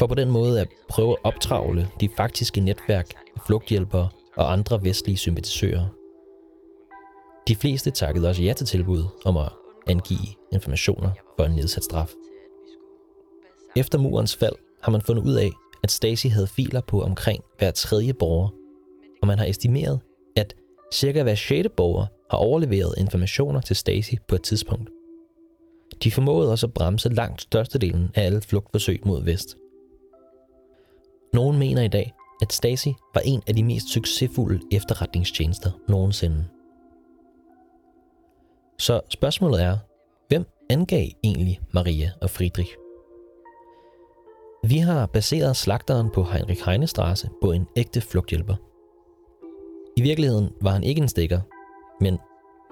for 0.00 0.06
på 0.06 0.14
den 0.14 0.30
måde 0.30 0.60
at 0.60 0.68
prøve 0.88 1.10
at 1.10 1.18
optravle 1.24 1.88
de 2.00 2.08
faktiske 2.16 2.60
netværk 2.60 3.14
af 3.36 3.40
flugthjælpere 3.46 4.08
og 4.36 4.52
andre 4.52 4.84
vestlige 4.84 5.16
sympatisører. 5.16 5.86
De 7.48 7.56
fleste 7.56 7.90
takkede 7.90 8.28
også 8.28 8.42
ja 8.42 8.52
til 8.52 8.66
tilbuddet 8.66 9.08
om 9.24 9.36
at 9.36 9.48
angive 9.86 10.26
informationer 10.52 11.10
for 11.36 11.44
en 11.44 11.52
nedsat 11.52 11.84
straf. 11.84 12.12
Efter 13.76 13.98
murens 13.98 14.36
fald 14.36 14.54
har 14.82 14.92
man 14.92 15.00
fundet 15.00 15.22
ud 15.24 15.34
af, 15.34 15.50
at 15.82 15.90
Stasi 15.90 16.28
havde 16.28 16.46
filer 16.46 16.80
på 16.80 17.02
omkring 17.02 17.44
hver 17.58 17.70
tredje 17.70 18.12
borger, 18.12 18.48
og 19.22 19.26
man 19.26 19.38
har 19.38 19.46
estimeret, 19.46 20.00
at 20.36 20.54
cirka 20.92 21.22
hver 21.22 21.34
sjette 21.34 21.70
borger 21.70 22.06
har 22.30 22.38
overleveret 22.38 22.94
informationer 22.98 23.60
til 23.60 23.76
Stasi 23.76 24.16
på 24.28 24.34
et 24.34 24.42
tidspunkt. 24.42 24.90
De 26.04 26.10
formåede 26.10 26.50
også 26.50 26.66
at 26.66 26.74
bremse 26.74 27.08
langt 27.08 27.42
størstedelen 27.42 28.10
af 28.14 28.24
alle 28.24 28.40
flugtforsøg 28.40 29.00
mod 29.06 29.24
vest. 29.24 29.56
Nogen 31.34 31.58
mener 31.58 31.82
i 31.82 31.88
dag, 31.88 32.12
at 32.42 32.52
Stasi 32.52 32.94
var 33.14 33.20
en 33.20 33.42
af 33.46 33.54
de 33.54 33.62
mest 33.62 33.88
succesfulde 33.88 34.60
efterretningstjenester 34.72 35.70
nogensinde. 35.88 36.44
Så 38.78 39.00
spørgsmålet 39.08 39.62
er, 39.62 39.78
hvem 40.28 40.44
angav 40.70 41.06
egentlig 41.24 41.60
Maria 41.72 42.10
og 42.22 42.30
Friedrich? 42.30 42.76
Vi 44.64 44.78
har 44.78 45.06
baseret 45.06 45.56
slagteren 45.56 46.10
på 46.10 46.22
Heinrich 46.22 46.64
Heinestrasse 46.64 47.30
på 47.42 47.52
en 47.52 47.66
ægte 47.76 48.00
flugthjælper. 48.00 48.54
I 49.96 50.02
virkeligheden 50.02 50.50
var 50.62 50.70
han 50.70 50.84
ikke 50.84 51.00
en 51.02 51.08
stikker, 51.08 51.40
men 52.00 52.14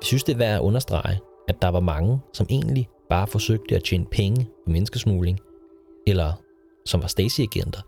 vi 0.00 0.04
synes 0.04 0.24
det 0.24 0.32
er 0.32 0.38
værd 0.38 0.54
at 0.54 0.60
understrege, 0.60 1.18
at 1.48 1.62
der 1.62 1.68
var 1.68 1.80
mange, 1.80 2.20
som 2.32 2.46
egentlig 2.50 2.88
bare 3.08 3.26
forsøgte 3.26 3.76
at 3.76 3.84
tjene 3.84 4.06
penge 4.06 4.44
på 4.64 4.70
menneskesmugling, 4.70 5.38
eller 6.06 6.32
som 6.86 7.02
var 7.02 7.08
Stasi-agenter, 7.08 7.80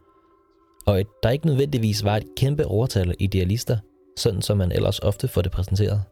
og 0.87 0.99
at 0.99 1.07
der 1.23 1.31
ikke 1.31 1.47
nødvendigvis 1.47 2.05
var 2.05 2.17
et 2.17 2.27
kæmpe 2.37 2.67
overtal 2.67 3.11
af 3.11 3.15
idealister, 3.19 3.79
sådan 4.17 4.43
som 4.43 4.59
man 4.59 4.73
ellers 4.73 4.99
ofte 4.99 5.29
får 5.29 5.43
det 5.43 5.53
præsenteret. 5.53 6.03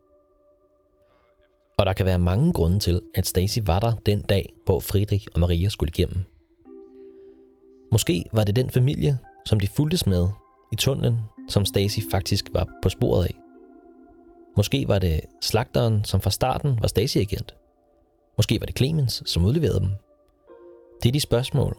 Og 1.78 1.86
der 1.86 1.92
kan 1.92 2.06
være 2.06 2.18
mange 2.18 2.52
grunde 2.52 2.78
til, 2.78 3.00
at 3.14 3.26
Stacy 3.26 3.58
var 3.62 3.80
der 3.80 3.92
den 4.06 4.22
dag, 4.22 4.52
hvor 4.64 4.80
Friedrich 4.80 5.26
og 5.34 5.40
Maria 5.40 5.68
skulle 5.68 5.92
igennem. 5.96 6.24
Måske 7.92 8.24
var 8.32 8.44
det 8.44 8.56
den 8.56 8.70
familie, 8.70 9.18
som 9.46 9.60
de 9.60 9.68
fulgtes 9.68 10.06
med 10.06 10.28
i 10.72 10.76
tunnelen, 10.76 11.18
som 11.48 11.64
Stacy 11.64 11.98
faktisk 12.10 12.48
var 12.52 12.68
på 12.82 12.88
sporet 12.88 13.24
af. 13.24 13.34
Måske 14.56 14.88
var 14.88 14.98
det 14.98 15.20
slagteren, 15.42 16.04
som 16.04 16.20
fra 16.20 16.30
starten 16.30 16.78
var 16.80 16.88
Stacy-agent. 16.88 17.54
Måske 18.36 18.60
var 18.60 18.66
det 18.66 18.76
Clemens, 18.76 19.22
som 19.26 19.44
udleverede 19.44 19.80
dem. 19.80 19.88
Det 21.02 21.08
er 21.08 21.12
de 21.12 21.20
spørgsmål, 21.20 21.76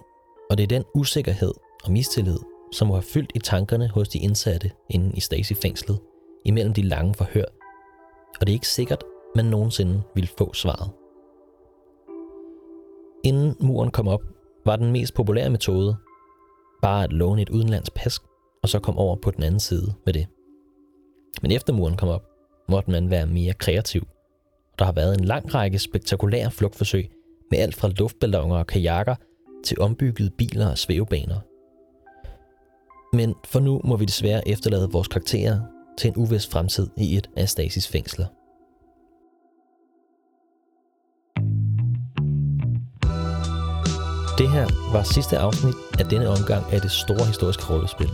og 0.50 0.58
det 0.58 0.64
er 0.64 0.68
den 0.68 0.84
usikkerhed 0.96 1.52
og 1.84 1.92
mistillid, 1.92 2.40
som 2.72 2.88
må 2.88 2.93
have 2.93 3.03
fyldt 3.03 3.32
i 3.36 3.39
tankerne 3.39 3.88
hos 3.88 4.09
de 4.09 4.20
indsatte 4.20 4.72
inde 4.89 5.11
i 5.15 5.20
Stasi-fængslet 5.20 5.99
imellem 6.45 6.74
de 6.74 6.82
lange 6.82 7.13
forhør. 7.13 7.45
Og 8.39 8.47
det 8.47 8.49
er 8.49 8.53
ikke 8.53 8.67
sikkert, 8.67 9.03
man 9.36 9.45
nogensinde 9.45 10.01
ville 10.15 10.30
få 10.38 10.53
svaret. 10.53 10.91
Inden 13.24 13.55
muren 13.59 13.91
kom 13.91 14.07
op, 14.07 14.22
var 14.65 14.76
den 14.76 14.91
mest 14.91 15.13
populære 15.13 15.49
metode 15.49 15.97
bare 16.82 17.03
at 17.03 17.13
låne 17.13 17.41
et 17.41 17.49
udenlands 17.49 17.89
pas, 17.89 18.20
og 18.63 18.70
så 18.70 18.80
komme 18.80 19.01
over 19.01 19.15
på 19.15 19.32
den 19.32 19.43
anden 19.43 19.59
side 19.59 19.93
med 20.05 20.13
det. 20.13 20.28
Men 21.41 21.51
efter 21.51 21.74
muren 21.74 21.97
kom 21.97 22.09
op, 22.09 22.24
måtte 22.70 22.91
man 22.91 23.09
være 23.09 23.26
mere 23.26 23.53
kreativ. 23.53 24.07
Der 24.80 24.86
har 24.86 24.91
været 24.91 25.17
en 25.17 25.26
lang 25.26 25.55
række 25.55 25.80
spektakulære 25.80 26.51
flugtforsøg 26.51 27.11
med 27.51 27.59
alt 27.59 27.76
fra 27.76 27.89
luftballoner 27.89 28.55
og 28.55 28.67
kajakker 28.67 29.15
til 29.63 29.80
ombyggede 29.80 30.30
biler 30.38 30.70
og 30.70 30.78
svævebaner. 30.78 31.39
Men 33.14 33.36
for 33.45 33.60
nu 33.60 33.82
må 33.84 33.97
vi 33.97 34.05
desværre 34.05 34.47
efterlade 34.47 34.91
vores 34.91 35.07
karakterer 35.07 35.60
til 35.97 36.07
en 36.07 36.18
uvis 36.18 36.47
fremtid 36.47 36.88
i 36.97 37.18
et 37.18 37.30
af 37.36 37.49
Stasis 37.49 37.88
fængsler. 37.88 38.26
Det 44.38 44.51
her 44.51 44.91
var 44.93 45.03
sidste 45.03 45.38
afsnit 45.38 45.76
af 45.99 46.05
denne 46.05 46.30
omgang 46.30 46.74
af 46.74 46.82
det 46.82 46.91
store 46.91 47.26
historiske 47.26 47.74
rollespil. 47.74 48.10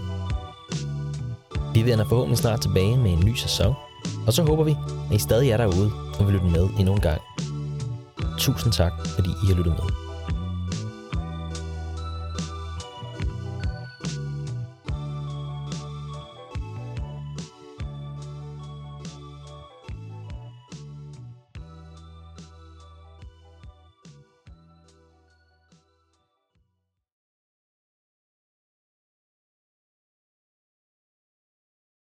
Vi 1.73 1.85
vender 1.85 2.05
forhåbentlig 2.05 2.37
snart 2.37 2.61
tilbage 2.61 2.97
med 2.97 3.11
en 3.11 3.25
ny 3.25 3.33
sæson, 3.33 3.73
og 4.27 4.33
så 4.33 4.43
håber 4.43 4.63
vi, 4.63 4.75
at 5.09 5.15
I 5.15 5.19
stadig 5.19 5.49
er 5.49 5.57
derude 5.57 5.91
og 6.19 6.25
vil 6.25 6.33
lytte 6.33 6.47
med 6.47 6.69
endnu 6.79 6.93
en 6.93 7.01
gang. 7.01 7.21
Tusind 8.37 8.73
tak, 8.73 8.93
fordi 9.15 9.29
I 9.29 9.47
har 9.47 9.55
lyttet 9.55 9.73
med. 9.73 10.04